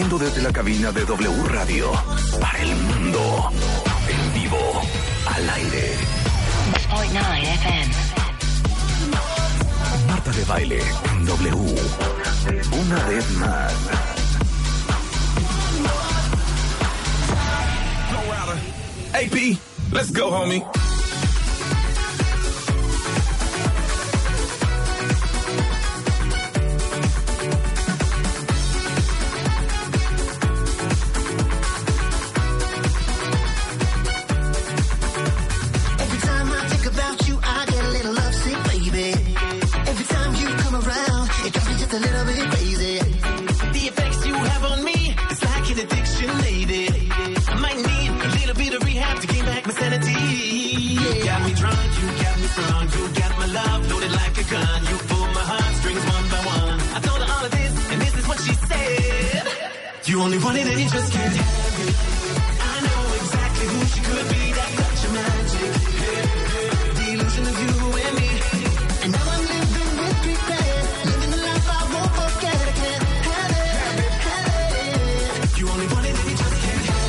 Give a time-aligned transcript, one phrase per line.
[0.00, 1.90] transmitiendo desde la cabina de W Radio
[2.40, 3.50] para el mundo.
[4.08, 4.82] En vivo,
[5.26, 5.96] al aire.
[10.06, 10.80] Marta de baile
[11.12, 11.74] en W.
[12.72, 13.72] Una vez más.
[19.12, 19.58] AP,
[19.92, 20.64] let's go, homie.
[60.50, 61.94] And you just can't have it.
[62.60, 64.42] I know exactly who she could be.
[64.58, 65.72] That touch of magic.
[66.98, 68.30] The illusion of you and me.
[69.04, 71.06] And now I'm living with regret.
[71.06, 72.58] Living the life I won't forget.
[72.60, 74.10] I can't have it.
[74.26, 75.58] Have it.
[75.60, 77.06] You only want it and you just can't have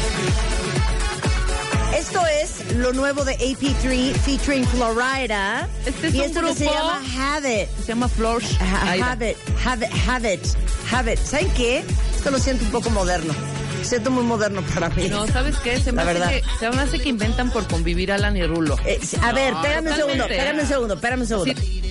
[1.92, 1.98] it.
[1.98, 5.68] Esto es lo nuevo de AP3 featuring Florida.
[5.86, 7.70] Este es y esto que se llama Have It.
[7.86, 8.08] Se llama.
[8.08, 9.06] Ha- Aida.
[9.12, 10.56] Have it, have it, have it,
[10.90, 11.20] have it.
[11.20, 11.84] ¿Saben qué?
[12.22, 13.34] Esto lo siento un poco moderno.
[13.82, 15.10] Siento muy moderno para mí.
[15.10, 15.80] No, ¿sabes qué?
[15.80, 18.78] Se me, La hace que, se me hace que inventan por convivir Alan y Rulo.
[18.86, 21.54] Eh, a ver, espérame un segundo, espérame un segundo, espérame un segundo.
[21.56, 21.82] Sí,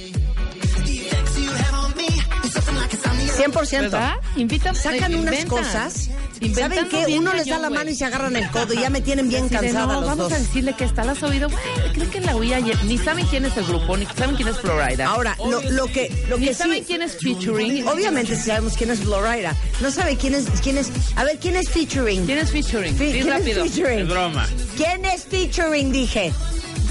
[0.84, 2.06] The effects you have on me
[2.46, 3.32] is something like insomnia.
[3.32, 3.80] 100%.
[3.80, 4.14] ¿Verdad?
[4.36, 6.10] Invitan, Sacan eh, unas cosas.
[6.55, 7.06] ¿Saben qué?
[7.19, 9.48] Uno les da la mano y se agarran el codo y ya me tienen bien
[9.48, 10.33] cansada no, los vamos dos.
[10.33, 11.48] a decirle que está, ¿la has oído?
[11.50, 12.82] Güey, creo que la oí ayer.
[12.84, 15.06] Ni saben quién es el grupo, ni saben quién es Florida.
[15.08, 17.86] Ahora, lo, lo que, lo ni que saben sí, quién es featuring.
[17.86, 19.55] obviamente sabemos quién es Florida.
[19.80, 22.24] No sabe quién es, quién es, a ver, ¿quién es featuring?
[22.27, 22.97] ¿Quién es featuring?
[22.97, 23.64] Sí, ¿Quién rápido.
[23.64, 24.08] es featuring?
[24.08, 24.47] broma.
[24.77, 25.93] ¿Quién es featuring?
[25.93, 26.32] Dije.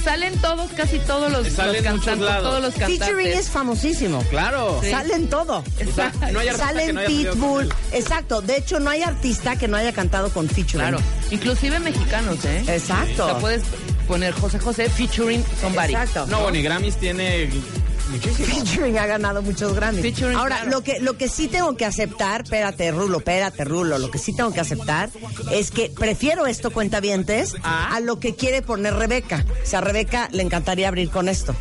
[0.03, 2.43] Salen todos, casi todos los, Salen los cantantes, lados.
[2.43, 2.99] todos los cantantes.
[2.99, 4.23] Featuring es famosísimo.
[4.29, 4.79] Claro.
[4.83, 4.91] Sí.
[4.91, 5.63] Salen todo.
[5.79, 6.27] Exacto.
[6.31, 7.69] No hay artista que Salen no Pitbull.
[7.91, 8.41] Exacto.
[8.41, 10.89] De hecho, no hay artista que no haya cantado con featuring.
[10.89, 10.99] Claro.
[11.31, 12.63] Inclusive mexicanos, ¿eh?
[12.67, 13.25] Exacto.
[13.25, 13.63] O sea, puedes
[14.07, 15.93] poner José José featuring somebody.
[15.93, 16.25] Exacto.
[16.27, 17.49] No, bueno, y Grammys tiene
[18.09, 18.47] muchísimo.
[18.47, 20.01] Featuring ha ganado muchos Grammys.
[20.01, 20.71] Featuring, Ahora, claro.
[20.71, 24.35] lo que lo que sí tengo que aceptar, espérate, Rulo, espérate, Rulo, lo que sí
[24.35, 25.09] tengo que aceptar
[25.51, 27.95] es que prefiero esto, cuentavientes, Ah.
[27.95, 29.45] a lo que quiere poner Rebeca.
[29.63, 31.55] O sea, a Rebeca le encantaría abrir con esto.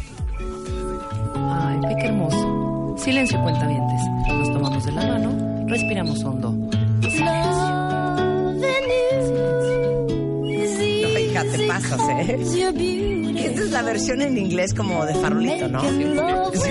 [1.35, 2.95] Ay, qué hermoso.
[2.99, 4.01] Silencio, cuentavientes.
[4.29, 6.53] Nos tomamos de la mano, respiramos hondo.
[6.53, 6.69] No,
[11.19, 12.39] hija, te pasas, ¿eh?
[13.69, 15.83] Es la versión en inglés como de farolito, ¿no?
[15.83, 16.05] ¿Sí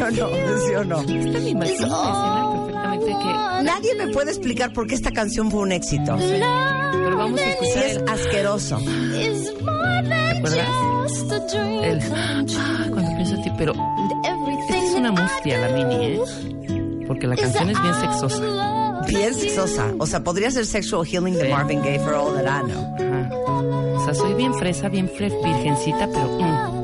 [0.01, 0.29] o no?
[0.67, 0.99] ¿Sí o no?
[1.01, 3.63] Esta me imagino una escena perfectamente que...
[3.63, 6.17] Nadie me puede explicar por qué esta canción fue un éxito.
[6.17, 8.09] Pero vamos a Sí escuchar es el...
[8.09, 8.77] asqueroso.
[8.79, 10.67] ¿Te acuerdas?
[11.83, 12.01] El...
[12.15, 13.73] Ah, cuando pienso en ti, pero...
[14.61, 16.19] Esta es una mustia, la mini, ¿eh?
[17.07, 19.03] Porque la canción es bien sexosa.
[19.07, 19.85] Bien sexosa.
[19.99, 21.47] O sea, podría ser Sexual Healing de Sí.
[21.49, 22.95] Marvin Gaye for all that I know.
[22.95, 23.29] Ajá.
[23.99, 26.27] O sea, soy bien fresa, bien virgencita, pero...
[26.39, 26.76] mm.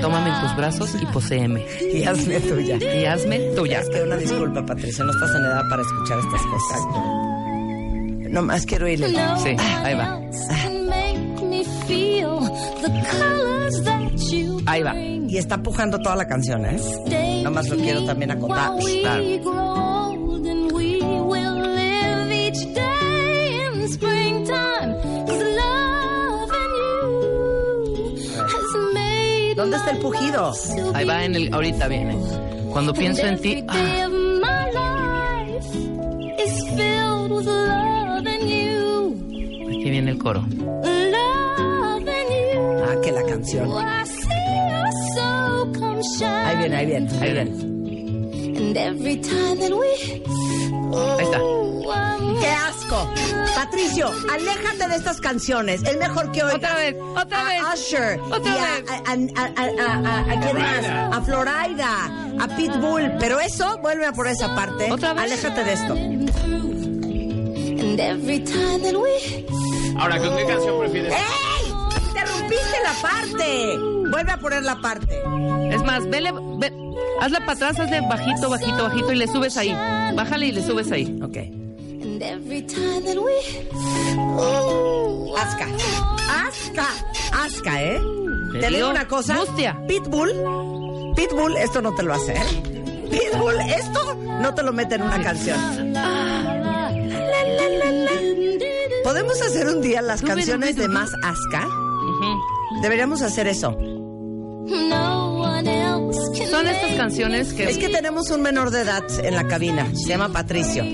[0.00, 1.64] Tómame en tus brazos y poséeme.
[1.92, 2.76] Y hazme tuya.
[2.76, 3.80] Y hazme tuya.
[3.80, 6.80] Es que una disculpa, Patricia, no estás en edad para escuchar estas cosas.
[8.30, 9.08] No más quiero irle.
[9.08, 10.20] Sí, ahí va.
[14.66, 14.98] Ahí va.
[14.98, 17.42] Y está pujando toda la canción, ¿eh?
[17.42, 18.72] Nomás lo quiero también acotar.
[19.02, 19.89] Claro.
[29.60, 30.52] ¿Dónde está el pujido?
[30.94, 31.52] Ahí va en el...
[31.52, 32.16] Ahorita viene.
[32.72, 33.62] Cuando pienso en ti...
[33.68, 34.06] ah,
[39.68, 40.42] aquí viene el coro.
[42.86, 43.70] Ah, que la canción.
[46.46, 47.52] Ahí viene, ahí viene, ahí viene.
[51.18, 51.38] Ahí está.
[53.54, 55.82] Patricio, aléjate de estas canciones.
[55.84, 57.62] Es mejor que oigas Otra vez, otra a vez.
[57.74, 58.84] Usher Otra y a, vez.
[58.90, 59.52] a, a, a,
[59.84, 60.86] a- a- ¿a quién más?
[61.16, 61.88] A Florida,
[62.40, 63.12] a Pitbull.
[63.20, 64.90] Pero eso, vuelve a por esa parte.
[64.90, 65.24] ¿Otra vez?
[65.24, 65.94] Aléjate de esto.
[69.98, 71.12] Ahora, ¿con qué canción prefieres?
[71.12, 71.72] ¡Ey!
[72.08, 73.78] ¡Interrumpiste la parte!
[74.10, 75.22] Vuelve a poner la parte.
[75.70, 76.72] Es más, vele, ve,
[77.20, 79.72] hazla para atrás, hazle bajito, bajito, bajito y le subes ahí.
[80.14, 81.20] Bájale y le subes ahí.
[81.22, 81.59] Ok.
[85.38, 85.66] Asca.
[86.28, 86.86] Asca.
[87.32, 88.00] Asca, ¿eh?
[88.52, 89.34] Te Te digo una cosa.
[89.34, 89.80] mustia.
[89.88, 90.30] Pitbull.
[91.16, 92.42] Pitbull, esto no te lo hace, ¿eh?
[93.10, 95.58] Pitbull, esto no te lo mete en una canción.
[99.02, 101.66] ¿Podemos hacer un día las canciones de más Aska?
[101.66, 102.82] Ujú.
[102.82, 103.76] Deberíamos hacer eso.
[106.50, 107.64] Son estas canciones que...
[107.70, 110.84] Es que tenemos un menor de edad en la cabina, se llama Patricio.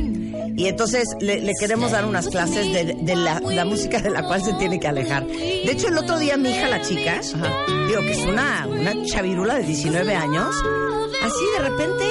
[0.56, 4.22] Y entonces le, le queremos dar unas clases de, de la, la música de la
[4.22, 5.26] cual se tiene que alejar.
[5.26, 7.20] De hecho, el otro día mi hija, la chica,
[7.88, 10.54] digo que es una, una chavirula de 19 años,
[11.22, 12.04] así de repente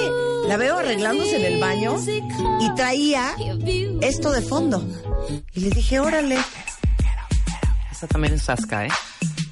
[0.48, 1.96] la veo arreglándose en el baño
[2.62, 3.36] y traía
[4.02, 4.86] esto de fondo.
[5.54, 6.38] Y le dije, órale,
[7.92, 8.90] Esta también es Saska, ¿eh?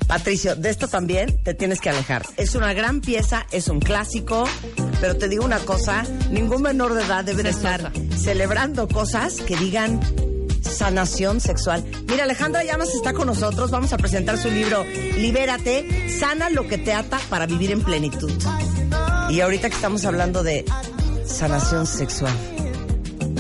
[0.08, 2.24] Patricio, de esto también te tienes que alejar.
[2.38, 4.44] Es una gran pieza, es un clásico,
[5.04, 9.58] pero te digo una cosa, ningún menor de edad debe de estar celebrando cosas que
[9.58, 10.00] digan
[10.62, 11.84] sanación sexual.
[12.08, 16.78] Mira, Alejandra Llamas está con nosotros, vamos a presentar su libro Libérate, sana lo que
[16.78, 18.32] te ata para vivir en plenitud.
[19.30, 20.64] Y ahorita que estamos hablando de
[21.26, 22.34] sanación sexual.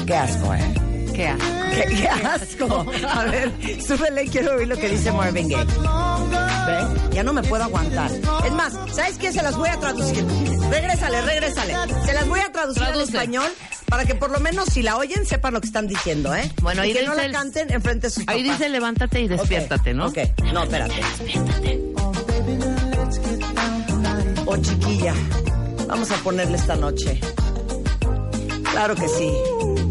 [0.05, 0.73] Qué asco, ¿eh?
[1.15, 1.33] ¿Qué?
[1.73, 2.85] ¡Qué, qué asco!
[3.07, 3.53] A ver,
[3.87, 6.52] súbele, quiero oír lo que dice Marvin Gaye.
[6.65, 7.15] ¿Ve?
[7.15, 8.11] Ya no me puedo aguantar.
[8.45, 9.31] Es más, ¿sabes qué?
[9.33, 10.25] Se las voy a traducir.
[10.69, 11.75] Regrésale, regrésale.
[12.05, 13.51] Se las voy a traducir al español
[13.89, 16.49] para que por lo menos si la oyen sepan lo que están diciendo, ¿eh?
[16.61, 18.59] Bueno, y ahí que no la el- canten enfrente de sus Ahí papás.
[18.59, 20.07] dice levántate y despiértate, ¿no?
[20.07, 20.17] Ok,
[20.53, 21.01] no, espérate.
[24.45, 25.13] Oh, chiquilla,
[25.87, 27.19] vamos a ponerle esta noche.
[28.71, 29.31] Claro que sí.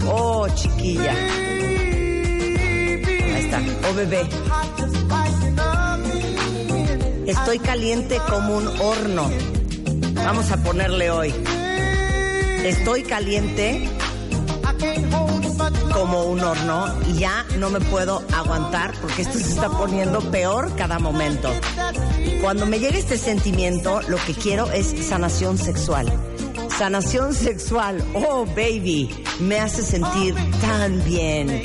[0.07, 1.13] Oh, chiquilla.
[3.35, 3.61] Ahí está.
[3.89, 4.27] Oh, bebé.
[7.27, 9.31] Estoy caliente como un horno.
[10.15, 11.33] Vamos a ponerle hoy.
[12.65, 13.89] Estoy caliente
[15.93, 20.75] como un horno y ya no me puedo aguantar porque esto se está poniendo peor
[20.75, 21.49] cada momento.
[22.41, 26.13] Cuando me llega este sentimiento, lo que quiero es sanación sexual.
[26.77, 29.09] Sanación sexual, oh baby,
[29.39, 31.63] me hace sentir tan bien.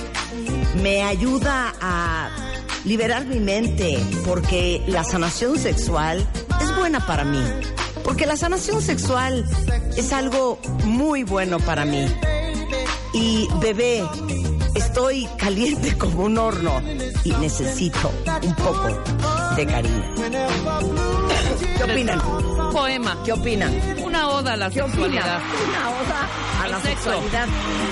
[0.83, 2.46] Me ayuda a
[2.87, 6.25] liberar mi mente porque la sanación sexual
[6.61, 7.43] es buena para mí.
[8.03, 9.45] Porque la sanación sexual
[9.97, 12.05] es algo muy bueno para mí.
[13.13, 14.03] Y bebé,
[14.75, 16.81] estoy caliente como un horno
[17.25, 18.09] y necesito
[18.43, 19.03] un poco
[19.57, 20.03] de cariño.
[21.77, 22.19] ¿Qué opinan?
[22.71, 23.18] Poema.
[23.24, 23.74] ¿Qué opinan?
[24.04, 24.92] Una oda a la ¿Qué opinan?
[24.92, 25.39] sexualidad.
[25.68, 26.30] Una oda
[26.63, 27.12] a la sexo.
[27.12, 27.48] sexualidad.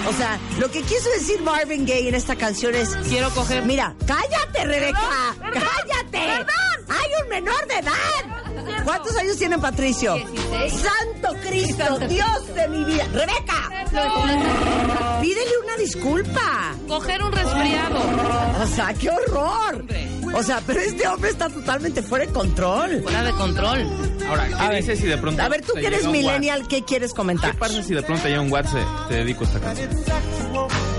[0.09, 2.95] O sea, lo que quiso decir Marvin Gaye en esta canción es...
[3.09, 3.63] Quiero coger.
[3.65, 4.99] Mira, cállate, Rebeca.
[5.41, 6.45] cállate.
[6.87, 8.83] Hay un menor de edad.
[8.83, 10.15] ¿Cuántos años tiene Patricio?
[10.69, 13.03] Santo Cristo, Dios de mi vida.
[13.11, 13.69] Rebeca,
[15.21, 16.75] pídele una disculpa.
[16.87, 17.99] Coger un resfriado.
[18.63, 19.85] O sea, qué horror.
[20.37, 23.01] O sea, pero este hombre está totalmente fuera de control.
[23.03, 23.87] Fuera de control.
[24.27, 25.41] Ahora, ¿qué dices si de pronto.
[25.41, 27.51] A ver, tú que eres millennial, ¿qué quieres comentar?
[27.53, 29.89] ¿Qué pasa si de pronto llega un WhatsApp te dedico esta canción?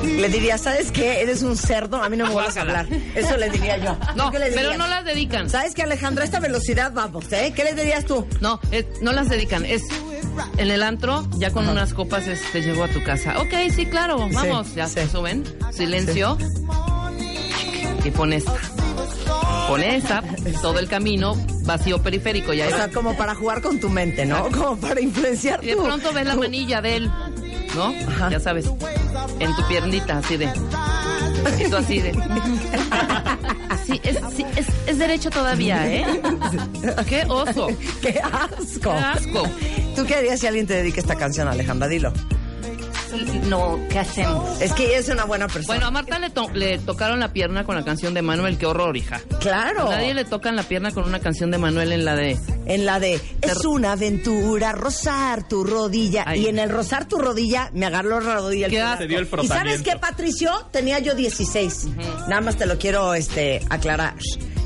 [0.04, 1.20] Le diría, ¿sabes qué?
[1.20, 2.86] Eres un cerdo, a mí no me vuelvas a hablar.
[3.14, 3.96] Eso le diría yo.
[4.14, 5.50] No, ¿Qué le pero no las dedican.
[5.50, 6.22] ¿Sabes qué, Alejandra?
[6.22, 7.52] A esta velocidad vamos, ¿eh?
[7.54, 8.26] ¿Qué le dirías tú?
[8.40, 9.64] No, eh, no las dedican.
[9.66, 9.82] Es
[10.56, 13.38] en el antro, ya con unas copas es- te llegó a tu casa.
[13.38, 14.74] Ok, sí, claro, vamos.
[14.74, 14.94] ya sí.
[14.94, 15.44] se suben.
[15.72, 16.38] Silencio.
[18.04, 18.32] Y pon
[19.68, 20.22] Pon esta,
[20.62, 21.34] todo el camino,
[21.64, 22.52] vacío periférico.
[22.52, 24.48] Ya O sea, como para jugar con tu mente, ¿no?
[24.50, 27.10] Como para influenciar y de pronto ves la manilla de él,
[27.74, 27.94] ¿no?
[28.08, 28.30] Ajá.
[28.30, 28.66] Ya sabes,
[29.40, 30.48] en tu piernita, así de.
[31.64, 32.10] Y tú así de.
[33.68, 36.04] Así, es, sí, es, es derecho todavía, ¿eh?
[37.08, 37.68] ¡Qué oso!
[38.02, 38.92] ¡Qué asco!
[38.92, 39.42] ¡Qué asco!
[39.94, 41.86] ¿Tú qué harías si alguien te dedica esta canción, Alejandra?
[41.86, 42.12] Dilo.
[43.48, 44.60] No, ¿qué hacemos?
[44.60, 45.74] Es que ella es una buena persona.
[45.74, 48.66] Bueno, a Marta le, to- le tocaron la pierna con la canción de Manuel, qué
[48.66, 49.20] horror, hija.
[49.40, 49.88] claro.
[49.88, 52.38] A nadie le tocan la pierna con una canción de Manuel en la de.
[52.66, 57.70] En la de es una aventura rozar tu rodilla y en el rozar tu rodilla
[57.72, 58.66] me agarró la rodilla.
[58.98, 60.50] el dio el ¿Y sabes qué, Patricio?
[60.72, 61.86] Tenía yo 16.
[62.28, 64.14] Nada más te lo quiero este, aclarar.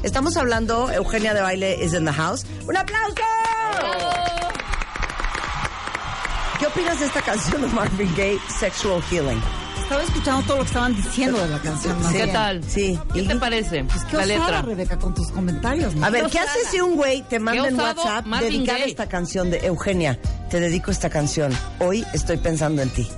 [0.02, 2.46] Estamos hablando, Eugenia de Baile is in the house.
[2.66, 3.20] ¡Un aplauso!
[6.60, 9.40] ¿Qué opinas de esta canción de Marvin Gaye, Sexual Healing?
[9.78, 12.00] Estaba escuchando todo lo que estaban diciendo de la canción.
[12.02, 12.32] más ¿Qué bien.
[12.32, 12.64] tal?
[12.64, 12.98] Sí.
[13.12, 13.84] ¿Qué Y- te parece?
[13.84, 14.62] Pues qué la osada, letra.
[14.62, 15.94] Rebeca, con tus comentarios.
[15.94, 16.06] ¿no?
[16.06, 19.50] A ver, Qué ¿qué haces si un güey te manda en WhatsApp dedicar esta canción
[19.50, 20.18] de Eugenia?
[20.50, 21.50] Te dedico esta canción.
[21.80, 23.08] Hoy estoy pensando en ti.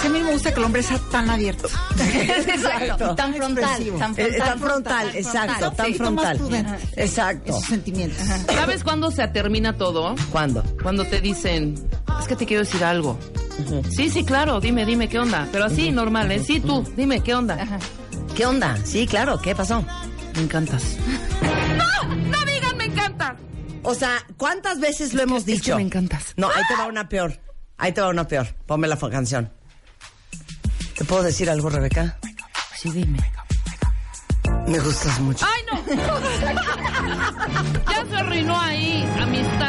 [0.00, 1.68] Sí, a mí me gusta que el hombre sea tan abierto.
[1.98, 3.12] Exacto.
[3.12, 4.38] Y tan frontal, tan Eh, frontal.
[4.48, 5.96] tan frontal, exacto, tan más
[6.36, 6.78] frontal.
[6.96, 7.60] Exacto.
[7.60, 8.18] Sentimientos.
[8.46, 10.14] ¿Sabes cuándo se termina todo?
[10.30, 10.62] ¿Cuándo?
[10.82, 11.74] Cuando te dicen,
[12.20, 13.18] es que te quiero decir algo.
[13.90, 15.48] Sí, sí, claro, dime, dime, ¿qué onda?
[15.52, 16.42] Pero así, normal, ¿eh?
[16.44, 17.78] Sí, tú, dime, ¿qué onda?
[18.34, 18.76] ¿Qué onda?
[18.84, 19.84] Sí, claro, ¿qué pasó?
[20.34, 20.96] Me encantas.
[21.76, 22.14] ¡No!
[22.16, 23.34] ¡No digan me encantas!
[23.82, 25.76] O sea, ¿cuántas veces lo hemos es que dicho?
[25.76, 26.32] me encantas.
[26.36, 27.40] No, ahí te va una peor.
[27.76, 28.46] Ahí te va una peor.
[28.66, 29.52] Ponme la canción.
[30.96, 32.18] ¿Te puedo decir algo, Rebeca?
[32.76, 33.18] Sí, dime.
[34.66, 35.44] Me gustas mucho.
[35.46, 35.94] ¡Ay, no!
[37.92, 39.08] ya se arruinó ahí.
[39.20, 39.63] Amistad.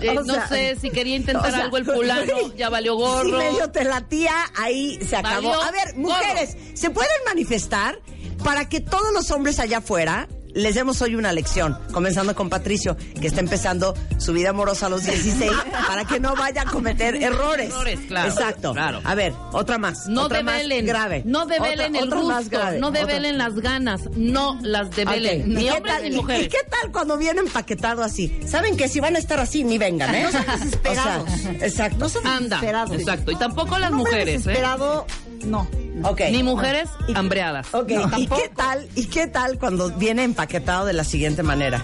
[0.00, 2.32] Eh, no sea, sé si quería intentar o sea, algo el fulano.
[2.56, 3.38] Ya valió Si gorro.
[3.38, 5.48] medio te latía, ahí se acabó.
[5.48, 8.00] Valió A ver, mujeres, ¿se pueden manifestar
[8.44, 11.78] para que todos los hombres allá afuera les demos hoy una lección?
[11.92, 15.50] Comenzando con Patricio, que está empezando su vida amorosa a los 16,
[15.86, 17.70] para que no vaya a cometer errores.
[17.70, 18.72] Errores, claro, Exacto.
[18.72, 19.00] claro.
[19.04, 20.06] A ver, otra más.
[20.08, 20.86] No otra más develen.
[20.86, 21.22] grave.
[21.24, 22.58] No develen Otra- el otra más gusto.
[22.58, 22.78] grave.
[22.80, 24.00] No Otra- develen las ganas.
[24.16, 25.54] No las develen.
[25.54, 26.46] Ni ¿Y qué hombres tal- ni mujeres.
[26.46, 28.40] ¿Y qué tal cuando viene empaquetado así?
[28.46, 30.22] Saben que si van a estar así, ni vengan, ¿eh?
[30.24, 31.28] No sean desesperados.
[31.36, 32.08] O sea, exacto.
[32.24, 32.38] No Anda.
[32.56, 32.92] desesperados.
[32.98, 33.30] Exacto.
[33.32, 34.38] Y tampoco las hombre mujeres, ¿eh?
[34.38, 35.06] desesperado,
[35.44, 35.68] no.
[36.02, 36.20] Ok.
[36.30, 37.68] Ni mujeres Y- hambreadas.
[37.72, 38.42] Ok, No, ¿y tampoco.
[38.42, 38.88] qué tal?
[38.94, 41.82] ¿Y qué tal cuando viene empaquetado de la siguiente manera?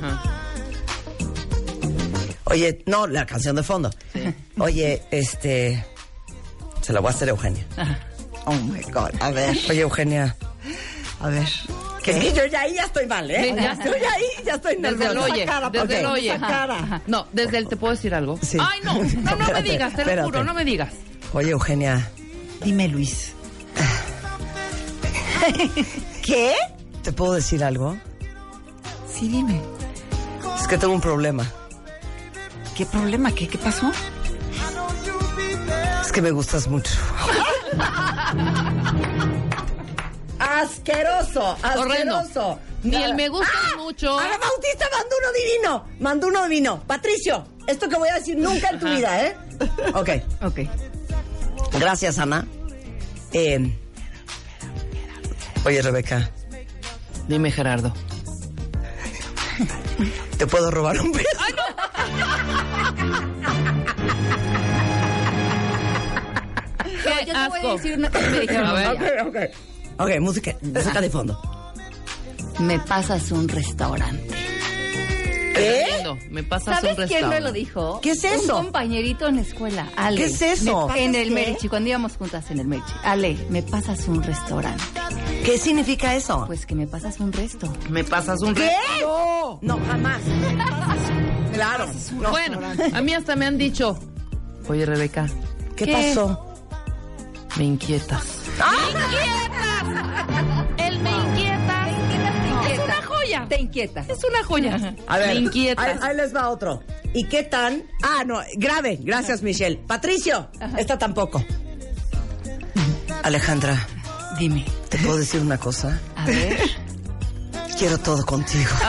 [2.44, 3.90] Oye, no, la canción de fondo.
[4.58, 5.84] Oye, este
[6.82, 7.64] se la voy a hacer a Eugenia.
[8.44, 9.10] Oh my God.
[9.20, 10.36] A ver, Oye, Eugenia,
[11.20, 11.46] a ver.
[12.02, 13.44] que es que yo ya ahí ya estoy mal, ¿eh?
[13.50, 13.72] Sí, ya.
[13.72, 15.32] Estoy ahí, ya estoy Desde el nerviosa.
[15.32, 16.36] oye, cara, desde el oye.
[16.40, 17.02] Cara.
[17.06, 18.38] No, desde el te puedo decir algo.
[18.42, 18.58] Sí.
[18.60, 20.92] Ay, no, no, no me Espérate, digas, te lo juro, no me digas.
[21.32, 22.10] Oye, Eugenia,
[22.64, 23.32] Dime, Luis.
[26.22, 26.54] ¿qué?
[27.02, 27.96] ¿Te puedo decir algo?
[29.12, 29.60] Sí, dime.
[30.60, 31.44] Es que tengo un problema.
[32.76, 33.32] ¿Qué problema?
[33.32, 33.90] ¿Qué, qué pasó?
[36.02, 36.92] Es que me gustas mucho.
[40.38, 42.16] asqueroso, Horrendo.
[42.16, 42.58] asqueroso.
[42.82, 43.76] Ni el me gustas ¡Ah!
[43.78, 44.18] mucho.
[44.18, 45.84] Ana Bautista mandó uno divino.
[46.00, 46.82] Mandó uno divino.
[46.86, 49.36] Patricio, esto que voy a decir nunca en tu vida, ¿eh?
[49.94, 50.08] Ok.
[50.42, 50.60] Ok.
[51.78, 52.44] Gracias, Ana.
[53.32, 53.72] Eh,
[55.64, 56.30] oye, Rebeca,
[57.28, 57.92] Dime, Gerardo.
[60.38, 61.28] ¿te puedo robar un beso?
[66.84, 68.88] Qué yo te voy a decir una cosa que me dijeron A ver.
[68.96, 68.98] un
[69.34, 69.48] día.
[69.48, 70.00] ok.
[70.00, 71.40] Ok, música, música de fondo.
[72.58, 74.34] Me pasas un restaurante.
[75.54, 75.86] ¿Qué?
[75.96, 77.34] Lindo, Me pasas ¿Sabes un quién restaurante.
[77.34, 78.00] me lo dijo?
[78.02, 78.56] ¿Qué es eso?
[78.58, 80.16] Un compañerito en la escuela, Ale.
[80.16, 80.88] ¿Qué es eso?
[80.88, 81.34] Me- en el ¿Qué?
[81.34, 82.92] Merchi, cuando íbamos juntas en el Merchi.
[83.04, 84.82] Ale, me pasas un restaurante.
[85.44, 86.44] ¿Qué significa eso?
[86.46, 87.72] Pues que me pasas un resto.
[87.90, 88.70] Me pasas un ¿Qué?
[88.70, 90.20] resto- No, jamás.
[91.52, 91.86] Claro.
[92.20, 92.30] no.
[92.30, 92.58] Bueno,
[92.94, 93.98] a mí hasta me han dicho,
[94.68, 95.26] oye, Rebeca,
[95.76, 95.92] ¿Qué, ¿Qué?
[96.14, 96.46] pasó?
[97.56, 98.24] me inquietas.
[98.58, 100.46] ¡Me inquietas!
[103.38, 103.48] Joya.
[103.48, 104.04] Te inquieta.
[104.08, 104.94] Es una joya.
[105.06, 105.86] A ver, me inquietas.
[105.86, 106.82] Ahí, ahí les va otro.
[107.14, 107.84] ¿Y qué tan?
[108.02, 108.98] Ah, no, grave.
[109.02, 109.76] Gracias, Michelle.
[109.86, 110.48] Patricio,
[110.78, 111.44] esta tampoco.
[113.22, 113.86] Alejandra,
[114.38, 114.64] Dime.
[114.88, 116.00] ¿te puedo decir una cosa?
[116.16, 116.58] A ver.
[117.78, 118.70] Quiero todo contigo.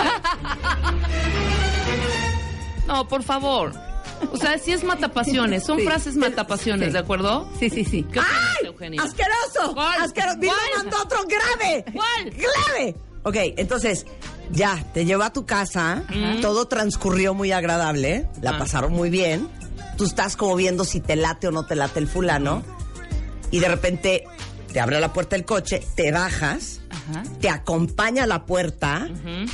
[2.87, 3.71] No, por favor.
[4.31, 5.85] O sea, si es matapasiones, son Sí.
[5.85, 6.93] frases matapasiones, Sí.
[6.93, 7.49] ¿de acuerdo?
[7.59, 8.03] Sí, sí, sí.
[8.03, 8.27] ¿Qué opinas,
[8.59, 8.67] ¡Ay!
[8.67, 9.01] Eugenia?
[9.03, 9.73] ¡Asqueroso!
[9.73, 10.01] ¿Cuál?
[10.01, 10.37] ¡Asqueroso!
[10.39, 10.57] ¿Cuál?
[10.77, 11.85] mandó otro grave.
[11.93, 12.29] ¿Cuál?
[12.31, 12.95] ¡Grave!
[13.23, 14.05] Ok, entonces,
[14.51, 16.03] ya, te llevó a tu casa,
[16.41, 18.59] todo transcurrió muy agradable, la Ajá.
[18.59, 19.47] pasaron muy bien,
[19.97, 22.63] tú estás como viendo si te late o no te late el fulano,
[23.51, 24.23] y de repente
[24.71, 27.23] te abre la puerta del coche, te bajas, Ajá.
[27.41, 29.07] te acompaña a la puerta,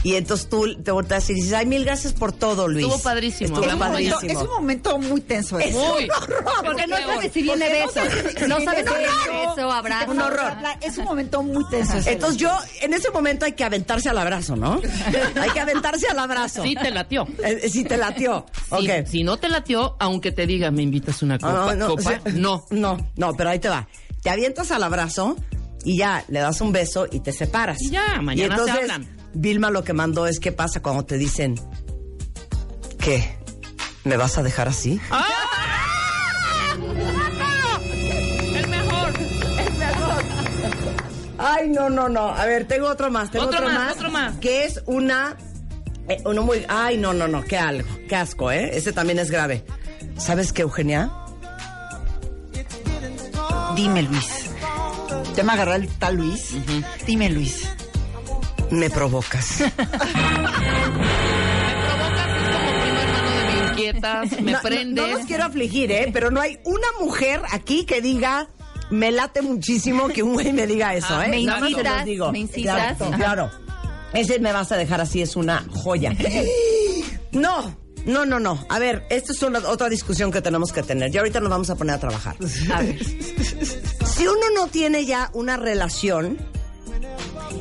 [0.04, 2.86] y entonces tú te volteas y dices, ay, mil gracias por todo, Luis.
[2.86, 4.40] Estuvo padrísimo, Estuvo Es un momento- padrísimo.
[4.42, 5.60] es un momento muy tenso.
[5.60, 5.80] Es eso.
[5.80, 6.04] Muy.
[6.06, 6.44] un horror.
[6.66, 8.48] Porque no sabes si viene no beso.
[8.48, 9.72] No sabes si viene beso.
[9.72, 10.12] abrazo.
[10.12, 10.54] Un horror.
[10.82, 11.94] Es un momento muy tenso.
[12.06, 12.52] Entonces yo,
[12.82, 14.80] en ese momento hay que aventarse al abrazo, ¿no?
[15.42, 16.64] hay que aventarse al abrazo.
[16.64, 17.28] Sí te latió.
[17.44, 18.46] Eh, Si te latió.
[18.70, 19.08] Si, ok.
[19.08, 22.66] si no te latió, aunque te diga, me invitas una copa, Ah, no, copa, no.
[22.70, 23.88] No, no, pero ahí te va.
[24.22, 25.36] Te avientas al abrazo
[25.84, 27.82] y ya le das un beso y te separas.
[27.82, 29.18] Y ya, mañana Y entonces, se hablan.
[29.34, 31.56] Vilma lo que mandó es qué pasa cuando te dicen
[32.98, 33.38] ¿Qué?
[34.04, 35.00] ¿Me vas a dejar así?
[35.12, 35.26] ¡Ah!
[38.56, 39.14] El mejor.
[41.38, 42.30] Ay, no, no, no.
[42.30, 44.36] A ver, tengo otro más, tengo Otro otro, más, más, otro más.
[44.38, 45.38] Que es una
[46.10, 48.72] eh, uno muy Ay, no, no, no, qué algo, qué asco, ¿eh?
[48.74, 49.64] Ese también es grave.
[50.18, 51.12] ¿Sabes qué, Eugenia?
[53.76, 54.49] Dime, Luis.
[55.40, 56.52] Ya me agarró el tal Luis.
[57.08, 57.66] Dime, Luis.
[58.72, 59.62] Me provocas.
[59.62, 59.70] Me
[61.80, 65.08] provocas, es como primo hermano de me inquietas, me No, no- prendes.
[65.08, 66.10] No, los quiero afligir, ¿eh?
[66.12, 68.50] Pero no hay una mujer aquí que diga,
[68.90, 71.30] me late muchísimo que un güey me diga eso, Ah, ¿eh?
[71.30, 72.32] me Nada más incitas, digo.
[72.34, 73.02] me incitas.
[73.02, 73.16] Ajá.
[73.16, 73.50] claro.
[74.12, 76.14] Ese me vas a dejar así, es una joya.
[77.32, 78.66] No, no, no, no.
[78.70, 81.14] A ver, esto es una, otra discusión que tenemos que tener.
[81.14, 82.36] Y ahorita nos vamos a poner a trabajar.
[82.74, 82.98] A ver.
[84.06, 86.38] Si uno no tiene ya una relación,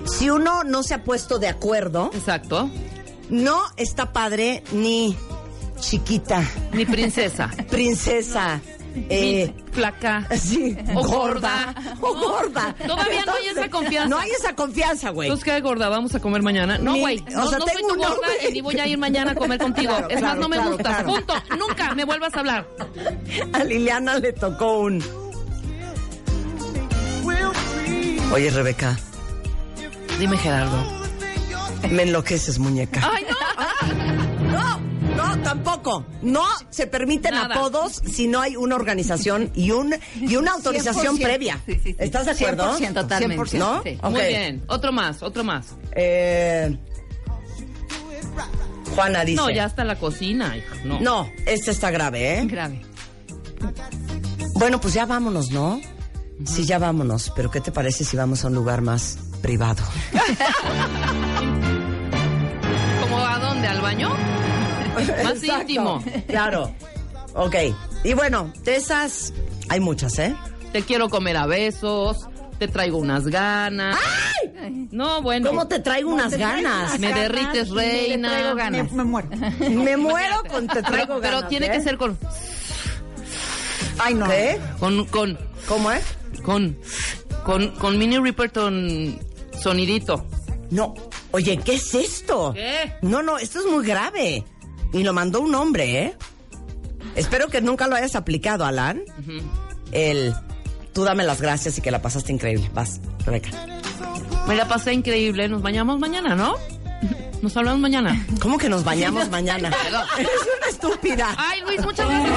[0.06, 2.70] si uno no se ha puesto de acuerdo, Exacto.
[3.30, 5.16] no está padre ni
[5.80, 6.42] chiquita,
[6.72, 7.50] Mi princesa.
[7.70, 8.60] princesa,
[8.94, 10.26] eh, Flaca.
[10.36, 12.00] sí, O gorda, gorda.
[12.00, 12.74] o gorda.
[12.86, 14.08] Todavía no hay esa confianza.
[14.08, 15.28] No hay esa confianza, güey.
[15.28, 15.88] Entonces, ¿qué gorda?
[15.88, 16.78] ¿Vamos a comer mañana?
[16.78, 17.18] No, güey.
[17.28, 18.30] o No, sea, no soy tu gorda nombre.
[18.48, 19.92] y ni voy a ir mañana a comer contigo.
[19.96, 20.96] Claro, es claro, más, no me claro, gustas.
[20.96, 21.08] claro.
[21.14, 21.34] Punto.
[21.58, 22.66] Nunca me vuelvas a hablar.
[23.52, 25.02] A Liliana le tocó un.
[28.32, 28.96] Oye, Rebeca,
[30.18, 30.76] Dime, Gerardo.
[31.90, 33.00] me enloqueces, muñeca.
[33.10, 33.37] ¡Ay, no!
[35.88, 36.18] No, no, tampoco.
[36.22, 37.54] No se permiten Nada.
[37.54, 41.22] apodos si no hay una organización y un y una autorización 100%.
[41.22, 41.60] previa.
[41.66, 41.96] Sí, sí, sí.
[41.98, 42.78] ¿Estás de acuerdo?
[42.78, 43.42] 100%, Totalmente.
[43.44, 43.58] 100%.
[43.58, 43.82] ¿No?
[43.82, 43.98] Sí.
[44.02, 44.10] Ok.
[44.10, 44.64] Muy bien.
[44.68, 45.66] Otro más, otro más.
[45.92, 46.76] Eh,
[48.94, 49.36] Juana dice.
[49.40, 50.74] No, ya está la cocina, hijo.
[50.84, 51.00] No.
[51.00, 52.46] No, este está grave, ¿eh?
[52.46, 52.82] Grave.
[54.54, 55.80] Bueno, pues ya vámonos, ¿no?
[56.44, 57.32] Sí, ya vámonos.
[57.34, 59.82] Pero ¿qué te parece si vamos a un lugar más privado?
[63.00, 63.68] ¿Cómo a dónde?
[63.68, 64.10] ¿Al baño?
[65.24, 65.60] Más Exacto.
[65.60, 66.02] íntimo.
[66.26, 66.74] Claro.
[67.34, 67.54] Ok.
[68.04, 69.32] Y bueno, de esas
[69.68, 70.34] hay muchas, ¿eh?
[70.72, 72.26] Te quiero comer a besos.
[72.58, 73.96] Te traigo unas ganas.
[74.90, 75.48] No, bueno.
[75.50, 76.98] ¿Cómo te traigo unas ganas?
[76.98, 78.30] Me derrites, reina.
[78.30, 78.90] Traigo ganas.
[78.92, 79.28] Me, me muero.
[79.60, 81.40] Me muero con te traigo Pero, ganas.
[81.40, 81.70] pero tiene ¿eh?
[81.70, 82.18] que ser con,
[83.98, 84.26] Ay, no.
[84.26, 84.58] ¿Qué?
[84.80, 86.02] con, con, ¿Cómo es?
[86.42, 86.76] con,
[87.44, 89.18] con, con Minnie Riperton
[89.60, 90.26] sonidito.
[90.70, 90.94] No.
[91.30, 92.52] Oye, ¿qué es esto?
[92.54, 92.92] ¿Qué?
[93.02, 94.44] No, no, esto es muy grave.
[94.92, 96.14] Y lo mandó un hombre, ¿eh?
[97.14, 99.02] Espero que nunca lo hayas aplicado, Alan.
[99.92, 100.34] El
[100.92, 102.70] tú dame las gracias y que la pasaste increíble.
[102.74, 103.50] Vas, Rebeca.
[104.46, 105.48] Me la pasé increíble.
[105.48, 106.54] Nos bañamos mañana, ¿no?
[107.42, 108.26] Nos hablamos mañana.
[108.40, 109.68] ¿Cómo que nos bañamos mañana?
[110.18, 111.34] Eres una estúpida.
[111.38, 112.34] Ay, Luis, muchas gracias.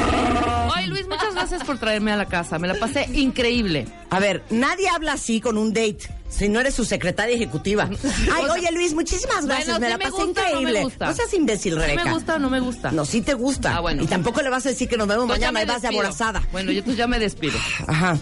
[0.75, 2.59] Ay, Luis, muchas gracias por traerme a la casa.
[2.59, 3.87] Me la pasé increíble.
[4.11, 7.89] A ver, nadie habla así con un date si no eres su secretaria ejecutiva.
[8.33, 10.59] Ay, oye Luis, muchísimas gracias, Bueno, me sí la me pasé gusta o no me
[10.61, 10.83] increíble.
[10.83, 11.13] gusta.
[11.15, 12.05] seas imbécil, ¿Sí Rebeca.
[12.05, 12.91] me gusta o no me gusta?
[12.91, 13.77] No, sí te gusta.
[13.77, 14.03] Ah, bueno.
[14.03, 16.41] Y tampoco le vas a decir que nos vemos mañana y vas de aborazada.
[16.51, 17.57] Bueno, yo entonces ya me despido.
[17.87, 18.17] Ajá.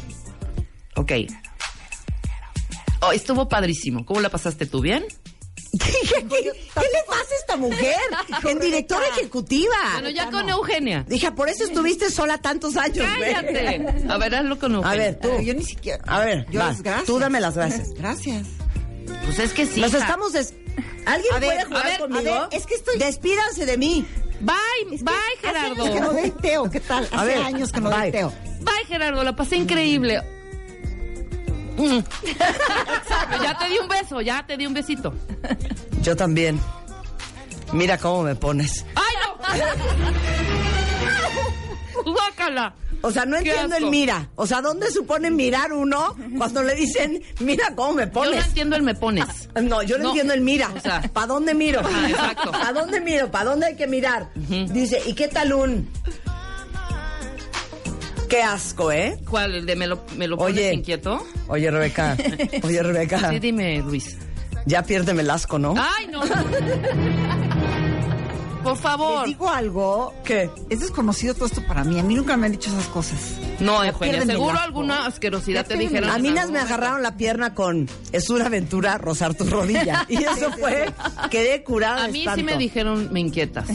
[0.95, 1.11] Ok.
[3.01, 4.05] Oh, estuvo padrísimo.
[4.05, 4.81] ¿Cómo la pasaste tú?
[4.81, 5.05] ¿Bien?
[5.71, 7.95] ¿Qué, qué- qué le pasa a esta mujer?
[8.49, 9.75] En directora ejecutiva.
[9.93, 11.05] Bueno, ya con Eugenia.
[11.07, 13.33] Dije, por eso estuviste sola tantos años, güey.
[13.33, 13.85] Cállate.
[14.09, 14.97] A ver, hazlo con A Eugenia.
[14.97, 15.41] ver, tú.
[15.41, 16.03] Yo ni siquiera.
[16.07, 16.69] A ver, yo vas.
[16.69, 17.05] las gracias.
[17.05, 17.93] Tú dame las gracias.
[17.93, 18.47] Gracias.
[19.25, 19.79] Pues es que sí.
[19.81, 19.99] Nos hija.
[19.99, 20.53] estamos des...
[21.05, 22.23] ¿Alguien A ver, puede a jugar ver, a conmigo?
[22.23, 24.05] ver, es que estoy- Despídanse de mí.
[24.41, 25.83] Bye, bye, Hace Gerardo.
[25.83, 26.69] años que no doy teo.
[26.71, 27.03] ¿Qué tal?
[27.05, 27.99] Hace A ver, años que no bye.
[27.99, 28.33] doy teo.
[28.61, 29.23] Bye, Gerardo.
[29.23, 30.21] La pasé increíble.
[33.41, 35.13] Ya te di un beso, ya te di un besito.
[36.01, 36.59] Yo también.
[37.73, 38.85] Mira cómo me pones.
[38.95, 39.13] ¡Ay,
[42.03, 42.11] no!
[42.11, 42.73] ¡Guácala!
[43.01, 44.27] O sea, no entiendo el mira.
[44.35, 48.45] O sea, ¿dónde supone mirar uno cuando le dicen, mira cómo me Yo no pones?
[48.47, 49.47] entiendo el me pones.
[49.61, 50.09] No, yo no, No.
[50.09, 50.69] entiendo el mira.
[50.75, 51.01] O sea.
[51.13, 51.79] ¿para dónde miro?
[52.07, 52.51] Exacto.
[52.51, 53.31] ¿Para dónde miro?
[53.31, 54.29] ¿Para dónde hay que mirar?
[54.35, 55.89] Dice, ¿y qué tal un?
[58.29, 59.17] Qué asco, ¿eh?
[59.27, 59.55] ¿Cuál?
[59.55, 60.73] ¿El de me lo, me lo pones Oye.
[60.73, 61.25] inquieto?
[61.47, 62.15] Oye, Rebeca.
[62.63, 63.31] Oye, Rebeca.
[63.31, 64.17] Sí, dime, Luis.
[64.65, 65.73] Ya piérdeme el asco, ¿no?
[65.75, 66.21] ¡Ay, no!
[68.63, 69.25] Por favor.
[69.25, 70.13] Les digo algo.
[70.23, 70.49] ¿Qué?
[70.69, 71.97] Es desconocido todo esto para mí.
[71.99, 73.37] A mí nunca me han dicho esas cosas.
[73.59, 76.09] No, Eugenia, seguro alguna asquerosidad te dijeron.
[76.09, 80.05] A mí nas me agarraron la pierna con es una aventura rozar tu rodilla.
[80.09, 80.91] Y eso fue,
[81.31, 82.05] quedé curada.
[82.05, 83.67] A mí sí me dijeron, me inquietas.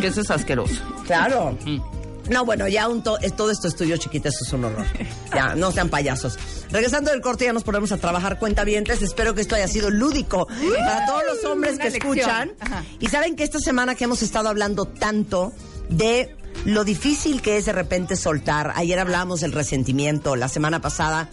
[0.00, 0.80] Que eso es asqueroso.
[1.04, 1.58] Claro.
[1.64, 1.97] Mm.
[2.30, 4.84] No, bueno, ya un to- es- todo esto es tuyo, chiquita, eso es un horror.
[5.34, 6.38] Ya, no sean payasos.
[6.70, 9.02] Regresando del corte, ya nos ponemos a trabajar cuentavientes.
[9.02, 12.16] Espero que esto haya sido lúdico para todos los hombres Una que lección.
[12.18, 12.52] escuchan.
[12.60, 12.84] Ajá.
[12.98, 15.52] Y saben que esta semana que hemos estado hablando tanto
[15.90, 18.72] de lo difícil que es de repente soltar.
[18.74, 21.28] Ayer hablábamos del resentimiento, la semana pasada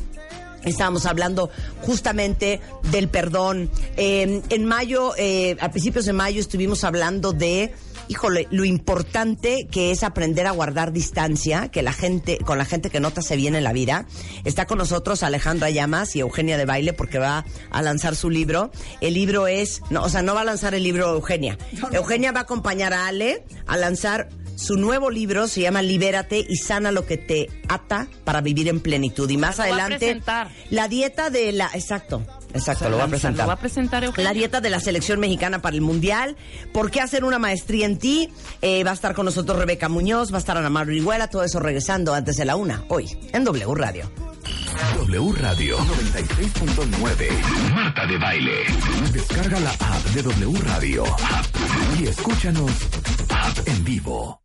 [0.66, 1.52] Estábamos hablando
[1.84, 2.60] justamente
[2.92, 3.70] del perdón.
[3.98, 7.72] Eh, en mayo, eh, a principios de mayo, estuvimos hablando de,
[8.08, 12.90] híjole, lo importante que es aprender a guardar distancia, que la gente, con la gente
[12.90, 14.06] que no te hace bien en la vida.
[14.44, 18.72] Está con nosotros Alejandra Llamas y Eugenia de Baile porque va a lanzar su libro.
[19.02, 21.58] El libro es, no, o sea, no va a lanzar el libro Eugenia.
[21.92, 26.56] Eugenia va a acompañar a Ale a lanzar su nuevo libro se llama Libérate y
[26.56, 29.30] sana lo que te ata para vivir en plenitud.
[29.30, 30.22] Y más adelante,
[30.70, 31.70] la dieta de la.
[31.74, 33.46] Exacto, exacto, lo va a presentar.
[33.46, 34.30] Lo va a presentar Eugenia.
[34.30, 36.36] La dieta de la selección mexicana para el mundial.
[36.74, 38.30] ¿Por qué hacer una maestría en ti?
[38.62, 41.44] Eh, va a estar con nosotros Rebeca Muñoz, va a estar Ana Mar Orihuela, todo
[41.44, 44.12] eso regresando antes de la una, hoy, en W Radio.
[44.96, 47.74] W Radio 96.9.
[47.74, 48.66] Marta de Baile.
[49.12, 51.04] Descarga la app de W Radio.
[52.00, 52.72] Y escúchanos
[53.30, 54.45] app en vivo.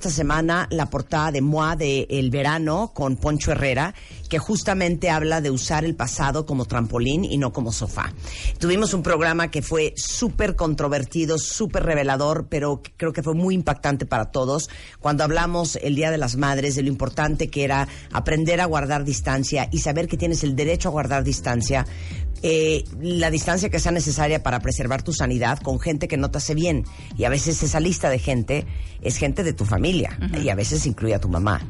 [0.01, 3.93] esta semana la portada de MOA de El Verano con Poncho Herrera,
[4.29, 8.11] que justamente habla de usar el pasado como trampolín y no como sofá.
[8.57, 14.07] Tuvimos un programa que fue súper controvertido, súper revelador, pero creo que fue muy impactante
[14.07, 18.59] para todos cuando hablamos el Día de las Madres de lo importante que era aprender
[18.59, 21.85] a guardar distancia y saber que tienes el derecho a guardar distancia
[22.43, 26.39] eh, la distancia que sea necesaria para preservar tu sanidad con gente que no te
[26.39, 26.85] hace bien.
[27.17, 28.65] Y a veces esa lista de gente
[29.01, 31.61] es gente de tu familia y a veces incluye a tu mamá.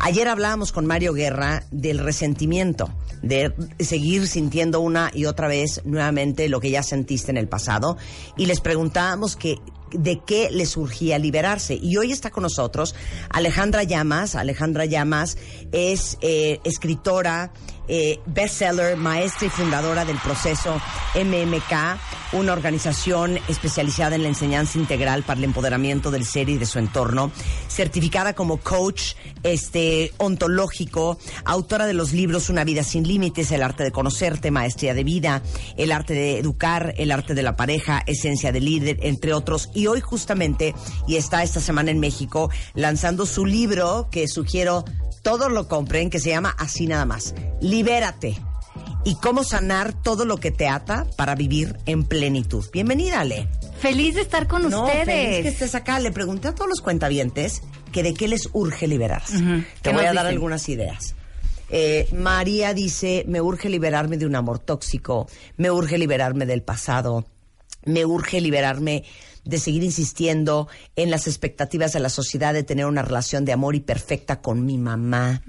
[0.00, 2.90] Ayer hablábamos con Mario Guerra del resentimiento,
[3.22, 7.96] de seguir sintiendo una y otra vez nuevamente lo que ya sentiste en el pasado
[8.36, 9.58] y les preguntábamos que
[9.92, 11.78] de qué le surgía liberarse.
[11.80, 12.94] Y hoy está con nosotros
[13.30, 14.34] Alejandra Llamas.
[14.34, 15.38] Alejandra Llamas
[15.72, 17.52] es eh, escritora,
[17.88, 20.80] eh, bestseller, maestra y fundadora del proceso
[21.14, 26.66] MMK, una organización especializada en la enseñanza integral para el empoderamiento del ser y de
[26.66, 27.30] su entorno,
[27.68, 33.84] certificada como coach este, ontológico, autora de los libros Una vida sin límites, El arte
[33.84, 35.42] de conocerte, Maestría de vida,
[35.76, 39.70] El arte de educar, El arte de la pareja, Esencia de líder, entre otros.
[39.74, 40.74] Y hoy justamente,
[41.06, 44.84] y está esta semana en México, lanzando su libro que sugiero
[45.26, 47.34] todos lo compren, que se llama Así nada más.
[47.60, 48.38] Libérate.
[49.02, 52.64] Y cómo sanar todo lo que te ata para vivir en plenitud.
[52.72, 53.48] Bienvenida, Ale.
[53.80, 55.04] Feliz de estar con No, ustedes.
[55.04, 55.98] feliz que estés acá.
[55.98, 59.38] Le pregunté a todos los cuentavientes que de qué les urge liberarse.
[59.38, 60.26] Te ¿Qué voy a dar dicen?
[60.28, 61.16] algunas ideas.
[61.70, 67.26] Eh, María dice, me urge liberarme de un amor tóxico, me urge liberarme del pasado,
[67.84, 69.02] me urge liberarme
[69.46, 73.74] de seguir insistiendo en las expectativas de la sociedad de tener una relación de amor
[73.74, 75.42] y perfecta con mi mamá.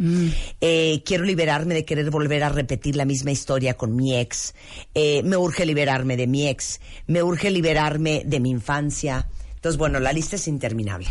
[0.62, 4.54] Eh, quiero liberarme de querer volver a repetir la misma historia con mi ex.
[4.94, 6.80] Eh, me urge liberarme de mi ex.
[7.08, 9.28] Me urge liberarme de mi infancia.
[9.56, 11.08] Entonces, bueno, la lista es interminable.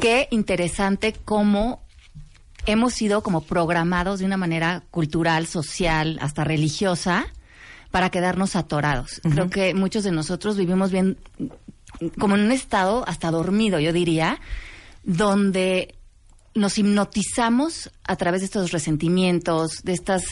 [0.00, 1.82] Qué interesante cómo
[2.66, 7.26] hemos sido como programados de una manera cultural, social, hasta religiosa,
[7.96, 9.22] para quedarnos atorados.
[9.22, 11.16] Creo que muchos de nosotros vivimos bien,
[12.18, 14.38] como en un estado hasta dormido, yo diría,
[15.02, 15.94] donde
[16.54, 20.24] nos hipnotizamos a través de estos resentimientos, de estas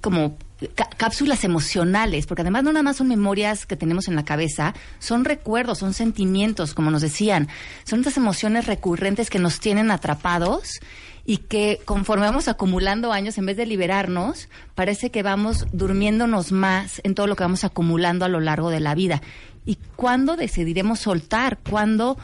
[0.00, 0.38] como
[0.74, 4.72] cá- cápsulas emocionales, porque además no nada más son memorias que tenemos en la cabeza,
[4.98, 7.48] son recuerdos, son sentimientos, como nos decían,
[7.84, 10.80] son estas emociones recurrentes que nos tienen atrapados
[11.26, 17.00] y que conforme vamos acumulando años, en vez de liberarnos, parece que vamos durmiéndonos más
[17.04, 19.22] en todo lo que vamos acumulando a lo largo de la vida.
[19.64, 21.58] ¿Y cuándo decidiremos soltar?
[21.68, 22.18] ¿Cuándo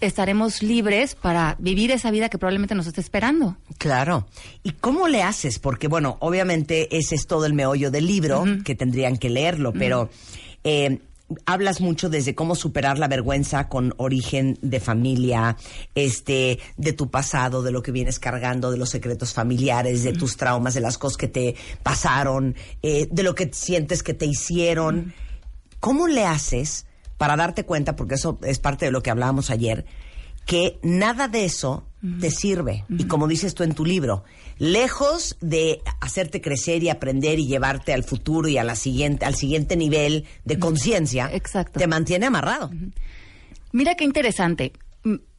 [0.00, 3.56] estaremos libres para vivir esa vida que probablemente nos esté esperando?
[3.78, 4.26] Claro.
[4.62, 5.58] ¿Y cómo le haces?
[5.58, 10.08] Porque, bueno, obviamente ese es todo el meollo del libro, que tendrían que leerlo, pero
[10.64, 11.00] eh,
[11.46, 15.56] hablas mucho desde cómo superar la vergüenza con origen de familia,
[15.94, 20.36] este, de tu pasado, de lo que vienes cargando, de los secretos familiares, de tus
[20.36, 25.14] traumas, de las cosas que te pasaron, eh, de lo que sientes que te hicieron.
[25.78, 29.84] ¿Cómo le haces para darte cuenta, porque eso es parte de lo que hablábamos ayer,
[30.46, 31.86] que nada de eso
[32.20, 32.84] te sirve?
[32.88, 34.24] Y como dices tú en tu libro,
[34.60, 39.34] lejos de hacerte crecer y aprender y llevarte al futuro y a la siguiente, al
[39.34, 41.30] siguiente nivel de conciencia,
[41.72, 42.70] te mantiene amarrado.
[43.72, 44.74] Mira qué interesante.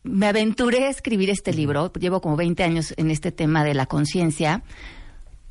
[0.04, 3.86] Me aventuré a escribir este libro, llevo como 20 años en este tema de la
[3.86, 4.64] conciencia,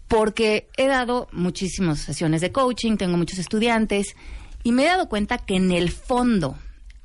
[0.09, 4.16] porque he dado muchísimas sesiones de coaching, tengo muchos estudiantes,
[4.64, 6.59] y me he dado cuenta que en el fondo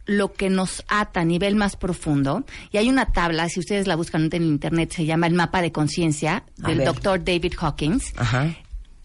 [0.06, 3.96] lo que nos ata a nivel más profundo, y hay una tabla, si ustedes la
[3.96, 8.14] buscan en internet, se llama el mapa de conciencia del doctor David Hawkins.
[8.18, 8.56] Ajá.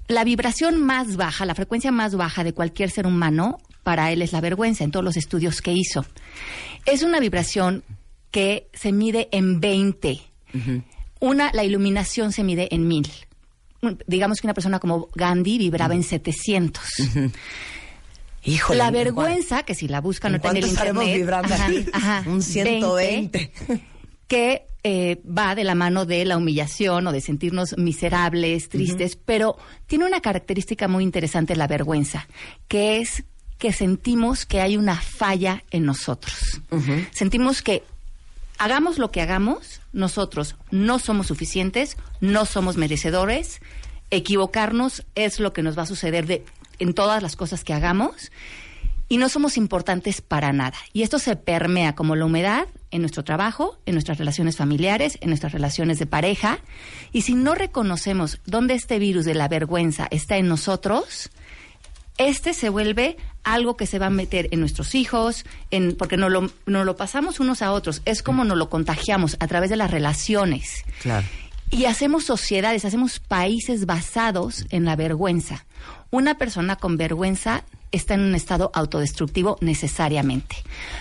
[0.09, 4.33] La vibración más baja, la frecuencia más baja de cualquier ser humano, para él es
[4.33, 6.05] la vergüenza, en todos los estudios que hizo.
[6.85, 7.83] Es una vibración
[8.31, 10.21] que se mide en 20.
[11.21, 13.11] Una, la iluminación se mide en 1000.
[13.83, 16.83] Un- Digamos que una persona como Gandhi vibraba en 700.
[18.43, 18.79] Híjole.
[18.79, 21.71] la ¿en vergüenza, que si la buscan ¿En en el cuánto estaremos internet, vibrando ajá,
[22.21, 23.53] ajá, Un 120.
[24.27, 29.59] que eh, va de la mano de la humillación o de sentirnos miserables, tristes, pero
[29.87, 32.29] tiene una característica muy interesante la vergüenza,
[32.67, 33.25] que es
[33.59, 36.63] que sentimos que hay una falla en nosotros.
[37.13, 37.83] Sentimos que
[38.57, 43.61] hagamos lo que hagamos, nosotros no somos suficientes, no somos merecedores.
[44.11, 46.43] Equivocarnos es lo que nos va a suceder de,
[46.81, 48.33] en todas las cosas que hagamos
[49.11, 50.77] y no somos importantes para nada.
[50.93, 55.31] Y esto se permea como la humedad en nuestro trabajo, en nuestras relaciones familiares, en
[55.31, 56.61] nuestras relaciones de pareja.
[57.13, 61.31] Y si no reconocemos dónde este virus de la vergüenza está en nosotros,
[62.19, 66.29] este se vuelve algo que se va a meter en nuestros hijos, en, porque no
[66.29, 68.03] lo, no lo pasamos unos a otros.
[68.05, 70.85] Es como nos lo contagiamos a través de las relaciones.
[71.03, 71.27] Claro.
[71.71, 75.65] Y hacemos sociedades, hacemos países basados en la vergüenza.
[76.11, 80.57] Una persona con vergüenza está en un estado autodestructivo necesariamente.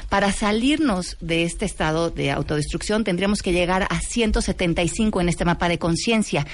[0.10, 5.69] Para salirnos de este estado de autodestrucción tendríamos que llegar a 175 en este mapa
[5.69, 6.45] de conciencia,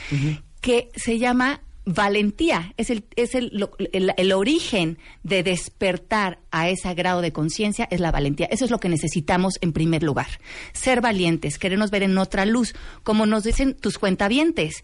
[0.62, 2.74] que se llama valentía.
[2.78, 7.88] Es, el, es el, lo- el- el origen de despertar a ese grado de conciencia,
[7.92, 8.48] es la valentía.
[8.50, 10.28] Eso es lo que necesitamos en primer lugar.
[10.74, 14.84] Ser valientes, querernos ver en otra luz, como nos dicen tus cuentavientes.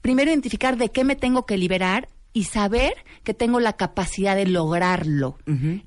[0.00, 4.46] Primero identificar de qué me tengo que liberar y saber que tengo la capacidad de
[4.46, 5.38] lograrlo.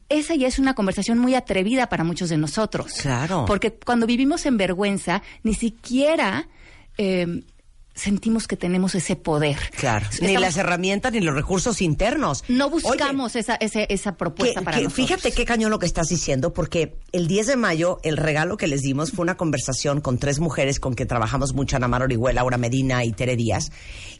[0.09, 2.91] Esa ya es una conversación muy atrevida para muchos de nosotros.
[3.01, 3.45] Claro.
[3.47, 6.49] Porque cuando vivimos en vergüenza, ni siquiera
[6.97, 7.45] eh,
[7.93, 9.57] sentimos que tenemos ese poder.
[9.77, 10.07] Claro.
[10.21, 12.43] Ni las herramientas ni los recursos internos.
[12.47, 15.07] no Oye, buscamos esa, ese- esa propuesta que- para que nosotros.
[15.07, 18.67] fíjate qué cañón lo que estás diciendo, porque el 10 de mayo el regalo que
[18.67, 22.41] les dimos fue una conversación con tres mujeres con que trabajamos mucho, Ana Mar Orihuela,
[22.41, 23.71] Laura Medina y Tere Díaz,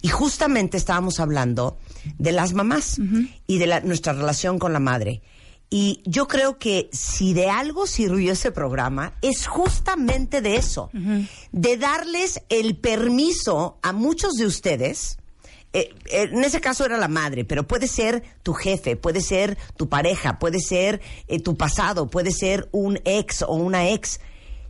[0.02, 1.78] y justamente estábamos hablando
[2.18, 3.00] de las mamás
[3.48, 5.22] y de la- nuestra relación con la madre.
[5.74, 10.90] Y yo creo que si de algo sirvió ese programa, es justamente de eso,
[11.54, 15.18] de darles el permiso a muchos de ustedes,
[15.72, 19.58] eh, eh, en ese caso era la madre, pero puede ser tu jefe, puede ser
[19.78, 24.20] tu pareja, puede ser eh, tu pasado, puede ser un ex o una ex.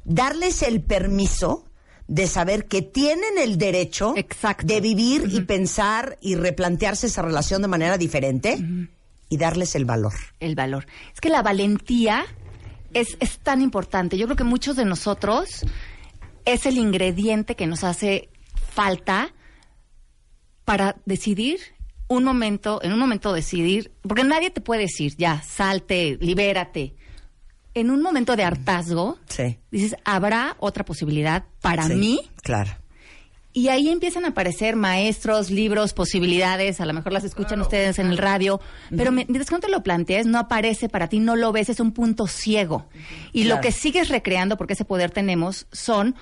[0.06, 1.66] Darles el permiso
[2.08, 4.68] de saber que tienen el derecho Exacto.
[4.68, 8.64] de vivir y pensar y replantearse esa relación de manera diferente
[9.32, 10.14] y darles el valor.
[10.42, 10.86] el valor.
[11.14, 12.26] Es que la valentía
[12.94, 14.18] es, es tan importante.
[14.18, 15.66] Yo creo que muchos de nosotros
[16.46, 18.30] es el ingrediente que nos hace
[18.74, 19.34] falta
[20.66, 21.60] para decidir
[22.10, 26.96] un momento, en un momento decidir, porque nadie te puede decir, ya, salte, libérate.
[27.74, 29.58] En un momento de hartazgo, Sí.
[29.72, 32.30] dices, ¿habrá otra posibilidad para Sí, mí?
[32.44, 32.72] Claro.
[33.54, 38.08] Y ahí empiezan a aparecer maestros, libros, posibilidades, a lo mejor las escuchan ustedes en
[38.08, 38.62] el radio,
[38.96, 41.80] pero mientras que no te lo plantees, no aparece para ti, no lo ves, es
[41.82, 42.86] un punto ciego.
[43.34, 43.58] Y Claro.
[43.58, 46.16] lo que sigues recreando, porque ese poder tenemos, son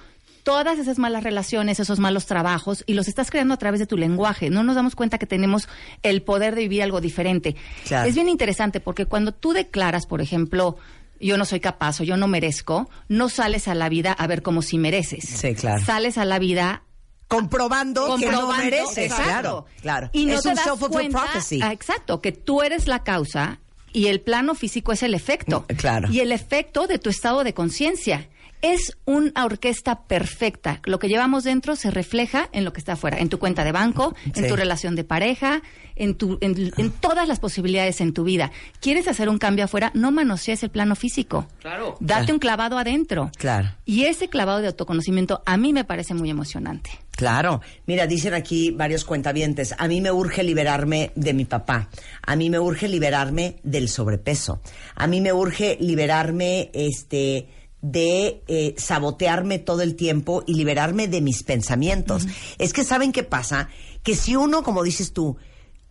[0.43, 3.97] todas esas malas relaciones, esos malos trabajos, y los estás creando a través de tu
[3.97, 4.49] lenguaje.
[4.49, 5.67] No nos damos cuenta que tenemos
[6.01, 7.55] el poder de vivir algo diferente.
[7.87, 8.09] Claro.
[8.09, 10.77] Es bien interesante porque cuando tú declaras, por ejemplo,
[11.19, 14.41] yo no soy capaz o yo no merezco, no sales a la vida a ver
[14.41, 15.25] como si mereces.
[15.25, 15.83] Sí, claro.
[15.85, 16.81] Sales a la vida
[17.29, 18.97] Comprobando, que no mereces.
[18.97, 19.23] exacto.
[19.23, 20.09] Claro, claro.
[20.13, 21.61] Y no es te un self-fulfilling prophecy.
[21.63, 23.59] ah, exacto, que tú eres la causa
[23.93, 25.65] y el plano físico es el efecto.
[25.69, 26.09] Mm, claro.
[26.11, 28.27] Y el efecto de tu estado de conciencia.
[28.61, 30.81] Es una orquesta perfecta.
[30.85, 33.71] Lo que llevamos dentro se refleja en lo que está afuera, en tu cuenta de
[33.71, 34.47] banco, en Sí.
[34.49, 35.61] tu relación de pareja,
[35.95, 38.51] en, tu, en, en todas las posibilidades en tu vida.
[38.81, 39.91] ¿Quieres hacer un cambio afuera?
[39.93, 41.47] No manosees el plano físico.
[41.59, 41.95] Claro.
[42.01, 42.33] Date Claro.
[42.33, 43.31] un clavado adentro.
[43.37, 43.69] Claro.
[43.85, 46.89] Y ese clavado de autoconocimiento a mí me parece muy emocionante.
[47.11, 47.61] Claro.
[47.85, 49.73] Mira, dicen aquí varios cuentavientes.
[49.77, 51.89] A mí me urge liberarme de mi papá.
[52.25, 54.61] A mí me urge liberarme del sobrepeso.
[54.95, 57.47] A mí me urge liberarme, este,
[57.81, 62.27] de eh, sabotearme todo el tiempo y liberarme de mis pensamientos.
[62.57, 63.69] Es que saben qué pasa,
[64.03, 65.37] que si uno, como dices tú,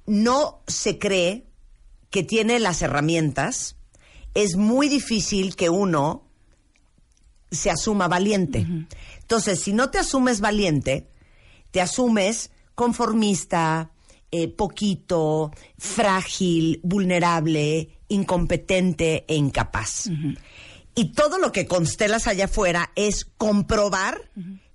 [0.07, 1.47] no se cree
[2.11, 3.77] que tiene las herramientas,
[4.35, 6.29] es muy difícil que uno
[7.51, 8.67] se asuma valiente.
[9.21, 11.09] Entonces, si no te asumes valiente,
[11.71, 13.91] te asumes conformista,
[14.31, 20.11] eh, poquito, frágil, vulnerable, incompetente e incapaz.
[20.99, 24.31] Y todo lo que constelas allá afuera es comprobar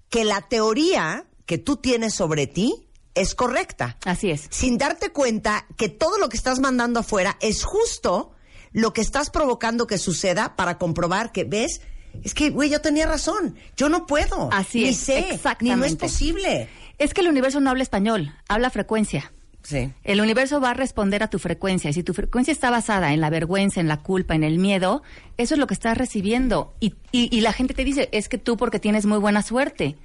[0.09, 4.47] que la teoría que tú tienes sobre ti es correcta Así es.
[4.49, 8.31] sin darte cuenta que todo lo que estás mandando afuera es justo
[8.71, 11.81] lo que estás provocando que suceda para comprobar que ves,
[12.23, 15.27] es que, güey, yo tenía razón, yo no puedo, Así ni es, sé, ni no
[15.27, 15.95] es exactamente.
[16.05, 16.69] posible.
[16.99, 19.33] Es que el universo no habla español, habla frecuencia.
[19.63, 19.89] Sí.
[20.04, 21.89] El universo va a responder a tu frecuencia.
[21.89, 25.04] Y si tu frecuencia está basada en la vergüenza, en la culpa, en el miedo,
[25.38, 26.73] eso es lo que estás recibiendo.
[26.82, 29.95] Y, y- y la gente te dice, es que tú porque tienes muy buena suerte.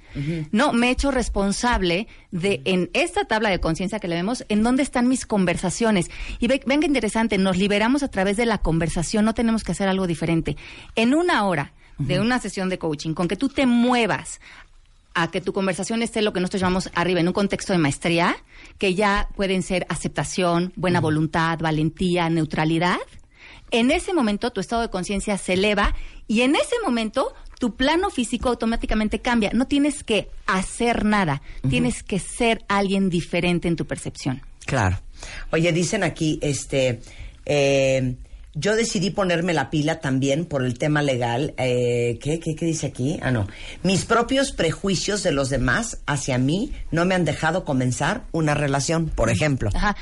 [0.53, 4.63] No, me he hecho responsable de, en esta tabla de conciencia que le vemos, en
[4.63, 6.09] dónde están mis conversaciones.
[6.39, 9.73] Y ve, ven qué interesante, nos liberamos a través de la conversación, no tenemos que
[9.73, 10.55] hacer algo diferente.
[10.95, 14.39] En una hora de una sesión de coaching, con que tú te muevas
[15.21, 18.35] a que tu conversación esté lo que nosotros llamamos arriba, en un contexto de maestría,
[18.77, 22.97] que ya pueden ser aceptación, buena voluntad, valentía, neutralidad,
[23.71, 25.95] en ese momento tu estado de conciencia se eleva
[26.27, 29.51] y en ese momento tu plano físico automáticamente cambia.
[29.53, 34.41] No tienes que hacer nada, tienes que ser alguien diferente en tu percepción.
[34.65, 34.99] Claro.
[35.51, 37.01] Oye, dicen aquí, este,
[37.45, 38.15] eh,
[38.53, 41.53] yo decidí ponerme la pila también por el tema legal.
[41.57, 43.19] Eh, ¿qué, qué, ¿Qué dice aquí?
[43.21, 43.47] Ah, no.
[43.83, 49.09] Mis propios prejuicios de los demás hacia mí no me han dejado comenzar una relación,
[49.09, 49.69] por ejemplo.
[49.73, 49.95] Ajá.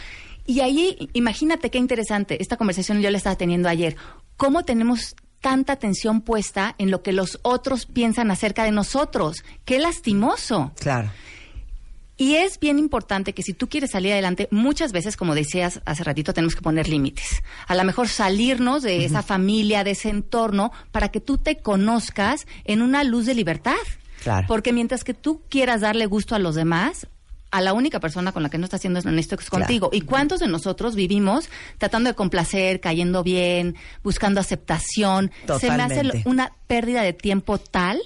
[0.46, 3.98] Y ahí, imagínate qué interesante, esta conversación yo la estaba teniendo ayer,
[4.38, 9.44] cómo tenemos tanta atención puesta en lo que los otros piensan acerca de nosotros.
[9.66, 10.72] Qué lastimoso.
[10.80, 11.12] Claro.
[12.18, 16.04] Y es bien importante que si tú quieres salir adelante, muchas veces, como decías hace
[16.04, 17.44] ratito, tenemos que poner límites.
[17.68, 22.48] A lo mejor salirnos de esa familia, de ese entorno, para que tú te conozcas
[22.66, 23.76] en una luz de libertad.
[24.24, 24.48] Claro.
[24.48, 27.08] Porque mientras que tú quieras darle gusto a los demás,
[27.52, 29.90] a la única persona con la que no estás haciendo honesto es contigo.
[29.94, 35.32] ¿Y cuántos de nosotros vivimos tratando de complacer, cayendo bien, buscando aceptación?
[35.60, 38.02] Se me hace una pérdida de tiempo tal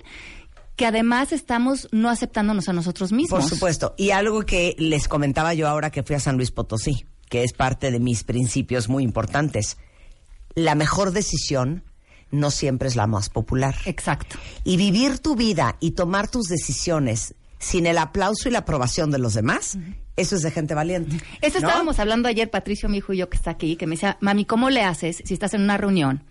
[0.82, 3.40] que además estamos no aceptándonos a nosotros mismos.
[3.40, 3.94] Por supuesto.
[3.98, 7.54] Y algo que les comentaba yo ahora que fui a San Luis Potosí, que es
[7.54, 9.78] parte de mis principios muy importantes.
[10.56, 11.84] La mejor decisión
[12.32, 13.76] no siempre es la más popular.
[13.86, 14.38] Exacto.
[14.64, 19.20] Y vivir tu vida y tomar tus decisiones sin el aplauso y la aprobación de
[19.20, 19.78] los demás,
[20.18, 21.16] eso es de gente valiente.
[21.42, 21.68] Eso ¿no?
[21.68, 24.46] estábamos hablando ayer, Patricio, mi hijo y yo que está aquí, que me decía, mami,
[24.46, 26.24] ¿cómo le haces si estás en una reunión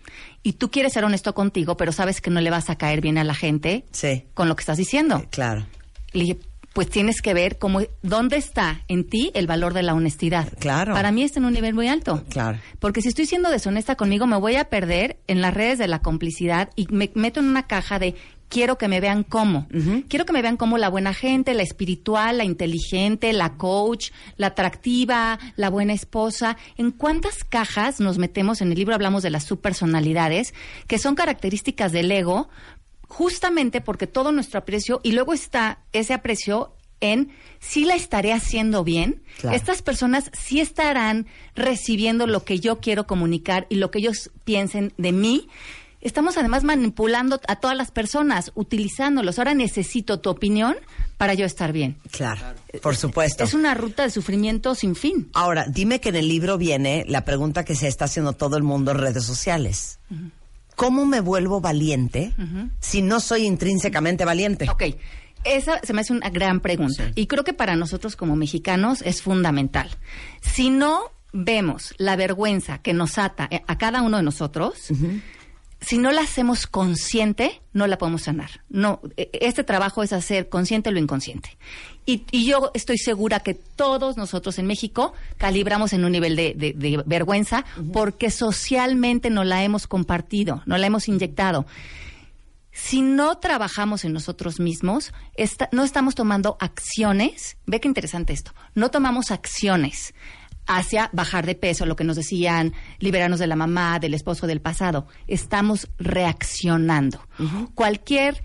[0.43, 3.17] y tú quieres ser honesto contigo, pero sabes que no le vas a caer bien
[3.17, 5.25] a la gente Sí, con lo que estás diciendo?
[5.31, 5.65] claro.
[6.13, 6.39] Le dije,
[6.73, 10.47] pues tienes que ver cómo, dónde está en ti el valor de la honestidad.
[10.59, 10.93] Claro.
[10.93, 12.23] Para mí está en un nivel muy alto.
[12.29, 12.59] Claro.
[12.79, 16.01] Porque si estoy siendo deshonesta conmigo, me voy a perder en las redes de la
[16.01, 18.15] complicidad y me meto en una caja de
[18.51, 19.67] quiero que me vean como.
[20.09, 24.47] Quiero que me vean como la buena gente, la espiritual, la inteligente, la coach, la
[24.47, 26.57] atractiva, la buena esposa.
[26.77, 28.61] ¿En cuántas cajas nos metemos?
[28.61, 30.53] En el libro hablamos de las subpersonalidades,
[30.87, 32.49] que son características del ego,
[33.07, 38.83] justamente porque todo nuestro aprecio, y luego está ese aprecio en si la estaré haciendo
[38.83, 39.55] bien, Claro.
[39.55, 44.93] estas personas sí estarán recibiendo lo que yo quiero comunicar y lo que ellos piensen
[44.97, 45.47] de mí.
[46.01, 49.37] Estamos además manipulando a todas las personas, utilizándolos.
[49.37, 50.75] Ahora necesito tu opinión
[51.17, 51.97] para yo estar bien.
[52.11, 52.41] Claro,
[52.81, 53.43] por supuesto.
[53.43, 55.29] Es una ruta de sufrimiento sin fin.
[55.33, 58.63] Ahora, dime que en el libro viene la pregunta que se está haciendo todo el
[58.63, 59.99] mundo en redes sociales.
[60.75, 62.33] ¿Cómo me vuelvo valiente
[62.79, 64.67] si no soy intrínsecamente valiente?
[64.69, 64.83] Ok,
[65.43, 67.11] esa se me hace una gran pregunta.
[67.15, 69.89] Y creo que para nosotros como mexicanos es fundamental.
[70.41, 74.91] Si no vemos la vergüenza que nos ata eh, a cada uno de nosotros,
[75.81, 78.61] si no la hacemos consciente, no la podemos sanar.
[78.69, 81.57] No, eh, este trabajo es hacer consciente lo inconsciente.
[82.05, 86.53] Y, y yo estoy segura que todos nosotros en México calibramos en un nivel de,
[86.55, 91.65] de- de vergüenza porque socialmente no la hemos compartido, no la hemos inyectado.
[92.73, 98.53] Si no trabajamos en nosotros mismos, esta- no estamos tomando acciones, ve qué interesante esto,
[98.75, 100.13] no tomamos acciones
[100.71, 104.61] hacia bajar de peso, lo que nos decían, liberarnos de la mamá, del esposo del
[104.61, 107.19] pasado, estamos reaccionando.
[107.75, 108.41] Cualquier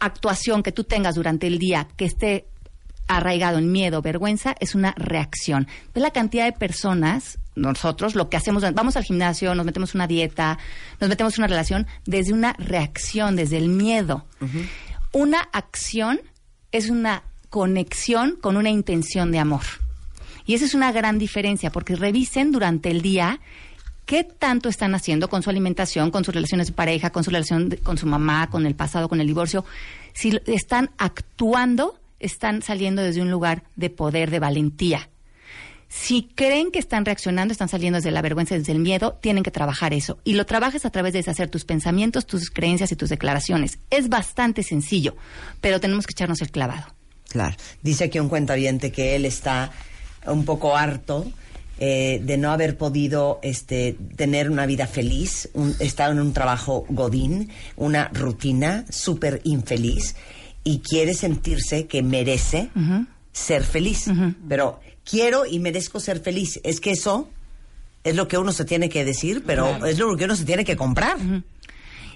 [0.00, 2.46] actuación que tú tengas durante el día que esté
[3.06, 5.66] arraigado en miedo, vergüenza, es una reacción.
[5.94, 10.06] Ve la cantidad de personas, nosotros, lo que hacemos, vamos al gimnasio, nos metemos una
[10.06, 10.58] dieta,
[11.00, 14.26] nos metemos una relación desde una reacción, desde el miedo.
[15.12, 16.20] Una acción
[16.70, 19.83] es una conexión con una intención de amor.
[20.46, 23.40] Y esa es una gran diferencia, porque revisen durante el día
[24.06, 27.76] qué tanto están haciendo con su alimentación, con sus relaciones de pareja, con su relación
[27.82, 29.64] con su mamá, con el pasado, con el divorcio.
[30.12, 35.08] Si están actuando, están saliendo desde un lugar de poder, de valentía.
[35.88, 39.52] Si creen que están reaccionando, están saliendo desde la vergüenza, desde el miedo, tienen que
[39.52, 40.18] trabajar eso.
[40.24, 43.78] Y lo trabajas a través de deshacer tus pensamientos, tus creencias y tus declaraciones.
[43.90, 45.16] Es bastante sencillo,
[45.60, 46.86] pero tenemos que echarnos el clavado.
[47.28, 47.56] Claro.
[47.82, 49.70] Dice aquí un cuentaviente que él está
[50.26, 51.26] un poco harto
[51.78, 56.84] eh, de no haber podido este, tener una vida feliz, un, estar en un trabajo
[56.88, 60.14] godín, una rutina súper infeliz
[60.62, 62.70] y quiere sentirse que merece
[63.32, 64.06] ser feliz.
[64.48, 66.60] Pero quiero y merezco ser feliz.
[66.62, 67.28] Es que eso
[68.04, 70.64] es lo que uno se tiene que decir, pero es lo que uno se tiene
[70.64, 71.16] que comprar.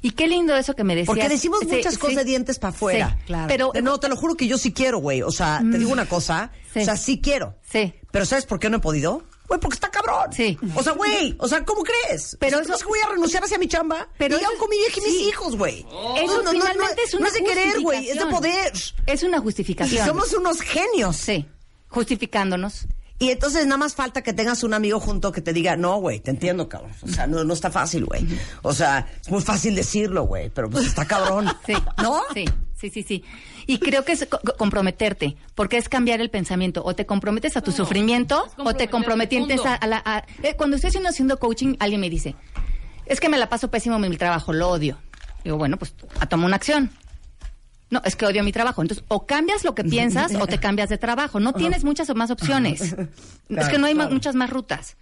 [0.01, 1.07] Y qué lindo eso que me decías.
[1.09, 2.19] Porque decimos Sí, muchas cosas sí.
[2.21, 3.17] de dientes para afuera.
[3.19, 3.47] Sí, claro.
[3.49, 5.23] Pero- no, te lo juro que yo sí quiero, güey.
[5.23, 6.53] O sea, te digo una cosa.
[6.77, 7.57] O sea, sí quiero.
[7.71, 7.93] Sí.
[8.11, 9.23] Pero ¿sabes por qué no he podido?
[9.49, 10.33] Güey, porque está cabrón.
[10.33, 10.59] Sí.
[10.75, 12.37] O sea, güey, o sea, ¿cómo crees?
[12.41, 14.09] Pero O sea, ¿tú eso- crees que voy a renunciar hacia mi chamba?
[14.19, 15.87] Pero y eso- con mi vieja y mis hijos, güey.
[16.23, 18.73] Eso finalmente es una No es de querer, güey, es de poder.
[19.07, 20.07] Es una Y justificación.
[20.07, 21.17] somos unos genios.
[21.17, 21.47] Sí,
[21.89, 22.87] justificándonos.
[23.21, 26.21] Y entonces nada más falta que tengas un amigo junto que te diga, no, güey,
[26.21, 26.93] te entiendo, cabrón.
[27.03, 28.25] O sea, no, no está fácil, güey.
[28.63, 31.47] O sea, es muy fácil decirlo, güey, pero pues está cabrón.
[31.67, 31.73] Sí.
[32.01, 32.23] ¿No?
[32.33, 32.45] Sí,
[32.81, 33.25] sí, sí, sí.
[33.69, 36.83] Y creo que es co- co- comprometerte, porque es cambiar el pensamiento.
[36.85, 40.03] O te comprometes a tu sufrimiento, o te comprometes a, a la...
[40.05, 42.35] a- eh, cuando estoy haciendo, haciendo coaching, alguien me dice,
[43.05, 44.97] es que me la paso pésimo en mi trabajo, lo odio.
[45.45, 46.91] Digo, bueno, pues a toma una acción.
[47.91, 48.81] No, es que odio mi trabajo.
[48.83, 51.39] Entonces, o cambias lo que piensas o te cambias de trabajo.
[51.39, 52.81] No tienes muchas o más opciones.
[53.63, 54.97] es que no hay muchas más rutas.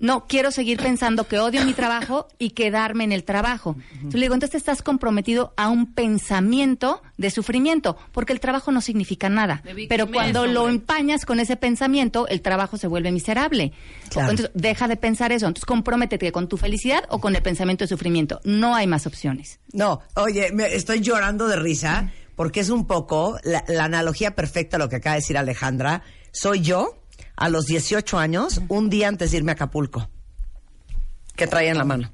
[0.00, 3.76] No, quiero seguir pensando que odio mi trabajo y quedarme en el trabajo.
[3.92, 8.80] Entonces le digo, entonces estás comprometido a un pensamiento de sufrimiento, porque el trabajo no
[8.80, 9.62] significa nada.
[9.88, 10.76] Pero cuando lo hombre.
[10.76, 13.72] empañas con ese pensamiento, el trabajo se vuelve miserable.
[14.08, 14.30] Claro.
[14.30, 15.46] Entonces deja de pensar eso.
[15.46, 18.40] Entonces comprométete con tu felicidad o con el pensamiento de sufrimiento.
[18.44, 19.60] No hay más opciones.
[19.72, 24.76] No, oye, me estoy llorando de risa porque es un poco la, la analogía perfecta
[24.76, 26.02] a lo que acaba de decir Alejandra.
[26.32, 26.99] Soy yo
[27.36, 30.08] a los 18 años, un día antes de irme a Acapulco.
[31.36, 32.12] ¿Qué traía en la mano?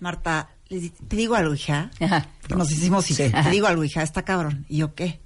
[0.00, 1.90] Marta, te digo algo, hija.
[2.00, 2.28] Ajá.
[2.48, 3.14] Nos hicimos Sí.
[3.30, 4.66] Te digo algo, hija, está cabrón.
[4.68, 5.20] ¿Y yo qué?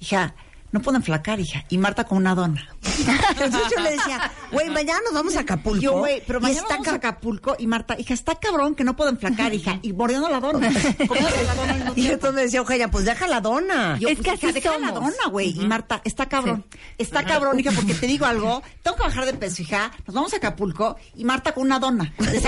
[0.00, 0.34] Hija,
[0.72, 1.64] no puedo enflacar, hija.
[1.68, 2.68] Y Marta con una dona.
[3.30, 5.80] Entonces yo le decía, güey, mañana nos vamos a Acapulco.
[5.82, 8.74] Yo, güey, pero y mañana está vamos a ca- Acapulco y Marta, hija, está cabrón
[8.74, 9.78] que no puedo enflacar, hija.
[9.82, 10.70] Y mordiendo la dona.
[10.70, 13.98] La Y entonces me decía, Eugenia, pues deja la dona.
[13.98, 15.50] Yo, Es pues, que hija, así deja la dona, güey.
[15.60, 16.64] Y Marta, está cabrón.
[16.98, 18.62] Está cabrón, hija, porque te digo algo.
[18.82, 19.90] Tengo que bajar de peso, hija.
[20.06, 22.12] Nos vamos a Acapulco y Marta con una dona.
[22.18, 22.42] Es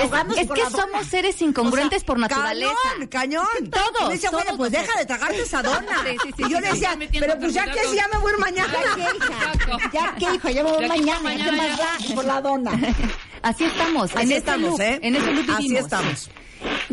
[0.51, 2.73] que somos seres incongruentes por naturaleza.
[3.11, 3.71] Cañón, cañón.
[3.71, 6.03] Todos, Y me decía, Eugenia, pues deja de tragarte esa dona.
[6.05, 8.35] Sí, sí, sí, y yo le decía, pero pues ya que ya me voy a
[8.35, 8.73] ir mañana.
[8.73, 9.91] Ya que, hija.
[9.93, 11.21] Ya que, hijo, ya me voy mañana.
[11.21, 12.09] mañana ¿Qué más ya.
[12.09, 12.15] da?
[12.15, 12.73] Por la dona.
[13.43, 14.11] Así estamos.
[14.13, 14.99] en Así ese estamos, loop, ¿eh?
[15.03, 15.83] En ese loop Así vivimos.
[15.85, 16.31] estamos.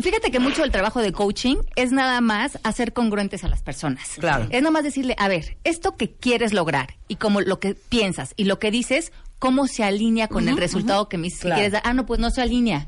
[0.02, 4.10] Fíjate que mucho del trabajo de coaching es nada más hacer congruentes a las personas.
[4.18, 4.46] Claro.
[4.50, 8.34] Es nada más decirle, a ver, esto que quieres lograr y como lo que piensas
[8.36, 11.54] y lo que dices, cómo se alinea con el resultado que me Claro.
[11.56, 11.82] quieres dar.
[11.86, 12.86] Ah, no, pues no se alinea.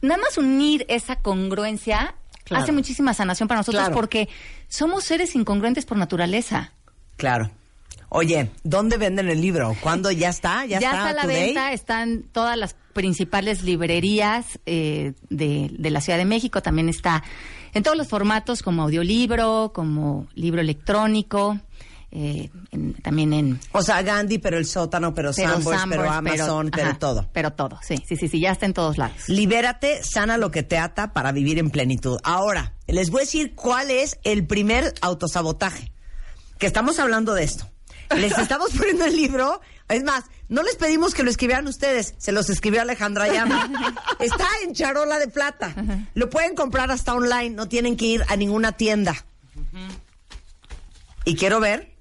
[0.00, 2.14] Nada más unir esa congruencia
[2.44, 2.62] Claro.
[2.62, 3.94] hace muchísima sanación para nosotros Claro.
[3.94, 4.28] porque
[4.68, 6.72] somos seres incongruentes por naturaleza.
[7.16, 7.50] Claro.
[8.16, 9.76] Oye, ¿dónde venden el libro?
[9.80, 10.64] ¿Cuándo ya está?
[10.66, 11.46] ¿Ya, Ya, está, a la today?
[11.46, 17.24] venta, están todas las principales librerías eh, de, de la Ciudad de México, también está
[17.72, 21.58] en todos los formatos como audiolibro, como libro electrónico,
[22.12, 25.58] eh, en- también en O sea, Gandhi, pero el sótano, pero, pero
[25.90, 27.28] pero Amazon, pero, ajá, todo.
[27.32, 29.28] Pero todo, sí, sí, sí, sí, ya está en todos lados.
[29.28, 32.18] Libérate, sana lo que te ata para vivir en plenitud.
[32.22, 35.90] Ahora, les voy a decir cuál es el primer autosabotaje.
[36.58, 37.68] Que estamos hablando de esto.
[38.16, 39.60] Les estamos poniendo el libro.
[39.88, 43.70] Es más, no les pedimos que lo escribieran ustedes, se los escribió Alejandra Llama.
[44.18, 45.74] Está en charola de plata.
[46.14, 49.14] Lo pueden comprar hasta online, no tienen que ir a ninguna tienda.
[51.24, 51.93] Y quiero ver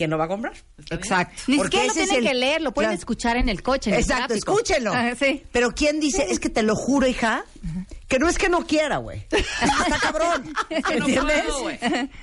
[0.00, 0.54] quién lo va a comprar.
[0.88, 1.42] Exacto.
[1.46, 3.94] Ni Porque siquiera lo tienen que leer, lo pueden escuchar en el coche.
[3.94, 4.94] Exacto, escúchenlo.
[4.94, 5.42] Ajá, sí.
[5.52, 6.26] Pero ¿quién dice?
[6.30, 7.44] Es que te lo juro, hija,
[8.08, 9.26] que no es que no quiera, güey.
[9.30, 10.54] Está cabrón.
[10.88, 11.44] que no ¿Entiendes?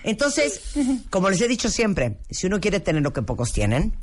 [0.03, 0.61] Entonces,
[1.11, 3.93] como les he dicho siempre, si uno quiere tener lo que pocos tienen,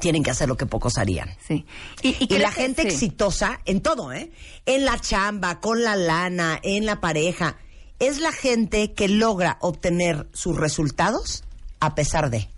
[0.00, 1.28] tienen que hacer lo que pocos harían.
[1.46, 1.66] Sí.
[2.00, 2.88] Y, y Y, creo la gente sí.
[2.88, 4.30] exitosa en todo, ¿eh?
[4.64, 7.58] En la chamba, con la lana, en la pareja,
[7.98, 11.44] es la gente que logra obtener sus resultados
[11.78, 12.48] a pesar de.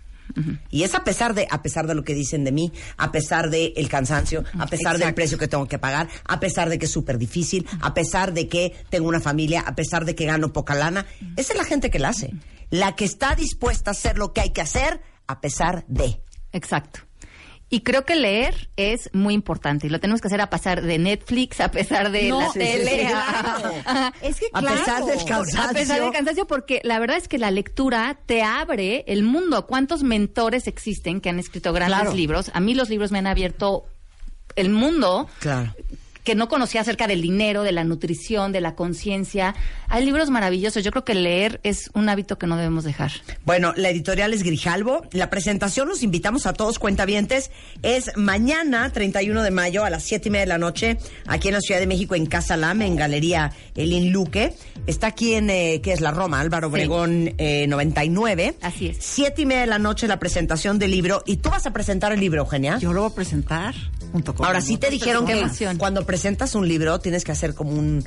[0.69, 3.49] Y es a pesar de, a pesar de lo que dicen de mí, a pesar
[3.49, 6.85] de el cansancio, a pesar del precio que tengo que pagar, a pesar de que
[6.85, 10.53] es súper difícil, a pesar de que tengo una familia, a pesar de que gano
[10.53, 11.05] poca lana.
[11.37, 12.33] Esa es la gente que la hace.
[12.69, 16.21] La que está dispuesta a hacer lo que hay que hacer a pesar de.
[16.51, 17.01] Exacto.
[17.73, 20.97] Y creo que leer es muy importante y lo tenemos que hacer a pesar de
[20.99, 23.07] Netflix, a pesar de No, la tele.
[23.07, 23.09] a-
[23.61, 23.73] claro.
[23.85, 24.75] a- Es que A claro.
[24.77, 25.61] pesar del cansancio.
[25.61, 29.65] A pesar del cansancio, porque la verdad es que la lectura te abre el mundo.
[29.67, 32.13] ¿Cuántos mentores existen que han escrito grandes Claro.
[32.13, 32.51] libros?
[32.53, 33.85] A mí los libros me han abierto
[34.57, 35.73] el mundo Claro.
[36.23, 39.55] Que no conocía acerca del dinero, de la nutrición, de la conciencia.
[39.87, 40.83] Hay libros maravillosos.
[40.83, 43.11] Yo creo que leer es un hábito que no debemos dejar.
[43.45, 45.03] Bueno, la editorial es Grijalvo.
[45.11, 47.51] La presentación los invitamos a todos cuentavientes.
[47.81, 50.97] Es mañana, 31 de mayo, a las 7 y media de la noche,
[51.27, 54.53] aquí en la Ciudad de México, en Casa Lame, en Galería El Luque.
[54.87, 56.39] Está aquí en, eh, ¿qué es la Roma?
[56.39, 56.73] Álvaro Sí.
[56.73, 58.55] Obregón eh, 99.
[58.61, 58.97] Así es.
[58.99, 61.23] 7 y media de la noche la presentación del libro.
[61.25, 62.77] ¿Y tú vas a presentar el libro, Eugenia?
[62.77, 63.73] Yo lo voy a presentar
[64.39, 65.45] Ahora sí te dijeron que
[65.77, 68.03] cuando presentas un libro tienes que hacer como un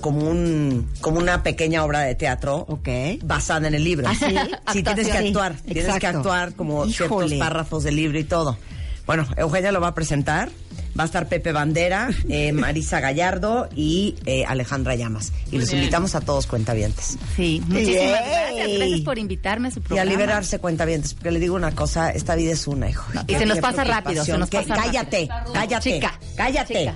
[0.00, 2.88] como un como una pequeña obra de teatro Ok.
[3.22, 4.08] basada en el libro.
[4.08, 4.34] ¿Ah, sí?
[4.72, 8.58] Sí, tienes que actuar, tienes que actuar como ciertos párrafos del libro y todo.
[9.06, 10.50] Bueno, Eugenia lo va a presentar.
[10.98, 15.32] Va a estar Pepe Bandera, eh, Marisa Gallardo y eh, Alejandra Llamas.
[15.52, 17.18] Y los invitamos a todos cuentavientes.
[17.36, 18.08] Sí, muchísimas Yay.
[18.10, 18.78] gracias.
[18.78, 20.10] Gracias por invitarme a su Y a programa.
[20.10, 23.04] liberarse cuentavientes, porque le digo una cosa, esta vida es una, hijo.
[23.26, 25.52] Y se nos pasa rápido, se nos pasa cállate, rápido.
[25.52, 26.74] cállate, Chica, cállate.
[26.78, 26.94] chica.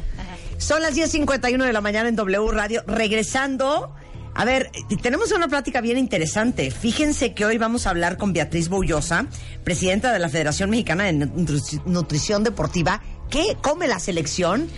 [0.59, 2.83] Son las 10.51 de la mañana en W Radio.
[2.87, 3.95] Regresando,
[4.35, 4.71] a ver,
[5.03, 6.71] tenemos una plática bien interesante.
[6.71, 9.27] Fíjense que hoy vamos a hablar con Beatriz Boullosa,
[9.65, 13.03] presidenta de la Federación Mexicana de Nutri- Nutrición Deportiva.
[13.31, 14.69] ¿Qué come la selección?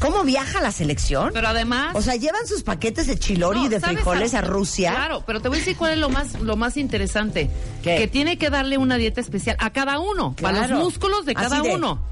[0.00, 1.30] ¿Cómo viaja la selección?
[1.32, 1.94] Pero además...
[1.94, 4.40] O sea, llevan sus paquetes de chilori No, y de ¿sabes frijoles a?
[4.42, 4.90] Rusia.
[4.90, 7.48] Claro, pero te voy a decir cuál es lo más, lo más interesante.
[7.82, 7.96] ¿Qué?
[7.96, 10.74] Que tiene que darle una dieta especial a cada uno, para Claro.
[10.76, 12.02] los músculos de cada de- uno.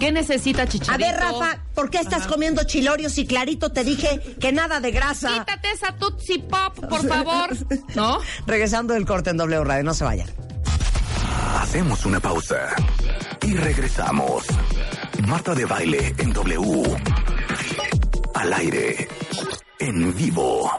[0.00, 1.06] ¿Qué necesita A Chicharito?
[1.08, 2.30] ver, Rafa, ¿por qué estás Ajá.
[2.30, 5.28] comiendo chilorios y clarito te dije que nada de grasa?
[5.34, 7.50] Quítate esa Tootsie Pop, por favor.
[7.94, 8.18] ¿No?
[8.46, 10.28] Regresando del corte en W Radio, no se vayan.
[11.60, 12.74] Hacemos una pausa
[13.42, 14.46] y regresamos.
[15.26, 16.96] Marta de baile en W.
[18.34, 19.08] Al aire.
[19.78, 20.70] En vivo.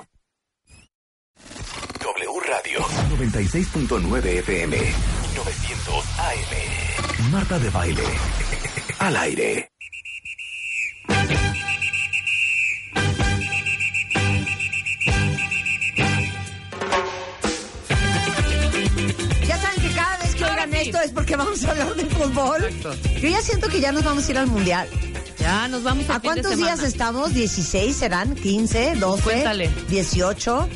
[2.00, 2.80] W Radio
[3.18, 4.78] 96.9 FM
[5.36, 7.32] 900 AM.
[7.32, 8.04] Marta de baile.
[9.00, 9.75] Al aire.
[21.16, 22.64] Porque vamos a hablar de fútbol.
[22.66, 22.94] Exacto.
[23.20, 24.88] Yo ya siento que ya nos vamos a ir al mundial.
[25.40, 27.32] Ya, nos vamos ¿A a de cuántos días estamos?
[27.34, 28.36] ¿16 serán?
[28.36, 28.96] ¿15?
[29.00, 29.22] ¿12?
[29.22, 29.70] Cuéntale.
[29.90, 30.68] ¿18?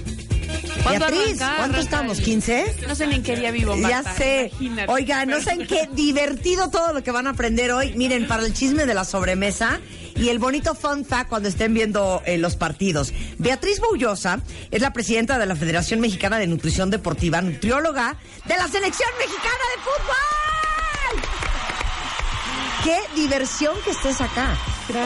[0.84, 2.20] ¿Cuándo Beatriz, ¿cuánto estamos?
[2.20, 2.88] el- ¿15?
[2.88, 4.52] No sé ni en qué día vivo, Ya Marta, sé.
[4.60, 4.92] imagínate.
[4.92, 7.94] Oiga, no saben qué divertido todo lo que van a aprender hoy.
[7.96, 9.80] Miren, para el chisme de la sobremesa
[10.20, 13.13] y el bonito fun fact cuando estén viendo eh, los partidos.
[13.38, 18.67] Beatriz Boullosa es la presidenta de la Federación Mexicana de Nutrición Deportiva, nutrióloga de la
[18.67, 20.39] Selección Mexicana de Fútbol.
[22.84, 24.57] Qué diversión que estés acá.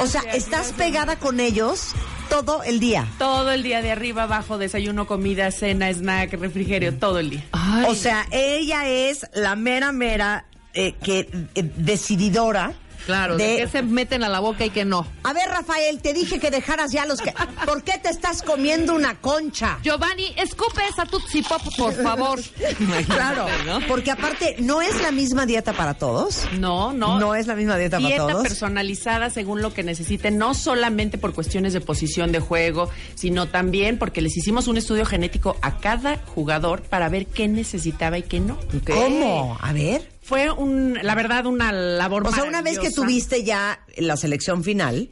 [0.01, 0.71] o sea, estás gracias.
[0.73, 1.93] pegada con ellos
[2.29, 3.07] todo el día.
[3.19, 7.43] Todo el día de arriba, abajo, desayuno, comida, cena, snack, refrigerio, todo el día.
[7.51, 12.73] Ay, O sea, ella es la mera mera eh, que eh, decididora
[13.05, 15.05] claro, de, de qué se meten a la boca y que no.
[15.23, 17.33] A ver, Rafael, te dije que dejaras ya los que
[17.65, 19.79] ¿Por qué te estás comiendo una concha?
[19.83, 22.39] Giovanni, escupe esa Tootsie Pop, por favor.
[23.07, 23.79] Claro, ¿no?
[23.87, 26.41] porque aparte no es la misma dieta para todos.
[26.59, 27.19] No, no.
[27.19, 28.43] No es la misma dieta, Dieta para todos.
[28.47, 33.97] personalizada según lo que necesiten, no solamente por cuestiones de posición de juego, sino también
[33.97, 38.39] porque les hicimos un estudio genético a cada jugador para ver qué necesitaba y qué
[38.39, 38.57] no.
[38.87, 39.57] ¿Cómo?
[39.61, 40.12] A ver.
[40.23, 44.63] Fue un, la verdad, una labor O sea, una vez que tuviste ya la selección
[44.63, 45.09] final,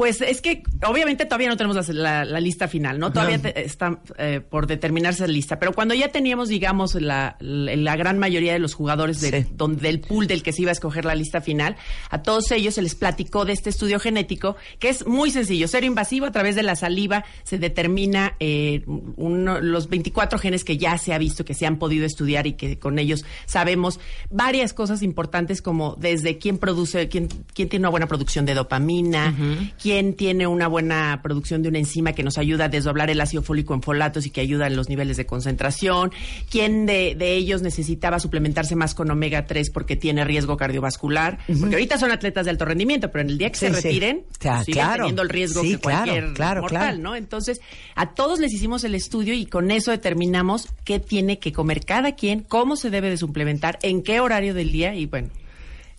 [0.00, 3.12] Pues es que obviamente todavía no tenemos la, la- la lista final, ¿no?
[3.12, 5.58] Todavía te- está eh, por determinarse la lista.
[5.58, 9.48] Pero cuando ya teníamos, digamos, la, gran mayoría de los jugadores de- Sí.
[9.54, 11.76] donde, del pool del que se iba a escoger la lista final,
[12.08, 15.84] a todos ellos se les platicó de este estudio genético, que es muy sencillo, cero
[15.84, 18.82] invasivo, a través de la saliva se determina eh,
[19.16, 22.54] uno- los 24 genes que ya se ha visto, que se han podido estudiar y
[22.54, 27.90] que con ellos sabemos varias cosas importantes como desde quién produce, quién, quién tiene una
[27.90, 29.34] buena producción de dopamina,
[29.78, 33.42] quién tiene una buena producción de una enzima que nos ayuda a desdoblar el ácido
[33.42, 36.12] fólico en folatos y que ayuda en los niveles de concentración,
[36.50, 41.74] quién de, de ellos necesitaba suplementarse más con omega 3 porque tiene riesgo cardiovascular, porque
[41.74, 43.82] ahorita son atletas de alto rendimiento, pero en el día que Sí, se sí.
[43.88, 44.96] retiren, Claro, siguen claro.
[45.02, 47.02] teniendo el riesgo Sí, que cualquier claro, claro, mortal.
[47.02, 47.16] ¿no?
[47.16, 47.60] Entonces,
[47.96, 52.14] a todos les hicimos el estudio y con eso determinamos qué tiene que comer cada
[52.14, 55.28] quien, cómo se debe de suplementar, en qué horario del día y bueno.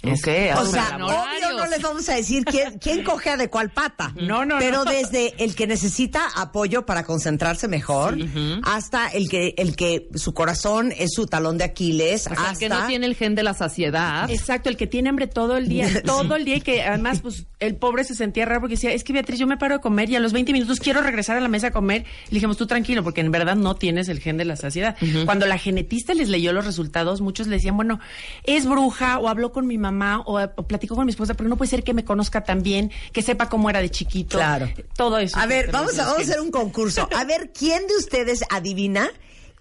[0.04, 0.28] Es Ok,
[0.60, 4.14] O sea, obvio no les vamos a decir quién, quién coge de cuál pata.
[4.16, 4.92] No, no, Pero no.
[4.92, 8.18] desde el que necesita apoyo para concentrarse mejor,
[8.64, 12.60] hasta el que, el que su corazón es su talón de Aquiles, O sea, hasta
[12.60, 14.30] que no tiene el gen de la saciedad.
[14.30, 17.46] Exacto, el que tiene hambre todo el día, todo el día y que además pues
[17.60, 20.10] el pobre se sentía raro porque decía, es que Beatriz, yo me paro a comer
[20.10, 22.06] y a los 20 minutos quiero regresar a la mesa a comer.
[22.26, 24.96] Y le dijimos, tú tranquilo, porque en verdad no tienes el gen de la saciedad.
[25.26, 28.00] Cuando la genetista les leyó los resultados, muchos le decían, bueno,
[28.46, 29.91] es bruja o habló con mi mamá
[30.26, 32.92] o, o platicó con mi esposa, pero no puede ser que me conozca tan bien,
[33.12, 34.38] que sepa cómo era de chiquito.
[34.38, 34.70] Claro.
[34.96, 35.38] Todo eso.
[35.40, 37.08] A ver, vamos a, vamos a hacer un concurso.
[37.16, 39.10] A ver, ¿quién de ustedes adivina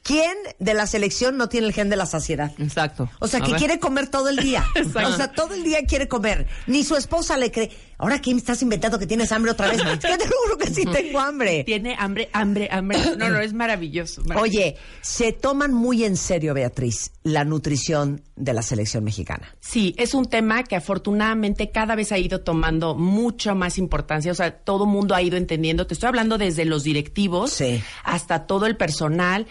[0.03, 2.53] quién de la selección no tiene el gen de la saciedad?
[2.59, 3.09] Exacto.
[3.21, 3.59] O sea, A que ver.
[3.59, 4.65] quiere comer todo el día.
[4.75, 5.09] Exacto.
[5.11, 6.47] O sea, todo el día quiere comer.
[6.67, 7.71] Ni su esposa le cree.
[7.99, 9.81] Ahora, ¿qué me estás inventando que tienes hambre otra vez?
[10.01, 11.65] Que te juro que sí tengo hambre.
[11.65, 12.99] Tiene hambre, hambre, hambre.
[13.19, 14.23] No, no, es maravilloso.
[14.25, 14.43] maravilloso.
[14.43, 19.55] Oye, se toman muy en serio, Beatriz, la nutrición de la selección mexicana.
[19.61, 24.33] Sí, es un tema que afortunadamente cada vez ha ido tomando mucha más importancia.
[24.33, 25.87] O sea, todo mundo ha ido entendiendo.
[25.87, 27.83] Te estoy hablando desde los directivos Sí.
[28.05, 29.47] hasta todo el personal.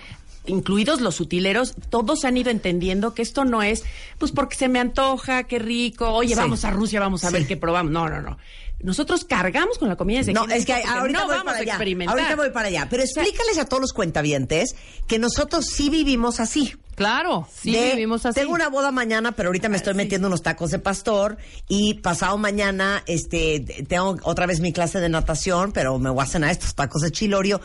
[0.46, 3.84] Incluidos los utileros, todos han ido entendiendo que esto no es,
[4.18, 6.36] pues porque se me antoja, qué rico, oye, Sí.
[6.40, 7.92] vamos a Rusia, vamos a ver qué probamos.
[7.92, 8.38] No, no, no.
[8.82, 11.62] Nosotros cargamos con la comida desde No, es que ahorita no voy vamos para a
[11.62, 11.74] allá.
[11.74, 12.18] experimentar.
[12.18, 12.88] Ahorita voy para allá.
[12.90, 14.74] Pero explícales a todos los cuentavientes
[15.06, 16.76] que nosotros sí vivimos así.
[16.96, 18.40] Claro, sí De, vivimos así.
[18.40, 21.38] Tengo una boda mañana, pero ahorita me estoy metiendo unos tacos de pastor
[21.68, 23.60] y pasado mañana este
[23.90, 27.12] tengo otra vez mi clase de natación, pero me voy a cenar estos tacos de
[27.12, 27.60] chilorio.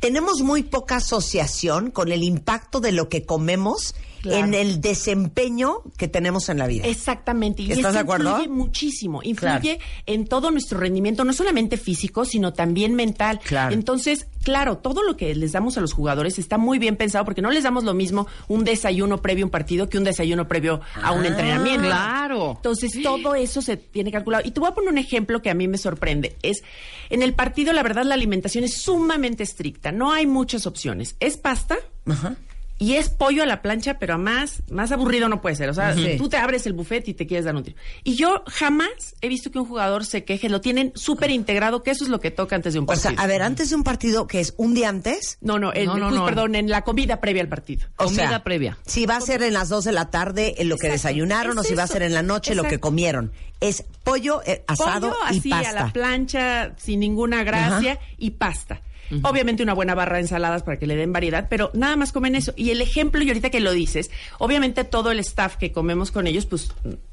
[0.00, 3.94] Tenemos muy poca asociación con el impacto de lo que comemos
[4.28, 4.46] Claro.
[4.46, 6.86] en el desempeño que tenemos en la vida.
[6.86, 7.62] Exactamente.
[7.62, 8.30] Y ¿Estás de acuerdo?
[8.30, 9.20] Influye muchísimo.
[9.22, 9.80] Influye Claro.
[10.06, 13.40] en todo nuestro rendimiento, no solamente físico, sino también mental.
[13.44, 13.74] Claro.
[13.74, 17.42] Entonces, claro, todo lo que les damos a los jugadores está muy bien pensado porque
[17.42, 20.80] no les damos lo mismo un desayuno previo a un partido que un desayuno previo
[21.02, 21.86] a un Ah, entrenamiento.
[21.86, 22.52] claro.
[22.56, 24.42] Entonces, todo eso se tiene calculado.
[24.46, 26.36] Y te voy a poner un ejemplo que a mí me sorprende.
[26.42, 26.62] Es,
[27.10, 29.92] en el partido, la verdad, la alimentación es sumamente estricta.
[29.92, 31.16] No hay muchas opciones.
[31.20, 31.76] Es pasta.
[32.06, 32.36] Ajá.
[32.78, 35.70] Y es pollo a la plancha, pero a más, más aburrido no puede ser.
[35.70, 36.16] O sea, Sí.
[36.18, 37.76] tú te abres el buffet y te quieres dar un tiro.
[38.04, 40.50] Y yo jamás he visto que un jugador se queje.
[40.50, 43.04] Lo tienen súper integrado, que eso es lo que toca antes de un O sea,
[43.12, 43.22] partido.
[43.22, 45.86] a ver, antes de un partido que es un día antes, no, no, no, pues,
[46.14, 46.24] no.
[46.26, 47.86] perdón, en la comida previa al partido.
[47.96, 48.76] o Comida sea, previa.
[48.84, 51.08] Si va a ser en las 2 de la tarde en lo que Exacto.
[51.08, 53.32] desayunaron o si va a ser en la noche lo que comieron.
[53.58, 55.70] Es pollo eh, asado Pollo y así pasta.
[55.70, 58.82] a la plancha, sin ninguna gracia, y pasta.
[59.22, 62.34] Obviamente una buena barra de ensaladas para que le den variedad, pero nada más comen
[62.34, 62.52] eso.
[62.56, 66.26] Y el ejemplo, y ahorita que lo dices, obviamente todo el staff que comemos con
[66.26, 66.72] ellos, pues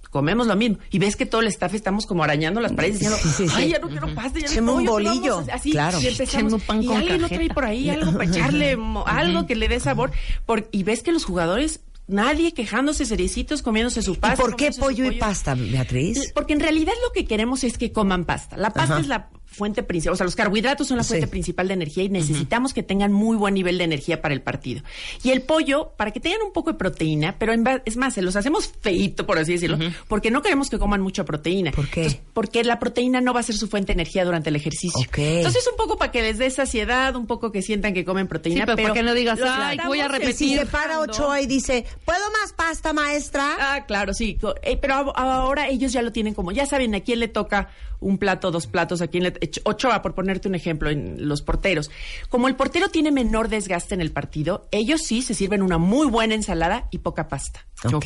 [0.10, 0.78] comemos lo mismo.
[0.91, 3.54] Y ves que todo el staff estamos como arañando las paredes diciendo, Sí, sí, sí.
[3.58, 5.36] ay, ya no quiero pasta, ya no un pollo, ¿qué bolillo".
[5.36, 6.02] vamos a hacer?" Así, Claro.
[6.02, 9.48] y empezamos, un pan y con alguien no trae por ahí algo para echarle, algo
[9.48, 10.12] que le dé sabor.
[10.46, 14.36] Por- y ves que los jugadores, nadie quejándose, seriecitos, comiéndose su ¿Y pasta.
[14.44, 16.32] por qué pollo y pasta, Beatriz?
[16.36, 18.56] porque en realidad lo que queremos es que coman pasta.
[18.58, 19.02] La pasta Ajá.
[19.02, 21.32] es la fuente principal, o sea, los carbohidratos son la fuente Sí.
[21.32, 24.82] principal de energía y necesitamos que tengan muy buen nivel de energía para el partido.
[25.24, 28.14] Y el pollo, para que tengan un poco de proteína, pero en va- es más,
[28.16, 29.78] se los hacemos feito, por así decirlo,
[30.08, 31.72] porque no queremos que coman mucha proteína.
[31.72, 32.01] ¿Por qué?
[32.04, 34.99] Entonces, porque la proteína no va a ser su fuente de energía durante el ejercicio.
[35.08, 35.18] Ok.
[35.20, 38.62] Entonces, un poco para que les dé saciedad, un poco que sientan que comen proteína,
[38.62, 40.34] Sí, pero para que no digas, "Ay, voy a repetir".
[40.36, 40.99] Si se para.
[40.99, 43.56] Ochoa y dice, ¿puedo más pasta, maestra?
[43.60, 44.38] Ah, claro, sí.
[44.64, 47.70] Eh, pero ahora ellos ya lo tienen como, ya saben a quién le toca
[48.04, 49.34] un plato, dos platos, a quién le...
[49.34, 51.89] Ech- Ochoa, por ponerte un ejemplo, en los porteros.
[52.30, 56.08] Como el portero tiene menor desgaste en el partido, ellos sí se sirven una muy
[56.08, 57.66] buena ensalada y poca pasta.
[57.91, 58.06] Ok.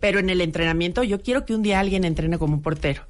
[0.00, 3.02] Pero en el entrenamiento, yo quiero que un día alguien entrene como un portero.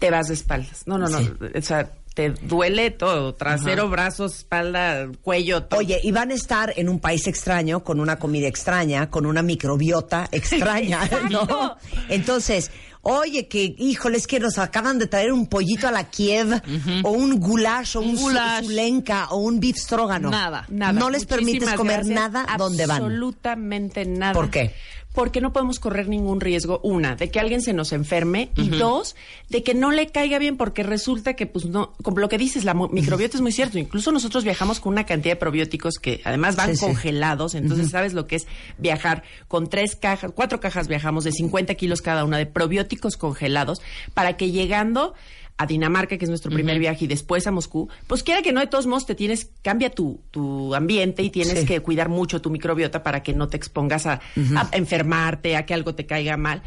[0.00, 0.82] Te vas de espaldas.
[0.86, 1.18] No, no, no.
[1.20, 1.30] Sí.
[1.56, 3.34] O sea, te duele todo.
[3.34, 5.78] Trasero, brazos, espalda, cuello, todo.
[5.78, 9.42] Oye, y van a estar en un país extraño, con una comida extraña, con una
[9.42, 11.76] microbiota extraña, ¿no?
[12.08, 12.72] Entonces,
[13.04, 16.60] oye, que, híjoles, que nos acaban de traer un pollito a la Kiev,
[17.02, 20.30] o un goulash, o un, Un o un beef strogano.
[20.30, 20.66] Nada.
[20.68, 20.92] Nada.
[20.92, 22.14] No les permites comer gracias.
[22.14, 23.02] nada donde van.
[23.02, 24.32] Absolutamente nada.
[24.32, 24.74] ¿Por qué?
[25.14, 28.50] Porque no podemos correr ningún riesgo, una, de que alguien se nos enferme.
[28.56, 29.14] Y dos,
[29.48, 32.64] de que no le caiga bien porque resulta que, pues no, como lo que dices,
[32.64, 33.78] la microbiota es muy cierto.
[33.78, 36.84] Incluso nosotros viajamos con una cantidad de probióticos que además van Sí, sí.
[36.84, 38.46] congelados, entonces sabes lo que es
[38.78, 43.80] viajar con tres cajas, cuatro cajas viajamos de 50 kilos cada una de probióticos congelados
[44.14, 45.14] para que llegando
[45.56, 48.60] a Dinamarca, que es nuestro primer viaje, y después a Moscú, pues quiera que no,
[48.60, 51.66] de todos modos te tienes, cambia tu, tu ambiente y tienes Sí.
[51.66, 54.20] que cuidar mucho tu microbiota para que no te expongas a,
[54.56, 56.62] a enfermarte, a que algo te caiga mal.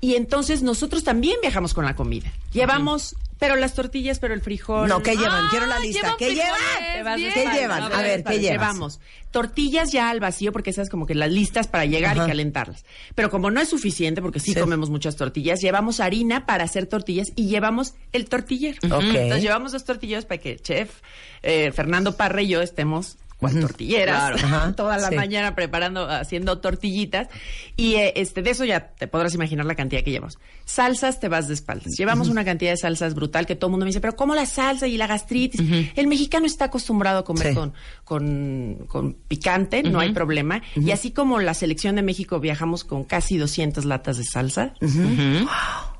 [0.00, 2.30] Y entonces nosotros también viajamos con la comida.
[2.52, 4.88] Llevamos, pero las tortillas, pero el frijol.
[4.88, 5.44] No, ¿qué llevan?
[5.44, 6.00] Ah, Quiero la lista.
[6.02, 7.16] llevan ¿Qué frijoles, llevan?
[7.16, 7.32] Bien.
[7.34, 7.82] ¿Qué llevan?
[7.92, 8.42] A ver, ¿qué llevas?
[8.72, 12.24] Llevamos tortillas ya al vacío, porque esas como que las listas para llegar Ajá.
[12.26, 12.84] y calentarlas.
[13.14, 14.60] Pero como no es suficiente, porque sí, Sí.
[14.60, 18.78] comemos muchas tortillas, llevamos harina para hacer tortillas y llevamos el tortillero.
[18.84, 19.02] Ok.
[19.02, 20.90] Entonces llevamos dos tortillas para que chef
[21.42, 24.74] eh, Fernando Parra y yo estemos con tortilleras Claro.
[24.74, 25.14] Toda la Sí.
[25.14, 27.28] mañana preparando, haciendo tortillitas.
[27.76, 30.38] Y eh, este de eso ya te podrás imaginar la cantidad que llevamos.
[30.64, 31.92] Salsas te vas de espaldas.
[31.96, 34.44] Llevamos una cantidad de salsas brutal que todo el mundo me dice, pero ¿cómo la
[34.46, 35.60] salsa y la gastritis?
[35.94, 37.54] El mexicano está acostumbrado a comer Sí.
[37.54, 37.72] con,
[38.04, 40.60] con, con picante, no hay problema.
[40.76, 44.74] Y así como la selección de México viajamos con casi 200 latas de salsa.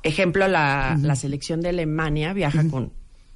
[0.03, 2.93] Ejemplo, la, la selección de Alemania viaja con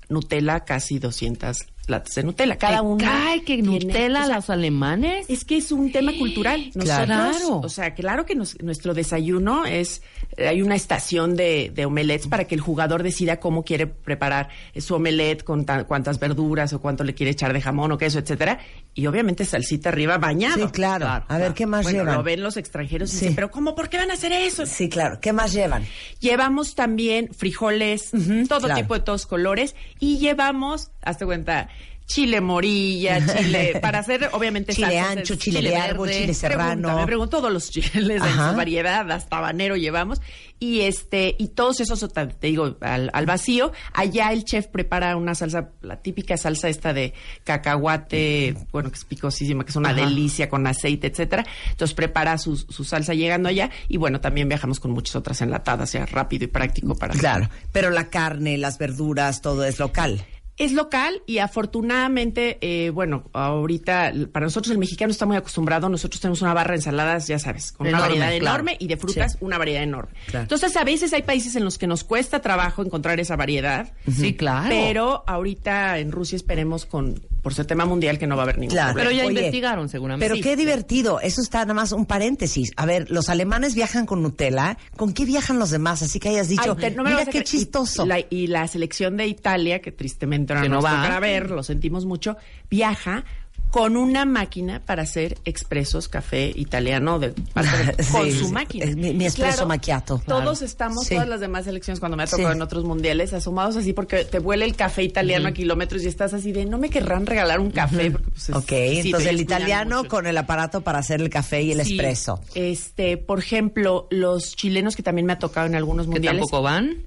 [0.10, 1.58] Nutella casi 200
[1.88, 2.58] latas de Nutella.
[2.58, 5.26] Cada ¿Te uno cae que tiene- Nutella o sea, los alemanes?
[5.30, 6.72] es que es un tema cultural.
[6.76, 7.62] Nosotros, Claro.
[7.64, 10.02] O sea, claro que nos- nuestro desayuno es.
[10.38, 14.50] eh, Hay una estación de, de omelets para que el jugador decida cómo quiere preparar
[14.78, 18.20] su omelet, con ta- cuántas verduras o cuánto le quiere echar de jamón o queso,
[18.20, 18.60] etcétera.
[18.96, 20.66] Y obviamente salsita arriba bañado.
[20.68, 21.08] Sí, claro.
[21.28, 22.16] A ver, ¿qué más Bueno, llevan?
[22.16, 23.20] Lo ven los extranjeros y Sí.
[23.22, 23.76] dicen, pero ¿cómo?
[23.76, 24.66] ¿Por qué van a hacer eso?
[24.66, 25.20] Sí, claro.
[25.22, 25.84] ¿Qué más llevan?
[26.20, 28.12] Llevamos también frijoles,
[28.48, 28.76] todo claro.
[28.82, 31.70] tipo de todos colores, y llevamos, hazte cuenta,
[32.14, 36.82] chile morilla, chile, para hacer obviamente Chile salsas, ancho, chile de árbol, chile serrano.
[36.82, 38.51] Pregúntame, pregunto todos los chiles en Ajá.
[38.51, 40.22] su variedad, hasta habanero llevamos.
[40.59, 43.72] Y este, y todos esos, te digo, al, al vacío.
[43.93, 49.05] Allá el chef prepara una salsa, la típica salsa esta de cacahuate, bueno, que es
[49.05, 50.01] picosísima, que es una Ajá.
[50.01, 51.45] delicia con aceite, etcétera.
[51.72, 53.72] Entonces prepara su, su salsa llegando allá.
[53.88, 57.89] Y bueno, también viajamos con muchas otras enlatadas, ya rápido y práctico para Claro, pero
[57.89, 60.24] la carne, las verduras, todo es local.
[60.58, 65.89] Es local y afortunadamente, eh, bueno, ahorita para nosotros el mexicano está muy acostumbrado.
[65.89, 68.56] Nosotros tenemos una barra de ensaladas, ya sabes, con Enorme, una variedad claro.
[68.58, 69.38] enorme y de frutas Sí.
[69.41, 70.14] una variedad enorme.
[70.28, 70.43] Claro.
[70.43, 73.91] Entonces a veces hay países en los que nos cuesta trabajo encontrar esa variedad.
[74.12, 74.68] Sí, claro.
[74.70, 78.58] Pero ahorita en Rusia esperemos con por ser tema mundial que no va a haber
[78.58, 78.94] ningún Claro.
[78.94, 79.10] problema.
[79.12, 80.26] Pero ya Oye, investigaron seguramente.
[80.26, 80.41] Pero Sí.
[80.41, 81.20] qué divertido.
[81.20, 82.72] Eso está nada más un paréntesis.
[82.78, 84.78] A ver, los alemanes viajan con Nutella.
[84.98, 86.02] ¿Con qué viajan los demás?
[86.02, 87.44] Así que hayas dicho, Ay, te- no mira a qué creer.
[87.46, 88.06] chistoso.
[88.06, 90.91] Y la, y la selección de Italia, que tristemente no, Que no va.
[90.96, 92.38] tocará ver, lo sentimos mucho,
[92.72, 93.26] viaja
[93.74, 97.34] con una máquina para hacer expresos, café italiano, de,
[98.11, 98.86] con Sí, su máquina.
[98.86, 100.21] Es mi- mi espresso macchiato.
[100.28, 101.15] Todos estamos, Sí.
[101.15, 102.55] todas las demás selecciones, cuando me ha tocado Sí.
[102.55, 106.36] en otros mundiales, asomados así porque te vuela el café italiano a kilómetros y estás
[106.36, 108.11] así de, no me querrán regalar un café.
[108.11, 110.09] Porque, pues, es- Ok, entonces el italiano mucho.
[110.09, 111.93] con el aparato para hacer el café y el Sí.
[111.95, 112.41] espresso.
[112.53, 116.41] Este, por ejemplo, los chilenos que también me ha tocado en algunos que mundiales.
[116.41, 116.97] tampoco van.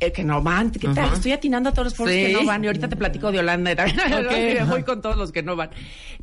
[0.00, 1.12] Eh, que no van, ¿qué tal?
[1.14, 3.72] Estoy atinando a todos los foros que no van y ahorita te platico de Holanda
[3.72, 5.70] y también voy con todos los que no van.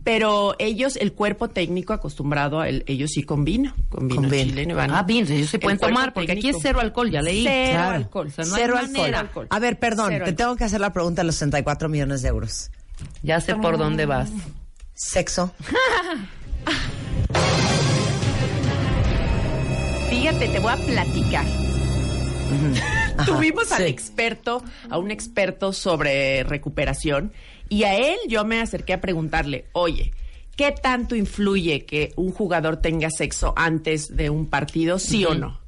[0.03, 4.31] Pero ellos, el cuerpo técnico acostumbrado, a el- ellos sí con vino, con vino Con
[4.31, 4.91] chileno van.
[4.91, 7.43] Ah, bien, ellos se pueden tomar, porque aquí es cero alcohol, ya leí.
[7.43, 7.95] Cero Claro.
[7.95, 8.27] alcohol.
[8.27, 9.19] O sea, no Cero manera.
[9.19, 9.47] alcohol.
[9.49, 10.35] A ver, perdón, Cero te alcohol.
[10.35, 12.71] tengo que hacer la pregunta de los 64 millones de euros.
[13.23, 14.29] Ya sé por dónde vas.
[14.93, 15.53] Sexo.
[20.09, 21.45] Fíjate, te voy a platicar.
[23.25, 27.33] Tuvimos al experto, a un experto sobre recuperación,
[27.69, 30.11] y a él yo me acerqué a preguntarle, oye,
[30.55, 35.59] ¿qué tanto influye que un jugador tenga sexo antes de un partido, sí o no?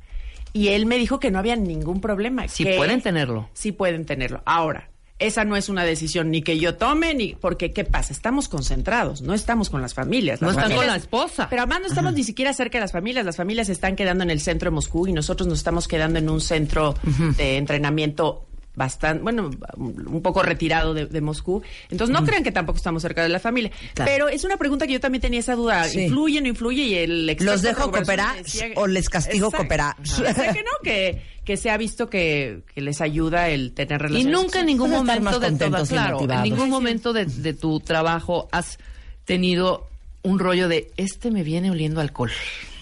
[0.54, 2.48] Y él me dijo que no había ningún problema.
[2.48, 3.50] Sí que pueden tenerlo.
[3.54, 4.42] Sí pueden tenerlo.
[4.46, 4.90] Ahora,
[5.22, 8.12] esa no es una decisión ni que yo tome, ni porque, ¿qué pasa?
[8.12, 10.42] Estamos concentrados, no estamos con las familias.
[10.42, 11.48] No están con la esposa.
[11.50, 13.24] Pero además no estamos ni siquiera cerca de las familias.
[13.24, 16.20] Las familias se están quedando en el centro de Moscú y nosotros nos estamos quedando
[16.20, 16.96] en un centro
[17.38, 21.62] de entrenamiento bastante, bueno, un poco retirado de, de Moscú.
[21.90, 23.72] Entonces no crean que tampoco estamos cerca de la familia.
[23.94, 24.10] Claro.
[24.12, 25.84] Pero es una pregunta que yo también tenía esa duda.
[25.86, 26.04] Sí.
[26.04, 26.84] ¿Influye o no influye?
[26.84, 29.64] Y el ¿Los dejo cooperar decía- o les castigo Exacto.
[29.64, 29.96] cooperar?
[30.02, 34.04] Dice que no, que, que se ha visto que, que les ayuda el tener Y
[34.04, 37.54] relaciones nunca en ningún Pues momento más de y claro, en ningún momento de, de
[37.54, 38.78] tu trabajo has
[39.26, 39.88] tenido
[40.24, 42.32] un rollo de este me viene oliendo alcohol.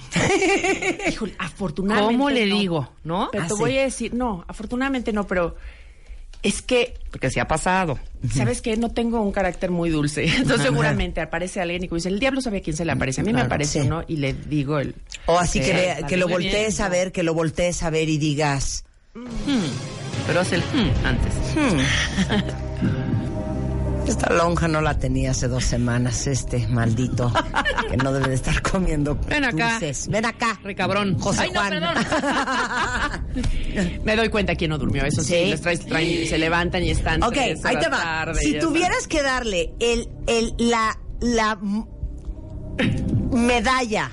[1.09, 2.13] Híjole, afortunadamente.
[2.15, 2.55] ¿Cómo le no.
[2.57, 2.89] digo?
[3.03, 3.29] ¿No?
[3.31, 3.59] Pero Ah, te sí.
[3.59, 5.55] voy a decir, no, afortunadamente no, pero
[6.43, 7.99] es que Porque se ha pasado.
[8.33, 8.75] ¿Sabes qué?
[8.77, 10.25] No tengo un carácter muy dulce.
[10.35, 13.21] Entonces seguramente aparece alguien y como dice, el diablo sabe a quién se le aparece.
[13.21, 13.87] A mí me aparece sí.
[13.87, 14.95] uno y le digo el...
[15.25, 16.39] O así que, le- que lo bien.
[16.41, 18.83] voltees a ver, que lo voltees a ver y digas,
[20.27, 21.33] Pero haz el hmm antes.
[24.09, 27.31] esta lonja no la tenía hace dos semanas, este maldito,
[27.89, 29.71] que no debe de estar comiendo Ven acá.
[29.73, 30.07] dulces.
[30.09, 30.59] Ven acá.
[30.63, 31.17] Recabrón.
[31.19, 31.69] José Ay, no, Juan.
[31.69, 31.95] perdón.
[34.03, 35.03] Me doy cuenta quién no durmió.
[35.05, 35.45] Eso sí, Sí.
[35.51, 37.97] les traes, traen- se levantan y están Ok, tres ahí te va.
[38.01, 41.57] tarde, si tuvieras que darle el, el, la, la
[43.31, 44.11] medalla,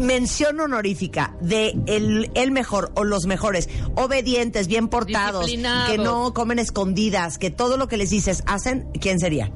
[0.00, 5.46] mención honorífica de el, el mejor o los mejores, obedientes, bien portados,
[5.86, 9.50] que no comen escondidas, que todo lo que les dices hacen, ¿quién sería?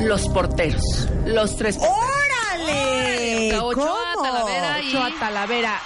[0.00, 1.08] Los porteros.
[1.26, 1.98] Los tres porteros.
[2.58, 3.56] ¡Órale!
[3.58, 3.74] Ochoa,
[4.14, 4.22] ¿Cómo?
[4.22, 5.80] Talavera y- Ochoa, Talavera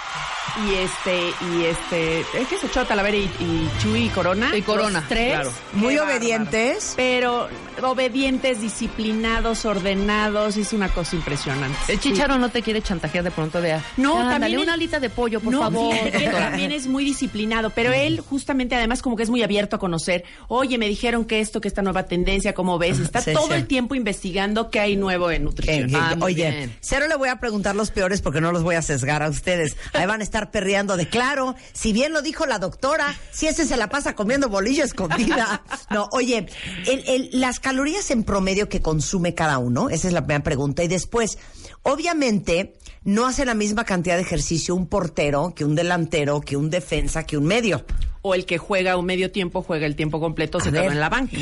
[0.67, 1.17] y este,
[1.53, 4.55] y este, es que es Ochoa, Talavera y, y Chuy y Corona.
[4.55, 5.33] Y Corona, Los tres.
[5.33, 5.51] claro.
[5.73, 6.93] Muy obedientes.
[6.97, 7.47] Pero
[7.83, 11.77] obedientes, disciplinados, ordenados, es una cosa impresionante.
[11.87, 13.79] El chicharo no te quiere chantajear de pronto de...
[13.97, 15.95] No, ándale, también una es- alita de pollo, por no, favor.
[15.95, 19.79] él también es muy disciplinado, pero él justamente además como que es muy abierto a
[19.79, 22.99] conocer, oye, me dijeron que esto, que esta nueva tendencia, ¿cómo ves?
[22.99, 23.53] Está Sí, todo sí.
[23.53, 25.89] el tiempo investigando qué hay nuevo en Eh, nutrición.
[25.89, 26.77] que- Ah, muy oye, bien.
[26.81, 29.75] cero le voy a preguntar los peores porque no los voy a sesgar a ustedes.
[29.93, 31.55] Ahí van a estar perreando de claro.
[31.73, 35.61] Si bien lo dijo la doctora, si ese se la pasa comiendo bolillo escondida.
[35.89, 36.47] No, oye,
[36.87, 40.83] el- el- las calorías en promedio que consume cada uno, esa es la primera pregunta.
[40.83, 41.37] Y después,
[41.83, 42.73] obviamente,
[43.05, 47.25] no hace la misma cantidad de ejercicio un portero que un delantero, que un defensa,
[47.25, 47.85] que un medio.
[48.23, 50.81] o el que juega un medio tiempo juega el tiempo completo se ver.
[50.81, 51.37] queda en la banca.
[51.37, 51.39] A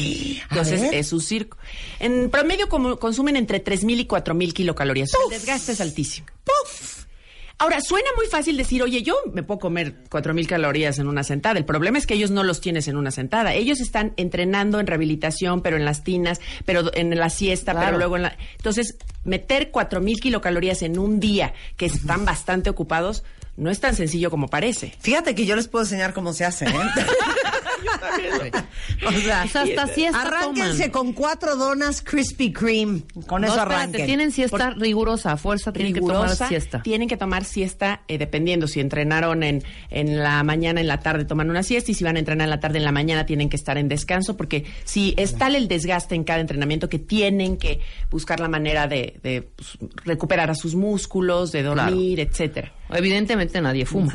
[0.51, 1.57] Entonces es un circo.
[1.99, 5.09] En promedio como consumen entre 3.000 y 4.000 kilocalorías.
[5.25, 6.27] El desgaste es altísimo.
[7.61, 11.23] Ahora, suena muy fácil decir, oye, yo me puedo comer cuatro mil calorías en una
[11.23, 11.59] sentada.
[11.59, 13.53] El problema es que ellos no los tienes en una sentada.
[13.53, 17.87] Ellos están entrenando en rehabilitación, pero en las tinas, pero en la siesta, Claro.
[17.87, 18.37] pero luego en la...
[18.55, 18.95] Entonces,
[19.25, 23.23] meter cuatro mil kilocalorías en un día que están bastante ocupados
[23.57, 24.93] no es tan sencillo como parece.
[25.01, 26.71] Fíjate que yo les puedo enseñar cómo se hace, ¿eh?
[29.07, 30.91] o sea, O sea, hasta siesta arránquense toman.
[30.91, 33.01] con cuatro donas Krispy Kreme.
[33.27, 34.05] Con No, eso espérate, arranquen.
[34.05, 36.81] tienen siesta rigurosa, a fuerza tienen que tomar rigurosa, siesta.
[36.81, 41.25] Tienen que tomar siesta eh, dependiendo si entrenaron en, en la mañana, en la tarde
[41.25, 43.49] toman una siesta y si van a entrenar en la tarde, en la mañana tienen
[43.49, 47.57] que estar en descanso porque si es tal el desgaste en cada entrenamiento que tienen
[47.57, 47.79] que
[48.11, 52.73] buscar la manera de, de, pues, recuperar a sus músculos, de dormir, etcétera.
[52.89, 54.13] Evidentemente nadie fuma.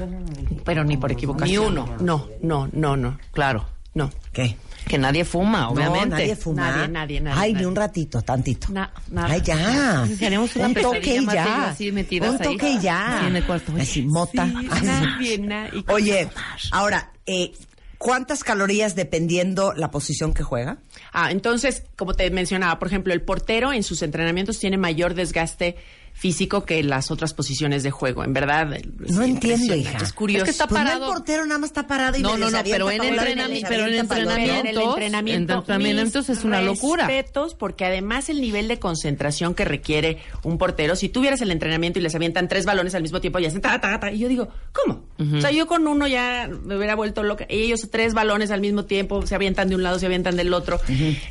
[0.65, 1.75] Pero ni por equivocación.
[1.75, 1.97] Ni uno.
[2.01, 3.19] No, no, no, no.
[3.33, 3.67] Claro.
[3.95, 4.11] No.
[4.33, 4.57] ¿Qué?
[4.89, 6.07] Que nadie fuma, obviamente.
[6.07, 6.71] No, nadie fuma.
[6.71, 8.69] Nadie, nadie, nadie, Ay, ni un ratito, tantito.
[8.71, 9.29] Na- nada.
[9.33, 10.05] Ay, ya.
[10.21, 11.71] Una un toque más ya.
[11.71, 12.05] así un ahí.
[12.39, 13.19] toque y ya.
[13.21, 13.73] Sí, en el cuarto.
[13.81, 14.47] Así, mota.
[14.47, 16.29] Sí, Ay, nadie, Oye,
[16.73, 17.53] ahora, eh,
[17.97, 20.79] ¿cuántas calorías dependiendo la posición que juega?
[21.13, 25.77] Ah, entonces, como te mencionaba, por ejemplo, el portero en sus entrenamientos tiene mayor desgaste
[26.17, 28.25] físico que las otras posiciones de juego.
[28.25, 29.99] En verdad, es No entiendo, hija.
[29.99, 30.45] Es curioso.
[30.45, 31.07] Es que está Pues no, parado.
[31.09, 33.17] el portero nada más está parado y No, me no, no, pero en, pa' un
[33.17, 36.63] lado y me entrenami- les pero en entrenamientos, en el entrenamiento, en entrenamientos es una
[36.63, 37.07] locura.
[37.09, 41.99] Respetos, porque además el nivel de concentración que requiere un portero, si tuvieras el entrenamiento
[41.99, 44.29] y les avientan tres balones al mismo tiempo, ya hacen ta, ta, ta, y yo
[44.29, 45.05] digo, ¿cómo?
[45.37, 47.45] O sea, yo con uno ya me hubiera vuelto loca.
[47.51, 50.55] Y ellos tres balones al mismo tiempo, se avientan de un lado, se avientan del
[50.55, 50.81] otro.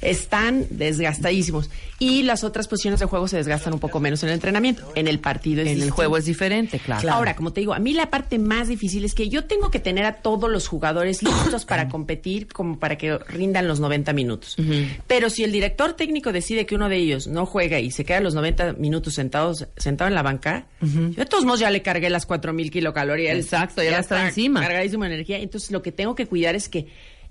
[0.01, 1.69] Están desgastadísimos.
[1.99, 4.72] Y las otras posiciones de juego se desgastan un poco menos en el entrenamiento.
[4.95, 7.01] En el partido es En el juego es diferente, claro.
[7.01, 7.17] Claro.
[7.17, 9.79] Ahora, como te digo, a mí la parte más difícil es que yo tengo que
[9.79, 14.55] tener a todos los jugadores listos para competir, como para que rindan los 90 minutos.
[15.07, 18.19] Pero si el director técnico decide que uno de ellos no juega y se queda
[18.19, 22.09] los 90 minutos sentados, sentado en la banca, yo de todos modos ya le cargué
[22.09, 23.37] las 4000 kilocalorías.
[23.37, 24.61] Exacto, ya las trae encima.
[24.61, 25.39] Cargadísimo de energía.
[25.39, 26.87] Entonces, lo que tengo que cuidar es que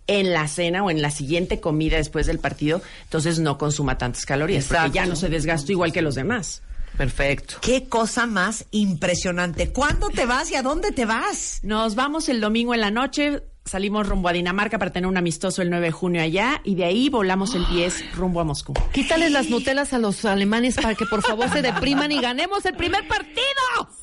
[0.07, 4.27] en la cena o en la siguiente comida después del partido, entonces no consuma tantas
[4.27, 4.95] calorías, porque Exacto.
[4.95, 6.63] ya no se desgastó igual que los demás.
[6.97, 7.57] Perfecto.
[7.61, 9.71] Qué cosa más impresionante.
[9.73, 11.61] ¿Cuándo te vas y a dónde te vas?
[11.63, 15.63] Nos vamos el domingo en la noche, salimos rumbo a Dinamarca para tener un amistoso
[15.63, 18.75] el 9 de junio allá y de ahí volamos el 10 rumbo a Moscú.
[18.93, 22.75] Quítales las Nutelas a los alemanes para que por favor se depriman y ganemos el
[22.75, 23.41] primer partido.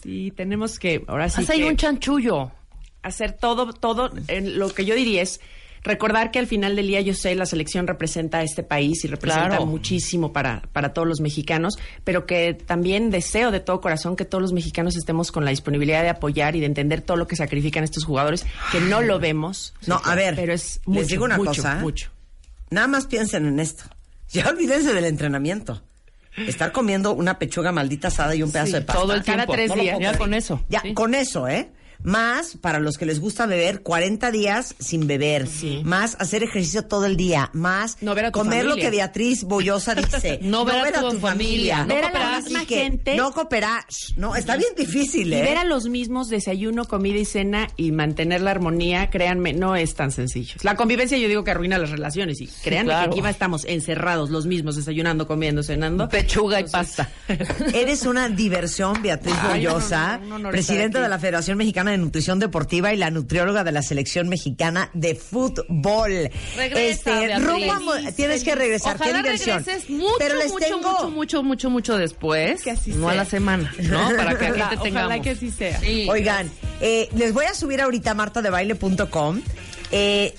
[0.01, 2.51] Sí, tenemos que ahora sí Haz ahí que un chanchullo.
[3.03, 5.39] hacer todo, todo, en lo que yo diría es
[5.83, 9.07] recordar que al final del día yo sé la selección representa a este país y
[9.07, 9.65] representa Claro.
[9.65, 14.41] muchísimo para, para todos los mexicanos, pero que también deseo de todo corazón que todos
[14.41, 17.83] los mexicanos estemos con la disponibilidad de apoyar y de entender todo lo que sacrifican
[17.83, 19.73] estos jugadores, que no lo vemos.
[19.87, 21.81] No, a ver, pero es les mucho, digo una mucho, cosa, ¿eh?
[21.81, 22.09] mucho.
[22.71, 23.83] Nada más piensen en esto.
[24.31, 25.81] Ya olvídense del entrenamiento.
[26.37, 29.01] Estar comiendo una pechuga maldita asada y un pedazo de pasta.
[29.01, 29.53] Todo el Cada tiempo.
[29.53, 29.99] tres No lo días.
[29.99, 30.63] Ya con eso.
[30.69, 30.93] Ya, Sí.
[30.93, 31.69] con eso, ¿eh?
[32.03, 35.47] Más para los que les gusta beber 40 días sin beber.
[35.47, 35.81] Sí.
[35.83, 37.49] Más hacer ejercicio todo el día.
[37.53, 40.39] Más No ver a tu comer lo que Beatriz Bollosa dice.
[40.41, 41.83] No ver a tu familia.
[41.83, 43.15] Ver a la misma gente.
[43.15, 43.83] No cooperar.
[44.15, 45.41] No, está bien difícil, Y ¿eh?
[45.41, 49.93] ver a los mismos desayuno, comida y cena y mantener la armonía, créanme, no es
[49.95, 50.55] tan sencillo.
[50.63, 53.09] La convivencia yo digo que arruina las relaciones y créanme claro.
[53.09, 56.07] que aquí va- estamos encerrados los mismos, desayunando, comiendo, cenando.
[56.09, 57.09] Pechuga y pasta.
[57.73, 62.93] Eres una diversión, Beatriz Bollosa, no, no, presidenta de la Federación Mexicana de Nutrición Deportiva
[62.93, 66.29] y la nutrióloga de la Selección Mexicana de Fútbol.
[66.55, 67.45] Regresa, Beatriz.
[67.45, 69.63] rumbo a tienes que regresar, Ojalá qué diversión.
[69.63, 72.61] regreses mucho, Pero les mucho, tengo mucho, mucho, mucho, mucho después.
[72.61, 73.23] Que así no a sea.
[73.23, 74.09] la semana, ¿no?
[74.15, 74.87] Para que aquí te tengamos.
[75.07, 75.79] ojalá que así sea.
[75.79, 76.07] Sí.
[76.09, 76.49] Oigan,
[76.81, 79.41] eh, les voy a subir ahorita a martadebaile.com
[79.91, 80.33] eh,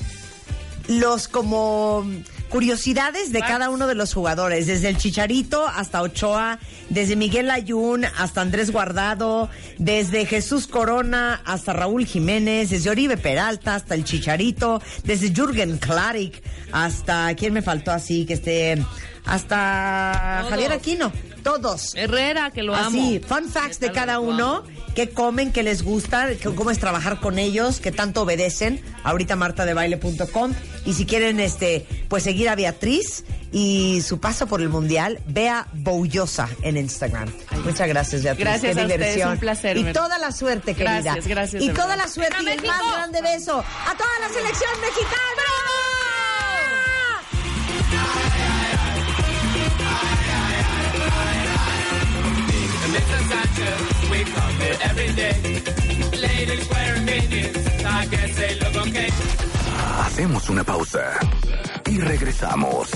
[0.88, 2.06] los como
[2.50, 6.58] curiosidades de cada uno de los jugadores, desde el Chicharito hasta Ochoa,
[6.90, 9.48] desde Miguel Ayun hasta Andrés Guardado,
[9.78, 16.42] desde Jesús Corona hasta Raúl Jiménez, desde Oribe Peralta hasta el Chicharito, desde Jürgen Klarik
[16.72, 18.26] hasta, ¿quién me faltó así?
[18.26, 18.78] Que esté,
[19.30, 20.50] hasta Todos.
[20.50, 21.12] Javier Aquino,
[21.42, 21.94] todos.
[21.94, 22.88] Herrera, que lo amo.
[22.88, 24.62] Así, fun facts de cada uno,
[24.94, 28.82] qué comen, qué les gusta, qué- cómo es trabajar con ellos, qué tanto obedecen.
[29.04, 30.52] Ahorita martadebaile.com
[30.84, 35.66] y si quieren este pues seguir a Beatriz y su paso por el mundial, vea
[35.72, 37.28] Boullosa en Instagram.
[37.64, 38.44] Muchas gracias, Beatriz.
[38.44, 39.32] Gracias qué a ustedes, diversión.
[39.32, 41.00] un placer, Y toda la suerte, querida.
[41.00, 42.04] Gracias, gracias, Y toda verdad.
[42.04, 45.39] la suerte y el más grande beso a toda la selección mexicana.
[60.00, 61.18] Hacemos una pausa
[61.86, 62.90] y regresamos.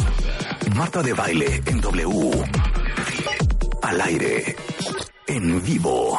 [0.74, 2.44] Marta de baile en W.
[3.82, 4.56] Al aire.
[5.26, 6.18] En vivo.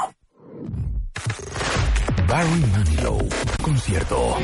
[2.27, 3.29] Barry Manilow.
[3.61, 4.37] Concierto.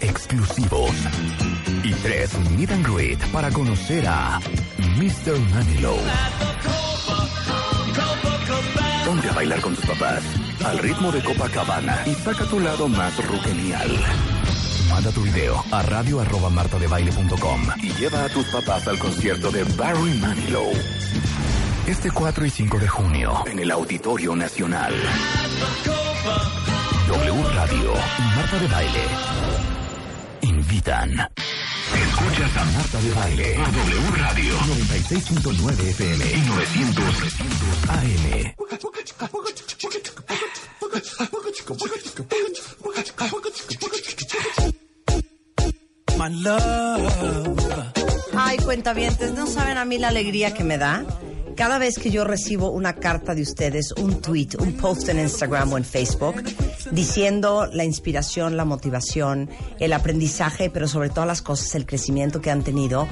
[0.00, 0.90] Exclusivos
[1.82, 4.40] y tres meet and greet para conocer a
[4.96, 5.38] Mr.
[5.52, 5.98] Manilow.
[9.04, 10.22] Ponte a bailar con tus papás
[10.64, 13.14] al ritmo de Copacabana y saca tu lado más
[13.44, 13.90] genial.
[14.88, 19.64] Manda tu video a radio arroba martadebaile.com y lleva a tus papás al concierto de
[19.64, 20.72] Barry Manilow.
[21.86, 24.94] Este 4 y 5 de junio en el Auditorio Nacional.
[27.08, 27.92] W Radio
[28.36, 29.63] Marta de Baile
[30.64, 31.10] invitan.
[31.94, 37.04] Escuchas a Marta de Baile a W Radio 96.9 FM y 900
[37.88, 38.54] AM.
[48.36, 51.04] Ay, cuentavientes, no saben a mí la alegría que me da.
[51.56, 55.72] Cada vez que yo recibo una carta de ustedes, un tweet, un post en Instagram
[55.72, 56.42] o en Facebook,
[56.90, 59.48] diciendo la inspiración, la motivación,
[59.78, 63.06] el aprendizaje, pero sobre todas las cosas, el crecimiento que han tenido,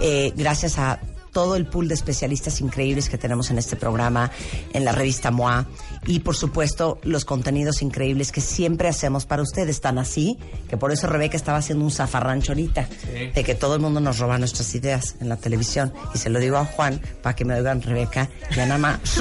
[0.00, 1.00] eh, gracias a
[1.32, 4.30] todo el pool de especialistas increíbles que tenemos en este programa,
[4.72, 5.66] en la revista MOA,
[6.06, 10.38] y por supuesto los contenidos increíbles que siempre hacemos para ustedes, tan así
[10.68, 12.88] que por eso Rebeca estaba haciendo un zafarrancho ahorita,
[13.34, 15.92] de que todo el mundo nos roba nuestras ideas en la televisión.
[16.14, 19.00] Y se lo digo a Juan para que me oigan Rebeca y a más.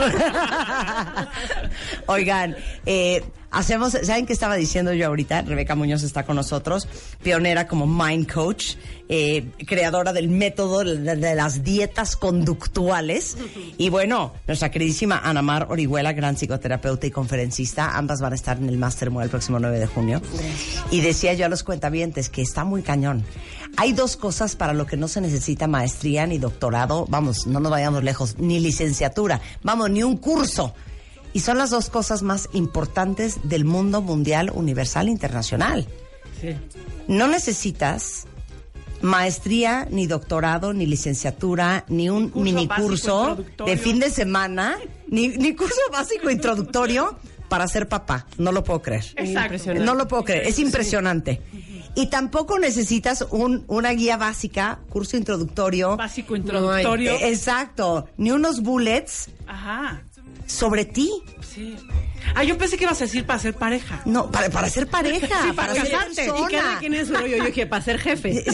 [2.07, 2.55] Oigan,
[2.85, 5.43] eh, hacemos, ¿saben qué estaba diciendo yo ahorita?
[5.43, 6.87] Rebeca Muñoz está con nosotros,
[7.21, 8.75] pionera como Mind Coach,
[9.07, 13.37] eh, creadora del método de, de las dietas conductuales.
[13.77, 16.74] Y bueno, nuestra queridísima Ana Mar Orihuela, gran psicoterapeuta
[17.07, 20.21] y conferencista, ambas van a estar en el Master el próximo 9 de junio.
[20.91, 23.23] Y decía yo a los cuentavientes que está muy cañón.
[23.77, 27.71] Hay dos cosas para lo que no se necesita maestría ni doctorado, vamos, no nos
[27.71, 30.73] vayamos lejos, ni licenciatura, vamos, ni un curso.
[31.33, 35.87] Y son las dos cosas más importantes del mundo mundial, universal, internacional.
[37.07, 38.27] No necesitas
[39.05, 42.29] maestría, ni doctorado, ni licenciatura, ni un
[42.75, 44.77] Curso de fin de semana,
[45.07, 48.25] ni, ni curso básico introductorio para ser papá.
[48.37, 49.05] No lo puedo creer.
[49.15, 49.73] Exacto.
[49.75, 50.47] No lo puedo creer.
[50.47, 51.41] Es impresionante.
[51.95, 55.95] Y tampoco necesitas un, una guía básica, curso introductorio.
[55.95, 57.13] Básico introductorio.
[57.21, 58.09] Exacto.
[58.17, 60.01] Ni unos bullets Ajá.
[60.45, 61.09] sobre ti.
[61.55, 61.75] Sí.
[62.35, 64.01] Ah, yo pensé que ibas a decir para ser pareja.
[64.05, 66.15] No, para, para ser pareja, Sí, para, para ser casarte.
[66.25, 66.49] persona.
[66.49, 68.33] Y cada quien es rollo, yo dije, para ser jefe.
[68.45, 68.51] Sí,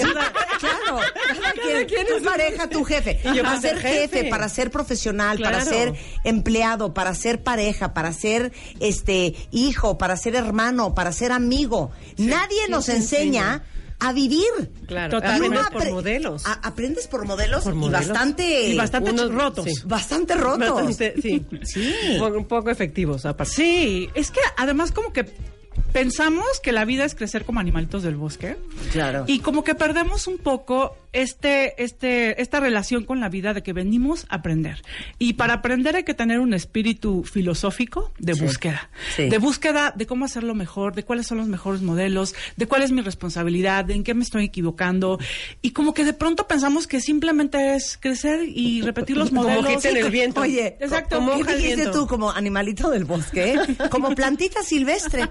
[0.60, 3.20] claro, cada quien, quien tu es- pareja, tu jefe.
[3.24, 5.94] Y yo para ser jefe, para ser profesional, para ser
[6.24, 11.92] empleado, para ser pareja, para ser este hijo, para ser hermano, para ser amigo.
[12.18, 13.64] Nadie nos enseña
[14.02, 14.72] a vivir.
[14.88, 16.46] Claro, uno por modelos.
[16.46, 18.08] a- aprendes por modelos, Por y modelos.
[18.10, 19.66] bastante Y bastante Unos- rotos.
[19.66, 19.74] sí.
[19.86, 20.84] bastante rotos.
[20.86, 21.46] Bastante, sí.
[21.64, 21.94] Sí.
[22.14, 23.54] Un poco- Un poco efectivos, aparte.
[23.54, 25.26] Sí, es que además como que
[25.94, 28.58] pensamos que la vida es crecer como animalitos del bosque.
[28.92, 29.26] Claro.
[29.28, 33.74] Y como que perdemos un poco este, este, esta relación con la vida de que
[33.74, 34.82] venimos a aprender.
[35.20, 38.42] Y para aprender hay que tener un espíritu filosófico de Sí.
[38.42, 38.90] búsqueda.
[39.16, 39.28] Sí.
[39.30, 42.92] De búsqueda de cómo hacerlo mejor, de cuáles son los mejores modelos, de cuál es
[42.92, 45.20] mi responsabilidad, de en qué me estoy equivocando.
[45.62, 49.84] Y como que de pronto pensamos que simplemente es crecer y repetir los Como modelos.
[49.86, 50.42] en el viento.
[50.42, 51.18] Oye, Exacto.
[51.18, 53.60] ¿cómo Como hoja al dijiste tú como animalito del bosque?
[53.92, 55.28] Como plantita silvestre.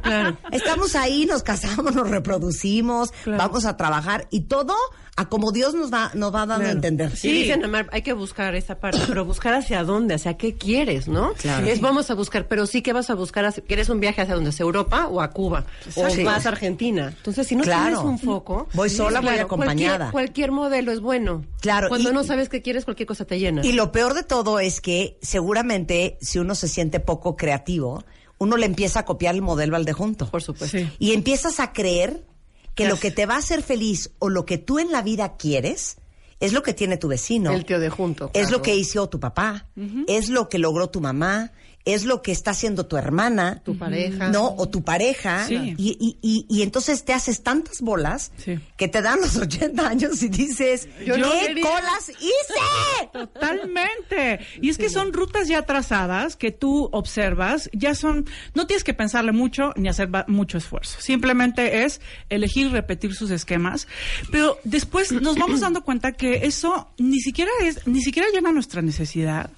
[0.53, 3.39] Estamos ahí, nos casamos, nos reproducimos, Claro.
[3.39, 4.75] vamos a trabajar y todo
[5.17, 7.15] a como Dios nos va, nos va dando a entender.
[7.15, 7.31] Sí.
[7.31, 11.33] dicen, Amar, hay que buscar esa parte, pero buscar hacia dónde, hacia qué quieres, ¿no?
[11.35, 11.67] Claro.
[11.67, 14.35] Es vamos a buscar, pero sí que vas a buscar, hacia- ¿quieres un viaje hacia
[14.35, 14.49] dónde?
[14.51, 15.67] ¿Hacia Europa o a Cuba?
[15.97, 16.25] O Sí.
[16.25, 17.13] vas a Argentina.
[17.15, 17.83] Entonces, si no Claro.
[17.99, 18.69] tienes un foco...
[18.73, 20.11] Voy sola, voy cualquier- acompañada.
[20.11, 21.45] Cualquier, modelo es bueno.
[21.61, 23.61] Claro, Cuando y- no sabes qué quieres, cualquier cosa te llena.
[23.67, 28.05] Y lo peor de todo es que seguramente si uno se siente poco creativo,
[28.41, 30.29] uno le empieza a copiar el modelo al de junto.
[30.29, 30.77] Por supuesto.
[30.77, 30.91] Sí.
[30.99, 32.25] Y empiezas a creer
[32.75, 35.37] que lo que te va a hacer feliz o lo que tú en la vida
[35.37, 35.99] quieres
[36.41, 37.53] es lo que tiene tu vecino.
[37.53, 38.31] El tío de junto.
[38.33, 39.69] Es lo que hizo tu papá,
[40.07, 41.53] es lo que logró tu mamá,
[41.85, 44.29] es lo que está haciendo tu hermana, Tu pareja.
[44.29, 45.75] no, o tu pareja, Sí.
[45.79, 48.59] y, y, y, y entonces te haces tantas bolas Sí.
[48.77, 53.09] que te dan los 80 años y dices, Yo no ¿qué quería- colas hice?
[53.13, 54.41] Totalmente.
[54.61, 58.95] Y es que son rutas ya trazadas que tú observas, ya son, no tienes que
[58.95, 61.01] pensarle mucho ni hacer mucho esfuerzo.
[61.01, 63.89] Simplemente es elegir repetir sus esquemas.
[64.31, 68.83] Pero después nos vamos dando cuenta que eso ni siquiera es, ni siquiera llena nuestra
[68.83, 69.51] necesidad,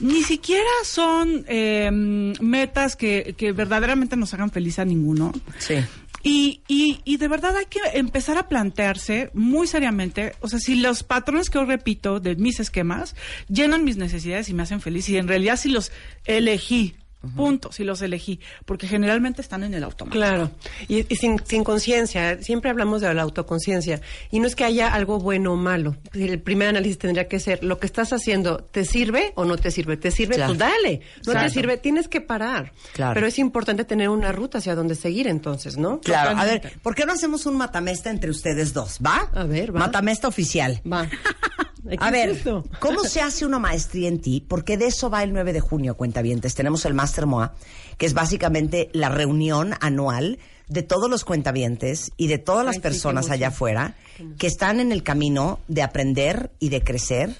[0.00, 1.57] ni siquiera son eh,
[1.92, 5.32] metas que, que verdaderamente nos hagan feliz a ninguno.
[5.58, 5.76] Sí.
[6.22, 10.74] Y, y, y de verdad hay que empezar a plantearse muy seriamente, o sea, si
[10.74, 13.14] los patrones que yo repito de mis esquemas
[13.48, 15.92] llenan mis necesidades y me hacen feliz, y en realidad si los
[16.24, 16.96] elegí,
[17.34, 20.18] punto, si los elegí, porque generalmente están en el automático.
[20.18, 20.50] Claro,
[20.86, 24.00] y, y sin, sin conciencia, siempre hablamos de la autoconciencia,
[24.30, 25.96] y no es que haya algo bueno o malo.
[26.12, 29.70] El primer análisis tendría que ser, lo que estás haciendo, ¿te sirve o no te
[29.70, 29.96] sirve?
[29.96, 30.36] ¿Te sirve?
[30.36, 30.50] Claro.
[30.50, 31.00] Pues dale.
[31.26, 32.72] No te sirve, tienes que parar.
[32.92, 33.14] Claro.
[33.14, 36.00] Pero es importante tener una ruta hacia donde seguir entonces, ¿no?
[36.00, 38.98] Claro, a ver, ¿por qué no hacemos un matamesta entre ustedes dos?
[39.04, 39.28] ¿Va?
[39.34, 39.80] A ver, va.
[39.80, 40.80] Matamesta oficial.
[40.90, 41.08] Va.
[41.98, 42.36] A ver,
[42.80, 44.44] ¿cómo se hace una maestría en ti?
[44.46, 46.54] Porque de eso va el 9 de junio, cuentavientes.
[46.54, 47.54] Tenemos el Master MOA,
[47.96, 52.82] que es básicamente la reunión anual de todos los cuentavientes y de todas las Ay,
[52.82, 53.94] personas allá afuera
[54.38, 57.30] que están en el camino de aprender y de crecer.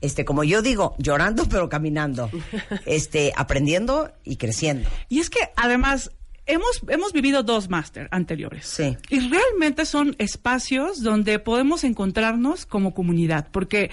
[0.00, 2.30] Este, como yo digo, llorando pero caminando.
[2.86, 4.88] Este, aprendiendo y creciendo.
[5.08, 6.10] Y es que además
[6.46, 8.66] hemos, hemos vivido dos máster anteriores.
[8.66, 8.96] Sí.
[9.10, 13.90] Y realmente son espacios donde podemos encontrarnos como comunidad, porque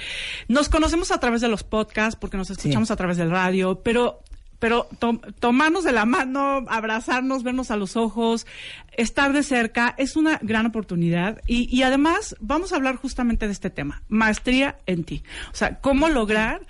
[0.47, 4.22] nos conocemos a través de los podcasts, porque nos escuchamos a través del radio, pero
[4.60, 8.45] pero to- tomarnos de la mano, abrazarnos, vernos a los ojos,
[8.95, 11.41] estar de cerca, es una gran oportunidad.
[11.47, 15.24] Y, y además vamos a hablar justamente de este tema, maestría en ti.
[15.52, 16.62] O sea, cómo lograr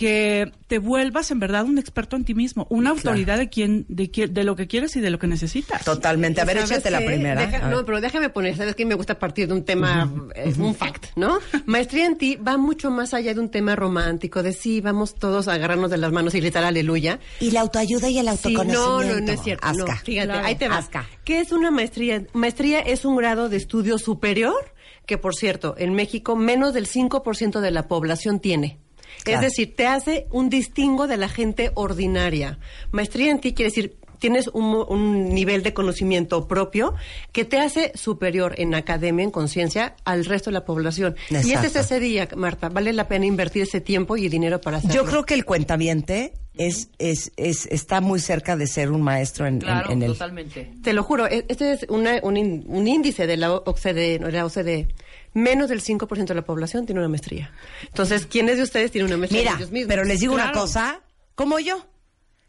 [0.00, 4.10] que te vuelvas en verdad un experto en ti mismo, una autoridad de quién, de
[4.10, 5.84] quién, de lo que quieres y de lo que necesitas.
[5.84, 6.40] Totalmente.
[6.40, 7.38] A ver, ¿Sabes échate la primera.
[7.44, 8.86] Deja- no, pero déjame poner, ¿sabes qué?
[8.86, 11.38] Me gusta partir de un tema, eh, un fact, ¿no?
[11.66, 15.48] Maestría en ti va mucho más allá de un tema romántico, de sí, vamos todos
[15.48, 17.20] a agarrarnos de las manos y gritar aleluya.
[17.38, 19.02] Y la autoayuda y el Sí, autoconocimiento.
[19.02, 19.70] no, no, no es cierto.
[19.74, 19.84] no.
[19.84, 19.96] Asca.
[20.02, 20.46] fíjate, Claro.
[20.46, 20.78] ahí te va.
[20.78, 21.06] Asca.
[21.24, 22.24] ¿Qué es una maestría?
[22.32, 24.54] Maestría es un grado de estudio superior
[25.04, 28.78] que, por cierto, en México menos del 5% de la población tiene.
[29.24, 29.40] Claro.
[29.46, 32.58] Es decir, te hace un distingo de la gente ordinaria.
[32.90, 36.94] Maestría en ti quiere decir tienes un, mo- un nivel de conocimiento propio
[37.32, 41.16] que te hace superior en academia, en conciencia, al resto de la población.
[41.30, 42.68] Y este es ese día, Marta.
[42.68, 44.94] Vale la pena invertir ese tiempo y dinero para hacerlo.
[44.94, 49.46] Yo creo que el cuentaviente es, es, es, está muy cerca de ser un maestro
[49.46, 50.12] en, Claro, en el...
[50.12, 50.70] totalmente.
[50.82, 54.44] Te lo juro, e- este es una- un, in- un índice de la OCDE, la
[54.44, 54.88] OCDE.
[55.32, 57.52] Menos del 5% de la población tiene una maestría.
[57.86, 59.42] Entonces, ¿quiénes de ustedes tienen una maestría?
[59.42, 59.88] Mira, Ellos mismos.
[59.88, 61.00] pero les digo una cosa,
[61.36, 61.86] como yo,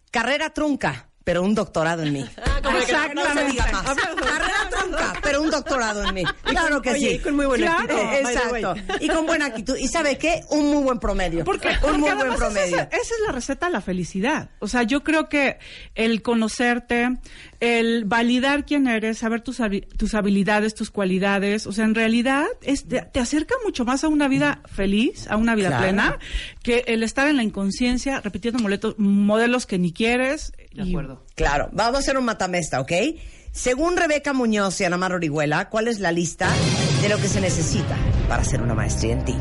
[0.10, 2.26] carrera trunca, pero un doctorado en mí.
[2.64, 3.34] como que Exactamente.
[3.36, 3.84] no se diga más.
[4.22, 6.24] Carrera trunca, pero un doctorado en mí.
[6.44, 7.16] Claro que oye, sí.
[7.16, 8.76] y con muy buena Claro, actitud, Exacto.
[9.00, 9.78] Y con buena actitud.
[9.78, 10.42] ¿Y sabe qué?
[10.50, 11.44] Un muy buen promedio.
[11.44, 12.78] Porque, un porque muy buen esa promedio.
[12.80, 14.50] es- esa es la receta de la felicidad.
[14.60, 15.60] O sea, yo creo que
[15.96, 17.18] el conocerte,
[17.62, 19.60] el validar quién eres, saber tus,
[19.98, 24.08] tus habilidades, tus cualidades, o sea, en realidad es, te, te acerca mucho más a
[24.10, 25.84] una vida feliz, a una vida Claro.
[25.84, 26.20] plena,
[26.64, 30.52] que el estar en la inconsciencia, repitiendo moletos- modelos que ni quieres.
[30.74, 31.24] De y- acuerdo.
[31.36, 32.92] Claro, vamos a hacer un matamesta, ¿ok?
[33.52, 36.50] Según Rebeca Muñoz y Ana Mar Orihuela, ¿cuál es la lista
[37.02, 37.96] de lo que se necesita
[38.28, 39.36] para hacer una maestría en ti?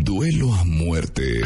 [0.00, 1.40] Duelo a muerte.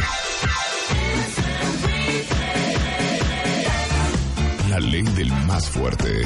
[4.79, 6.23] La ley del más fuerte.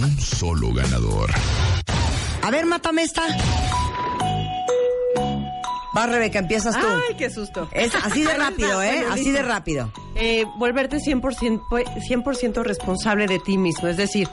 [0.00, 1.30] Un solo ganador.
[2.40, 3.22] A ver, matamesta.
[5.94, 6.86] Va, Rebeca, empiezas tú.
[6.86, 7.68] Ay, qué susto.
[7.70, 9.04] Es así de rápido, ¿eh?
[9.10, 9.92] Así de rápido.
[10.14, 13.88] Eh, volverte 100%, pues, 100 responsable de ti mismo.
[13.88, 14.26] Es decir,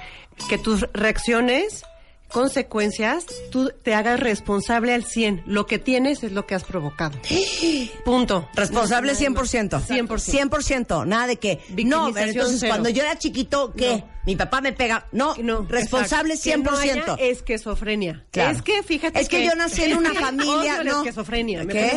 [0.48, 1.84] que tus reacciones,
[2.32, 5.44] consecuencias, tú te hagas responsable al 100.
[5.46, 7.18] Lo que tienes es lo que has provocado.
[8.06, 8.48] Punto.
[8.56, 9.42] Responsable No, no, no.
[9.42, 9.82] 100%.
[9.82, 10.50] 100%.
[10.50, 11.06] 100%.
[11.06, 11.60] Nada de que.
[11.86, 12.72] No, entonces cero.
[12.72, 13.98] cuando yo era chiquito, ¿qué?
[13.98, 14.10] No.
[14.26, 15.08] Mi papá me pega.
[15.12, 16.64] No, No, responsable exacto.
[16.64, 16.82] Que no 100%.
[17.14, 18.26] haya esquizofrenia.
[18.32, 18.52] Claro.
[18.56, 20.98] Es que fíjate Es que yo nací en una familia, Odio la no.
[21.02, 21.66] esquizofrenia.
[21.66, 21.92] ¿Qué?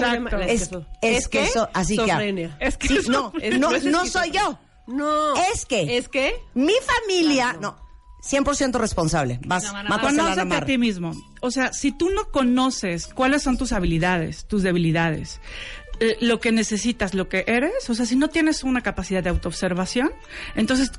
[1.03, 2.51] Es, que eso, así que.
[2.61, 4.59] Es que Sí, no, no, no no soy yo.
[4.87, 5.35] No.
[5.53, 5.97] Es que.
[5.97, 6.35] ¿Es que?
[6.55, 7.84] Mi familia, no.
[8.25, 9.39] 100% responsable.
[9.45, 11.13] Vas, a la Conócete a ti mismo.
[11.41, 15.41] O sea, si tú no conoces cuáles son tus habilidades, tus debilidades,
[16.01, 19.31] eh, lo que necesitas, lo que eres, o sea, si no tienes una capacidad de
[19.31, 20.11] autoobservación,
[20.57, 20.91] entonces,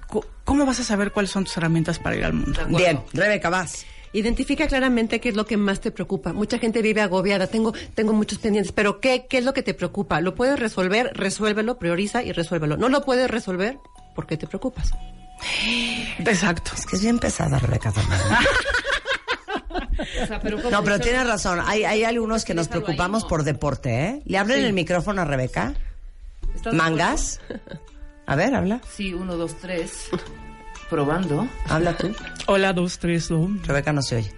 [0.43, 2.65] ¿cómo vas a saber cuáles son tus herramientas para ir al mundo?
[2.69, 3.85] Bien, Rebeca, vas.
[4.13, 6.31] Identifica claramente qué es lo que más te preocupa.
[6.31, 7.47] Mucha gente vive agobiada.
[7.47, 10.21] Tengo, tengo muchos pendientes, pero ¿qué, ¿qué es lo que te preocupa?
[10.21, 11.11] ¿Lo puedes resolver?
[11.13, 12.77] Resuélvelo, prioriza y resuélvelo.
[12.77, 13.77] ¿No lo puedes resolver?
[14.15, 14.93] ¿Por qué te preocupas?
[16.19, 16.71] Exacto.
[16.77, 18.19] Es que es bien pesada, Rebeca, también.
[20.21, 20.69] O sea, pero ¿cómo?
[20.71, 21.61] No, pero tienes razón.
[21.65, 23.29] Hay, hay algunos que nos preocupamos ¿no?
[23.29, 24.21] por deporte, ¿eh?
[24.25, 25.73] ¿Le abren el micrófono a Rebeca?
[26.53, 27.39] ¿Estás de ¿Mangas?
[28.25, 28.81] A ver, habla.
[28.93, 30.09] Sí, uno, dos, tres.
[30.89, 31.47] Probando.
[31.69, 32.13] Habla tú.
[32.47, 33.49] Hola, dos, tres, dos.
[33.65, 34.33] Rebeca no se oye.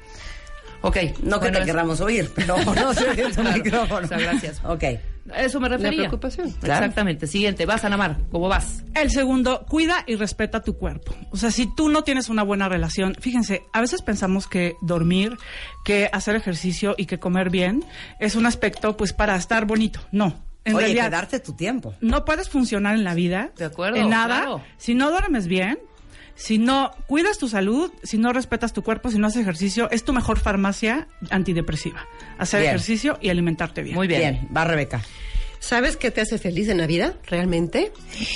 [0.81, 0.97] Ok.
[1.23, 3.51] No que bueno, te es- querramos oír, pero no se oye tu Claro.
[3.57, 4.05] micrófono.
[4.05, 4.61] O sea, gracias.
[4.63, 4.83] Ok.
[5.35, 5.91] Eso me refería.
[6.03, 6.47] La preocupación.
[6.47, 7.27] Exactamente.
[7.27, 8.83] Siguiente, vas a Namar, ¿cómo vas?
[8.95, 11.13] El segundo, cuida y respeta tu cuerpo.
[11.31, 15.37] O sea, si tú no tienes una buena relación, fíjense, a veces pensamos que dormir,
[15.83, 17.83] que hacer ejercicio y que comer bien
[18.19, 19.99] es un aspecto pues para estar bonito.
[20.11, 20.45] No.
[20.65, 21.93] En Oye, realidad, que darte tu tiempo.
[22.01, 24.61] no puedes funcionar en la vida, De acuerdo, en nada, claro.
[24.77, 25.79] si no duermes bien,
[26.37, 30.03] si no cuidas tu salud, si no respetas tu cuerpo, si no haces ejercicio, es
[30.03, 32.07] tu mejor farmacia antidepresiva.
[32.37, 32.69] Hacer Bien.
[32.69, 33.95] ejercicio y alimentarte bien.
[33.95, 34.19] Muy bien.
[34.21, 35.01] Bien, va Rebeca.
[35.59, 37.91] ¿Sabes qué te hace feliz en la vida, realmente?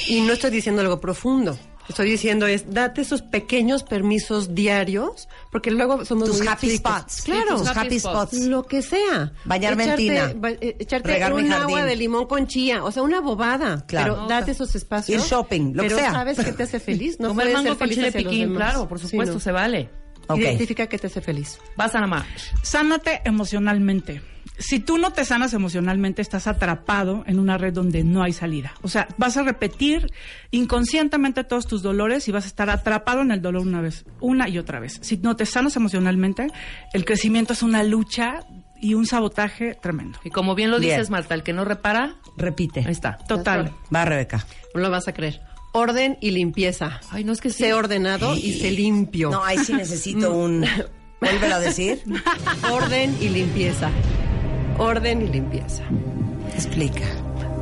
[0.07, 1.57] Y no estoy diciendo algo profundo.
[1.89, 6.93] Estoy diciendo es, date esos pequeños permisos diarios, porque luego somos Tus muy happy estrictos.
[6.93, 7.21] spots.
[7.23, 7.57] Claro.
[7.57, 8.33] Tus happy spots.
[8.45, 9.33] Lo que sea.
[9.45, 10.33] Bañarme en echarte, tina.
[10.35, 11.63] ba- eh, echarte Regar mi un jardín.
[11.77, 12.83] agua de limón con chía.
[12.83, 13.85] O sea, una bobada.
[13.87, 14.13] Claro.
[14.15, 15.21] Pero date esos espacios.
[15.23, 16.11] Ir shopping, lo que pero sea.
[16.11, 17.19] ¿sabes qué te hace feliz?
[17.19, 19.39] No Comer puedes mango ser con feliz chile piquín, claro, por Sí, supuesto, no.
[19.41, 19.89] se vale.
[20.33, 21.59] Identifica qué te hace feliz.
[21.75, 22.25] Vas a Namar.
[22.63, 24.21] Sánate emocionalmente.
[24.61, 28.73] Si tú no te sanas emocionalmente, estás atrapado en una red donde no hay salida.
[28.83, 30.11] O sea, vas a repetir
[30.51, 34.47] inconscientemente todos tus dolores y vas a estar atrapado en el dolor una vez, una
[34.47, 34.99] y otra vez.
[35.01, 36.47] Si no te sanas emocionalmente,
[36.93, 38.39] el crecimiento es una lucha
[38.79, 40.19] y un sabotaje tremendo.
[40.23, 40.91] Y como bien lo Bien.
[40.93, 42.81] dices, Marta, el que no repara, Repite.
[42.85, 43.17] ahí está.
[43.27, 43.73] Total.
[43.93, 44.45] Va Rebeca.
[44.75, 45.41] No lo vas a creer.
[45.73, 46.99] Orden y limpieza.
[47.09, 47.63] Ay, no es que sí.
[47.63, 49.31] Sé ordenado y sé limpio.
[49.31, 50.65] No, ahí sí necesito un...
[51.21, 52.01] Vuélvelo a decir.
[52.71, 53.89] Orden y limpieza.
[54.77, 55.83] Orden y limpieza.
[56.53, 57.05] Explica.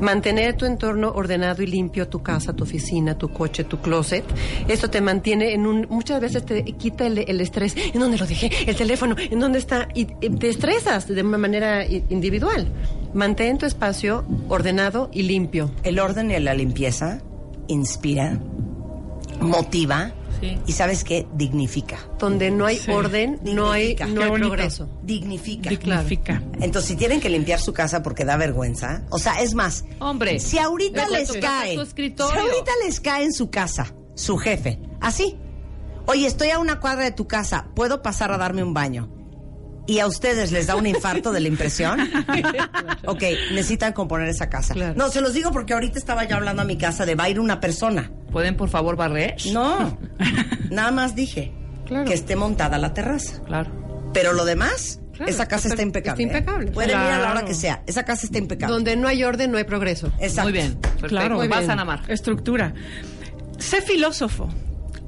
[0.02, 4.23] Mantener tu entorno ordenado y limpio, tu casa, tu oficina, tu coche, tu closet.
[4.69, 5.88] Esto te mantiene en un...
[5.90, 7.76] Muchas veces te quita el, el estrés.
[7.94, 8.49] ¿En dónde lo dejé?
[8.65, 9.15] El teléfono.
[9.19, 9.90] ¿En dónde está?
[9.94, 12.68] Y, te estresas de una manera individual.
[13.14, 15.69] Mantén tu espacio ordenado y limpio.
[15.84, 17.22] El orden y la limpieza
[17.68, 18.40] inspira,
[19.41, 20.57] motiva Sí.
[20.66, 21.28] y ¿sabes qué?
[21.34, 21.98] Dignifica.
[22.18, 22.91] Donde no hay Sí.
[22.91, 24.90] orden, no hay, no progreso.
[25.03, 25.70] Dignifica.
[25.70, 26.41] Dignifica.
[26.61, 30.40] Entonces, si tienen que limpiar su casa porque da vergüenza, o sea, es más, Hombre,
[30.40, 35.38] si ahorita les cae, si ahorita les cae en su casa, su jefe, así,
[36.06, 39.10] oye, estoy a una cuadra de tu casa, ¿puedo pasar a darme un baño?
[39.88, 41.99] Y a ustedes les da un infarto de la impresión.
[43.07, 44.74] ok, necesitan componer esa casa.
[44.76, 44.94] Claro.
[44.95, 47.30] No, se los digo porque ahorita estaba yo hablando a mi casa de va a
[47.30, 48.11] ir una persona.
[48.30, 49.35] ¿Pueden por favor barrer?
[49.51, 49.97] No,
[50.69, 51.51] nada más dije
[51.85, 52.06] Claro.
[52.06, 53.41] que esté montada la terraza.
[53.43, 53.72] Claro.
[54.14, 56.23] Pero lo demás, Claro, esa casa está- está impecable.
[56.23, 56.39] está ¿eh?
[56.39, 56.72] impecable.
[56.72, 57.84] Pueden ir a la hora que sea.
[57.88, 58.73] Esa casa está impecable.
[58.73, 60.07] Donde no hay orden, no hay progreso.
[60.19, 60.43] Exacto.
[60.43, 60.76] Muy bien.
[60.80, 61.07] Perfecto.
[61.07, 61.35] Claro.
[61.38, 61.72] Muy Vas bien.
[61.72, 62.01] a Namar.
[62.07, 62.73] Estructura.
[63.57, 64.49] Sé filósofo.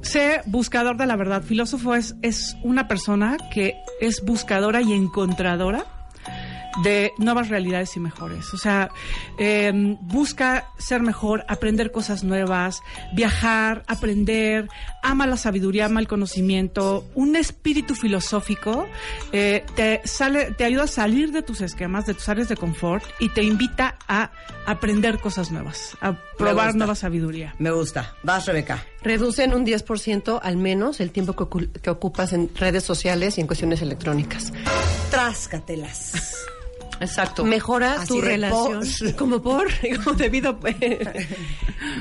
[0.02, 1.42] Sé buscador de la verdad.
[1.42, 5.84] Filósofo es, es una persona que es buscadora y encontradora
[6.82, 8.52] de nuevas realidades y mejores.
[8.54, 8.90] O sea,
[9.38, 12.80] eh, busca ser mejor, aprender cosas nuevas,
[13.14, 14.68] viajar, aprender,
[15.02, 18.86] ama la sabiduría, ama el conocimiento, un espíritu filosófico
[19.32, 23.04] eh, te sale, te ayuda a salir de tus esquemas, de tus áreas de confort
[23.20, 24.30] y te invita a
[24.66, 27.54] aprender cosas nuevas, a probar nueva sabiduría.
[27.58, 28.14] Me gusta.
[28.22, 28.82] Vas, Rebeca.
[29.02, 33.40] Reducen un 10% al menos el tiempo que, ocu- que ocupas en redes sociales y
[33.40, 34.52] en cuestiones electrónicas.
[35.10, 36.12] Tráscatelas.
[37.02, 37.44] Exacto.
[37.44, 38.80] Mejora Así tu relación.
[38.80, 39.14] por.
[39.16, 39.66] Como por,
[40.04, 40.58] como debido.
[40.58, 40.76] pues.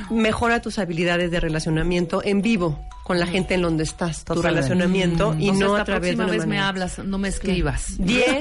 [0.09, 4.19] Mejora tus habilidades de relacionamiento en vivo con la gente en donde estás.
[4.23, 4.49] Tu Totalmente.
[4.69, 6.67] relacionamiento y Entonces, no a través de próxima una vez me manera.
[6.67, 7.99] hablas, no me escribas.
[7.99, 8.39] 10%,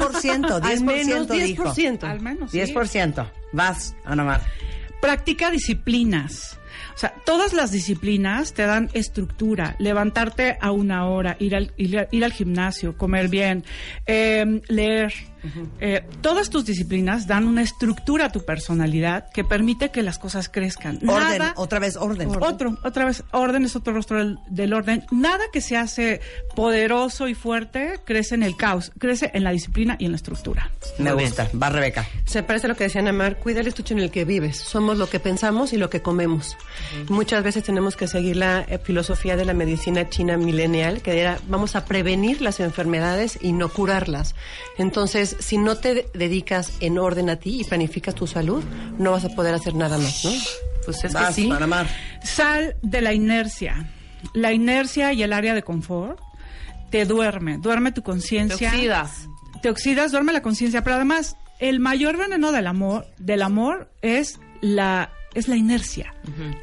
[0.60, 1.64] 10% Al menos dijo.
[1.64, 2.04] 10%.
[2.04, 2.50] Al menos.
[2.50, 2.58] sí.
[2.58, 3.30] 10%.
[3.52, 4.42] Vas, Ana Mar.
[5.00, 6.58] Practica disciplinas.
[6.94, 9.74] O sea, todas las disciplinas te dan estructura.
[9.78, 13.64] Levantarte a una hora, ir al, ir, ir al gimnasio, comer bien,
[14.06, 15.12] eh, leer.
[15.80, 20.48] Eh, todas tus disciplinas dan una estructura a tu personalidad que permite que las cosas
[20.48, 20.96] crezcan.
[21.08, 22.28] Orden, Nada- otra vez orden.
[22.40, 25.04] Otro, otra vez, orden es otro rostro del, del orden.
[25.10, 26.20] Nada que se hace
[26.54, 30.70] poderoso y fuerte crece en el caos, crece en la disciplina y en la estructura.
[30.98, 31.48] Me gusta.
[31.60, 32.06] Va, Rebeca.
[32.26, 34.58] Se parece a lo que decía Namar, cuida el estuche en el que vives.
[34.58, 36.56] Somos lo que pensamos y lo que comemos.
[37.08, 41.38] Muchas veces tenemos que seguir la eh, filosofía de la medicina china milenial, que era
[41.48, 44.34] vamos a prevenir las enfermedades y no curarlas.
[44.78, 48.62] Entonces, si no te dedicas en orden a ti y planificas tu salud,
[48.98, 50.30] no vas a poder hacer nada más, ¿no?
[50.84, 51.50] Pues es Vas, que sí.
[52.22, 53.88] Sal de la inercia.
[54.34, 56.18] La inercia y el área de confort
[56.90, 58.70] te duerme, duerme tu Te conciencia.
[58.72, 59.28] oxidas.
[59.62, 64.40] Te oxidas, duerme la conciencia, pero además el mayor veneno del amor, del amor es
[64.60, 66.12] la es la inercia,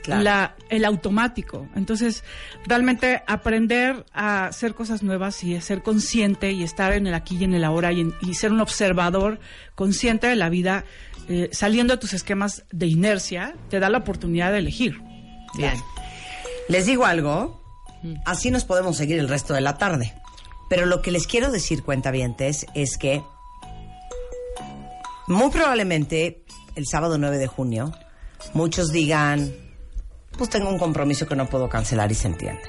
[0.04, 0.22] claro.
[0.24, 1.68] la, el automático.
[1.76, 2.24] Entonces,
[2.66, 7.38] realmente aprender a hacer cosas nuevas y a ser consciente y estar en el aquí
[7.38, 9.40] y en el ahora y, en- y ser un observador
[9.76, 10.84] consciente de la vida,
[11.30, 15.02] eh, saliendo de tus esquemas de inercia, te da la oportunidad de elegir.
[15.56, 15.74] Bien.
[16.70, 17.64] Les digo algo,
[18.26, 20.14] así nos podemos seguir el resto de la tarde.
[20.70, 23.24] Pero lo que les quiero decir, cuentavientes, es que
[25.28, 26.44] muy probablemente
[26.76, 27.92] el sábado 9 de junio,
[28.54, 29.54] muchos digan,
[30.38, 32.62] pues tengo un compromiso que no puedo cancelar y se entiende.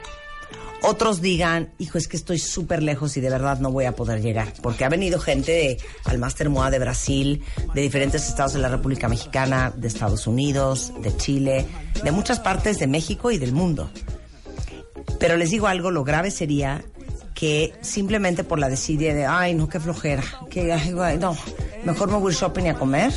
[0.81, 4.23] Otros digan, hijo, es que estoy súper lejos y de verdad no voy a poder
[4.23, 4.53] llegar.
[4.63, 7.43] Porque ha venido gente de, al Master MOA de Brasil,
[7.75, 11.67] de diferentes estados de la República Mexicana, de Estados Unidos, de Chile,
[12.05, 13.91] de muchas partes de México y del mundo.
[15.19, 16.85] Pero les digo algo, lo grave sería
[17.35, 21.37] que simplemente por la desidia de, ay, no, qué flojera, que, ay, no,
[21.85, 23.13] mejor me voy shopping y a comer,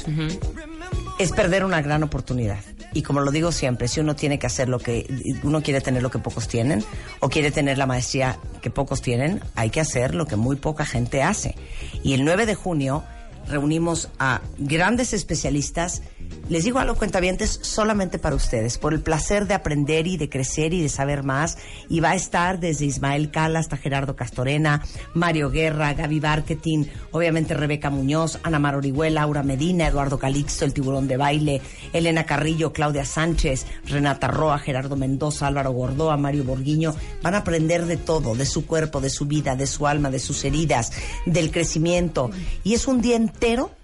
[1.21, 2.59] es perder una gran oportunidad.
[2.93, 5.05] Y como lo digo siempre, si uno tiene que hacer lo que,
[5.43, 6.83] uno quiere tener lo que pocos tienen,
[7.19, 10.85] o quiere tener la maestría que pocos tienen, hay que hacer lo que muy poca
[10.85, 11.55] gente hace.
[12.03, 13.03] Y el 9 de junio
[13.51, 16.01] reunimos a grandes especialistas.
[16.49, 20.73] Les digo algo, cuentavientes, solamente para ustedes, por el placer de aprender y de crecer
[20.73, 21.57] y de saber más.
[21.87, 24.83] Y va a estar desde Ismael Cala hasta Gerardo Castorena,
[25.13, 30.73] Mario Guerra, Gaby Barketing, obviamente Rebeca Muñoz, Ana Mar Orihuela, Aura Medina, Eduardo Calixto, El
[30.73, 31.61] Tiburón de Baile,
[31.93, 36.95] Elena Carrillo, Claudia Sánchez, Renata Roa, Gerardo Mendoza, Álvaro Gordoa, Mario Borguiño.
[37.21, 40.19] Van a aprender de todo, de su cuerpo, de su vida, de su alma, de
[40.19, 40.91] sus heridas,
[41.25, 42.29] del crecimiento.
[42.63, 43.40] Y es un día entero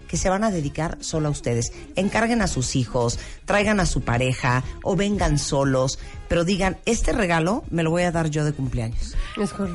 [0.07, 1.73] que se van a dedicar solo a ustedes.
[1.95, 7.63] Encarguen a sus hijos, traigan a su pareja o vengan solos, pero digan, este regalo
[7.69, 9.15] me lo voy a dar yo de cumpleaños.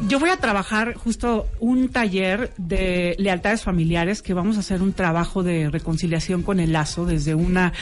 [0.08, 4.92] Yo voy a trabajar justo un taller de lealtades familiares que vamos a hacer un
[4.92, 7.72] trabajo de reconciliación con el lazo desde una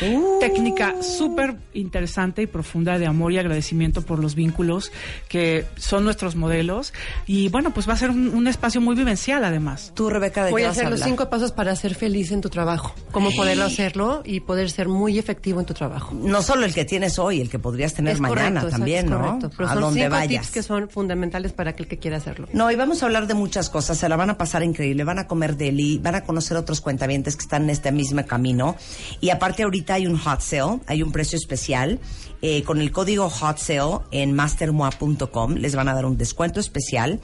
[0.41, 4.93] técnica súper interesante y profunda de amor y agradecimiento por los vínculos
[5.29, 6.93] que son nuestros modelos.
[7.27, 9.93] Y bueno, pues va a ser un, un espacio muy vivencial además.
[9.95, 12.33] Tú, Rebeca, ¿de Voy qué a vas a hacer los cinco pasos para ser feliz
[12.33, 12.95] en tu trabajo.
[13.11, 16.15] Cómo poderlo hacerlo y poder ser muy efectivo en tu trabajo.
[16.15, 19.11] No solo el que tienes hoy, el que podrías tener Es mañana correcto, exacto, también,
[19.11, 19.19] ¿no?
[19.19, 19.51] correcto.
[19.57, 20.43] Pero a son donde cinco vayas.
[20.43, 22.49] tips que son fundamentales para aquel que quiera hacerlo.
[22.53, 23.99] No, y vamos a hablar de muchas cosas.
[23.99, 25.05] Se la van a pasar increíble.
[25.05, 28.77] Van a comer deli, van a conocer otros cuentavientes que están en este mismo camino.
[29.21, 31.99] Y aparte, ahorita hay un hot sale, hay un precio especial.
[32.43, 37.21] Eh, con el código hot sale en mastermoa.com les van a dar un descuento especial.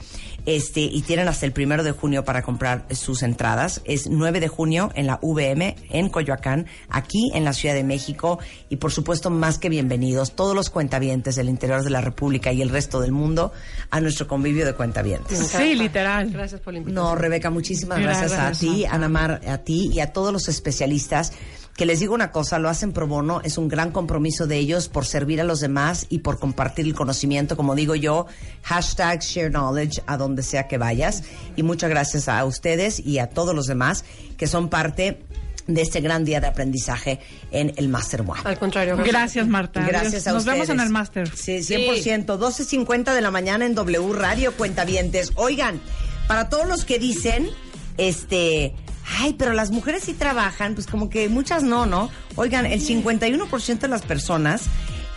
[0.47, 3.81] Este, y tienen hasta el primero de junio para comprar sus entradas.
[3.83, 8.39] Es 9 de junio en la VM en Coyoacán, aquí en la Ciudad de México.
[8.69, 12.61] Y por supuesto, más que bienvenidos todos los cuentavientes del interior de la República y
[12.61, 13.51] el resto del mundo
[13.89, 15.37] a nuestro convivio de cuentavientes.
[15.37, 16.31] Sí, literal.
[16.31, 17.09] Gracias por la invitación.
[17.09, 18.85] No, Rebeca, muchísimas Gracias, gracias, a ti.
[18.85, 21.33] Ana Mar, a ti y a todos los especialistas.
[21.77, 24.89] Que les digo una cosa, lo hacen pro bono, es un gran compromiso de ellos
[24.89, 28.25] por servir a los demás y por compartir el conocimiento, como digo yo,
[28.63, 31.23] hashtag share knowledge a donde sea que vayas.
[31.55, 34.05] Y muchas gracias a ustedes y a todos los demás
[34.37, 35.21] que son parte
[35.67, 37.19] de este gran día de aprendizaje
[37.51, 38.41] en el Master One.
[38.43, 38.97] Al contrario.
[38.97, 39.85] Gracias, Marta.
[39.85, 40.67] Gracias a Nos ustedes.
[40.67, 41.29] vemos en el máster.
[41.35, 42.25] Sí, 100%.
[42.25, 45.31] 12.50 de la mañana en W Radio Cuentavientes.
[45.35, 45.79] Oigan,
[46.27, 47.49] para todos los que dicen,
[47.97, 48.73] este,
[49.19, 52.09] ay, pero las mujeres sí trabajan, pues como que muchas no, ¿no?
[52.35, 54.63] Oigan, el 51% de las personas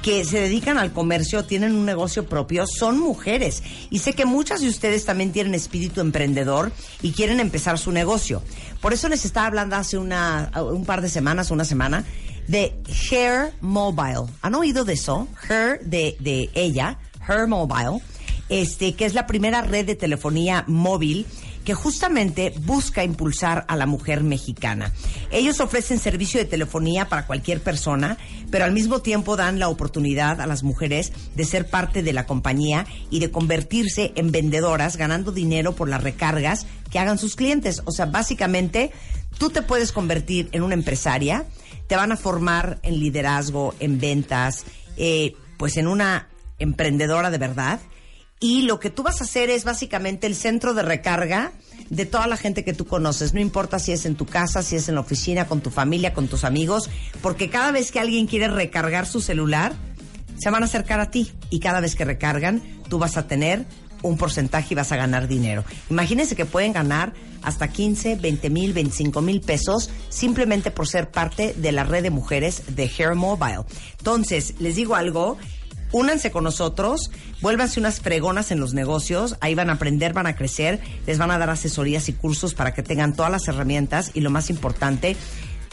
[0.03, 3.63] que se dedican al comercio, tienen un negocio propio, son mujeres.
[3.91, 6.73] Y sé que muchas de ustedes también tienen espíritu emprendedor
[7.03, 8.43] y quieren empezar su negocio.
[8.81, 12.05] Por eso les estaba hablando hace una, un par de semanas, una semana,
[12.49, 12.75] de
[13.11, 14.27] Hair Mobile.
[14.43, 15.29] ¿Han oído de eso?
[15.49, 16.99] Her de, de ella,
[17.29, 18.01] Her Mobile,
[18.49, 21.27] este, que es la primera red de telefonía móvil
[21.65, 24.93] que justamente busca impulsar a la mujer mexicana.
[25.31, 28.19] Ellos ofrecen servicio de telefonía para cualquier persona,
[28.51, 32.27] pero al mismo tiempo dan la oportunidad a las mujeres de ser parte de la
[32.27, 37.83] compañía y de convertirse en vendedoras, ganando dinero por las recargas que hagan sus clientes.
[37.85, 38.91] O sea, básicamente,
[39.39, 41.47] tú te puedes convertir en una empresaria,
[41.87, 44.65] te van a formar en liderazgo, en ventas,
[44.97, 46.29] eh, pues en una
[46.59, 47.81] emprendedora de verdad.
[48.43, 51.53] Y lo que tú vas a hacer es básicamente el centro de recarga
[51.91, 53.35] de toda la gente que tú conoces.
[53.35, 56.15] No importa si es en tu casa, si es en la oficina, con tu familia,
[56.15, 56.89] con tus amigos,
[57.21, 59.75] porque cada vez que alguien quiere recargar su celular,
[60.39, 61.31] se van a acercar a ti.
[61.51, 63.67] Y cada vez que recargan, tú vas a tener
[64.03, 65.63] un porcentaje y vas a ganar dinero.
[65.91, 67.13] Imagínense que pueden ganar
[67.43, 72.11] hasta 15, 20 mil, 25 mil pesos simplemente por ser parte de la red de
[72.11, 73.65] mujeres de Hair Mobile.
[73.99, 75.37] Entonces, les digo algo,
[75.93, 77.11] únanse con nosotros,
[77.41, 81.31] vuélvanse unas fregonas en los negocios, ahí van a aprender, van a crecer, les van
[81.31, 85.17] a dar asesorías y cursos para que tengan todas las herramientas y lo más importante,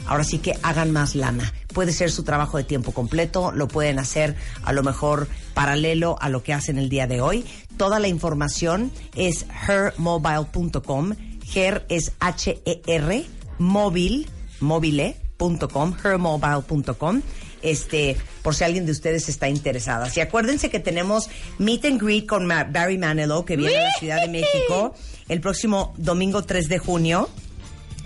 [0.07, 1.53] ahora sí que hagan más lana.
[1.73, 6.30] Puede ser su trabajo de tiempo completo, lo pueden hacer a lo mejor paralelo a
[6.30, 7.45] lo que hacen el día de hoy.
[7.77, 11.14] Toda la información es hermobile.com.
[11.53, 13.26] Her es H-E-R,
[13.57, 14.30] móvil,
[14.60, 17.22] mobile.com, hermobile.com.
[17.61, 20.09] Este, por si alguien de ustedes está interesada.
[20.15, 23.91] Y acuérdense que tenemos Meet and Greet con Ma- Barry Manilow, que viene a la
[23.99, 24.93] Ciudad de México
[25.27, 27.29] el próximo domingo 3 de junio.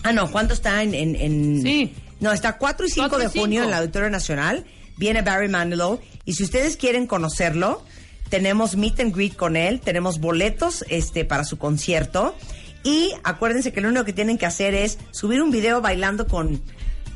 [0.04, 0.94] Ah, no, ¿cuándo está en...?
[0.96, 1.94] en, en- Sí.
[2.20, 3.64] No, está 4 y 5 4 y de junio 5.
[3.64, 4.66] en el Auditorio Nacional.
[4.98, 6.00] Viene Barry Manilow.
[6.24, 7.84] Y si ustedes quieren conocerlo,
[8.30, 12.36] tenemos meet and greet con él, tenemos boletos este, para su concierto.
[12.84, 16.62] Y acuérdense que lo único que tienen que hacer es subir un video bailando con,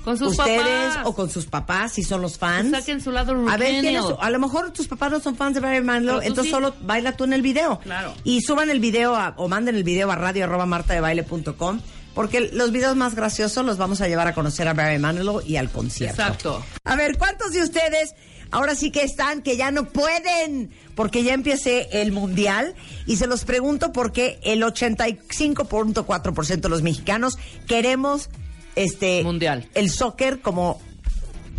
[0.06, 0.62] Con sus ustedes
[0.94, 1.06] papás.
[1.06, 2.72] o con sus papás si son los fans.
[2.72, 5.56] Saquen su lado A ver, ¿quién es a lo mejor tus papás no son fans
[5.56, 6.52] de Barry Manilow, Pero tú entonces sí.
[6.52, 7.80] solo baila tú en el video.
[7.80, 8.14] Claro.
[8.24, 11.82] Y suban el video a- o manden el video a radio arroba martadebaile.com
[12.14, 15.58] porque los videos más graciosos los vamos a llevar a conocer a Barry Manilow y
[15.58, 16.22] al concierto.
[16.22, 16.66] Exacto.
[16.86, 18.14] A ver, ¿cuántos de ustedes
[18.52, 20.72] ahora sí que están que ya no pueden?
[20.96, 22.74] Porque ya empiece el mundial
[23.06, 27.38] y se los pregunto porque el 85.4% de los mexicanos
[27.68, 28.30] queremos
[28.76, 29.70] este Mundial.
[29.74, 30.82] el soccer como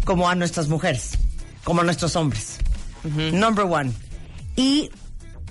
[0.04, 1.18] como a nuestras mujeres,
[1.64, 2.58] como a nuestros hombres.
[3.04, 3.92] Number one.
[4.56, 4.90] Y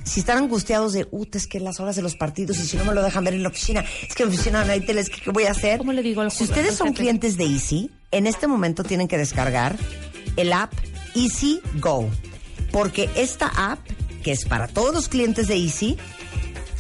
[0.04, 2.86] si están angustiados de, uh, es que las horas de los partidos y si no
[2.86, 5.02] me lo dejan ver en la oficina, es que en la oficina no hay tele,
[5.02, 5.78] es que ¿qué voy a hacer?
[5.78, 9.18] ¿Cómo le digo al Si ustedes son clientes de Easy, en este momento tienen que
[9.18, 9.76] descargar
[10.38, 10.74] el app
[11.16, 12.10] Easy Go.
[12.72, 13.80] Porque esta app,
[14.24, 15.98] que es para todos los clientes de Easy,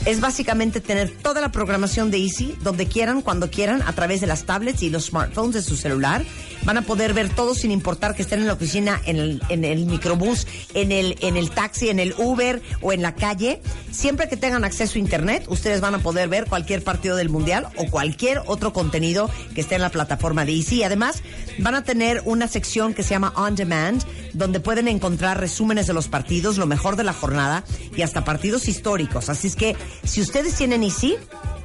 [0.05, 4.27] es básicamente tener toda la programación de Easy donde quieran, cuando quieran, a través de
[4.27, 6.23] las tablets y los smartphones de su celular.
[6.63, 9.63] Van a poder ver todo sin importar que estén en la oficina, en el, en
[9.63, 13.61] el microbús, en el, en el taxi, en el Uber o en la calle.
[13.91, 17.67] Siempre que tengan acceso a Internet, ustedes van a poder ver cualquier partido del Mundial
[17.77, 20.83] o cualquier otro contenido que esté en la plataforma de Easy.
[20.83, 21.21] Además,
[21.59, 24.03] van a tener una sección que se llama On Demand,
[24.33, 27.63] donde pueden encontrar resúmenes de los partidos, lo mejor de la jornada
[27.95, 29.29] y hasta partidos históricos.
[29.29, 31.15] Así es que si ustedes tienen Easy,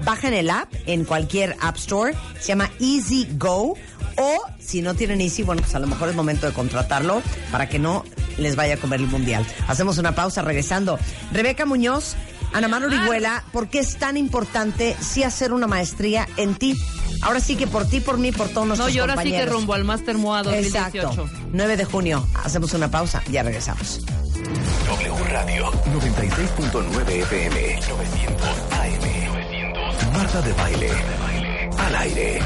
[0.05, 3.77] bajen el app en cualquier App Store, se llama Easy Go.
[4.17, 7.69] O si no tienen Easy, bueno, pues a lo mejor es momento de contratarlo para
[7.69, 8.05] que no
[8.37, 9.47] les vaya a comer el mundial.
[9.69, 10.99] Hacemos una pausa regresando.
[11.33, 12.17] Rebeca Muñoz,
[12.53, 16.77] Ana Mano Orihuela, ¿por qué es tan importante sí hacer una maestría en ti?
[17.23, 19.29] Ahora sí que por ti, por mí, por todos No, nuestros y ahora sí que
[19.31, 19.55] compañeros.
[19.55, 20.99] rumbo al Master MOA 2018.
[21.07, 21.31] Exacto.
[21.53, 22.27] 9 de junio.
[22.45, 23.23] Hacemos una pausa.
[23.31, 24.01] Ya regresamos.
[24.89, 30.91] W Radio 96.9 FM 900 AM 900 Marta de Baile
[31.79, 32.41] al aire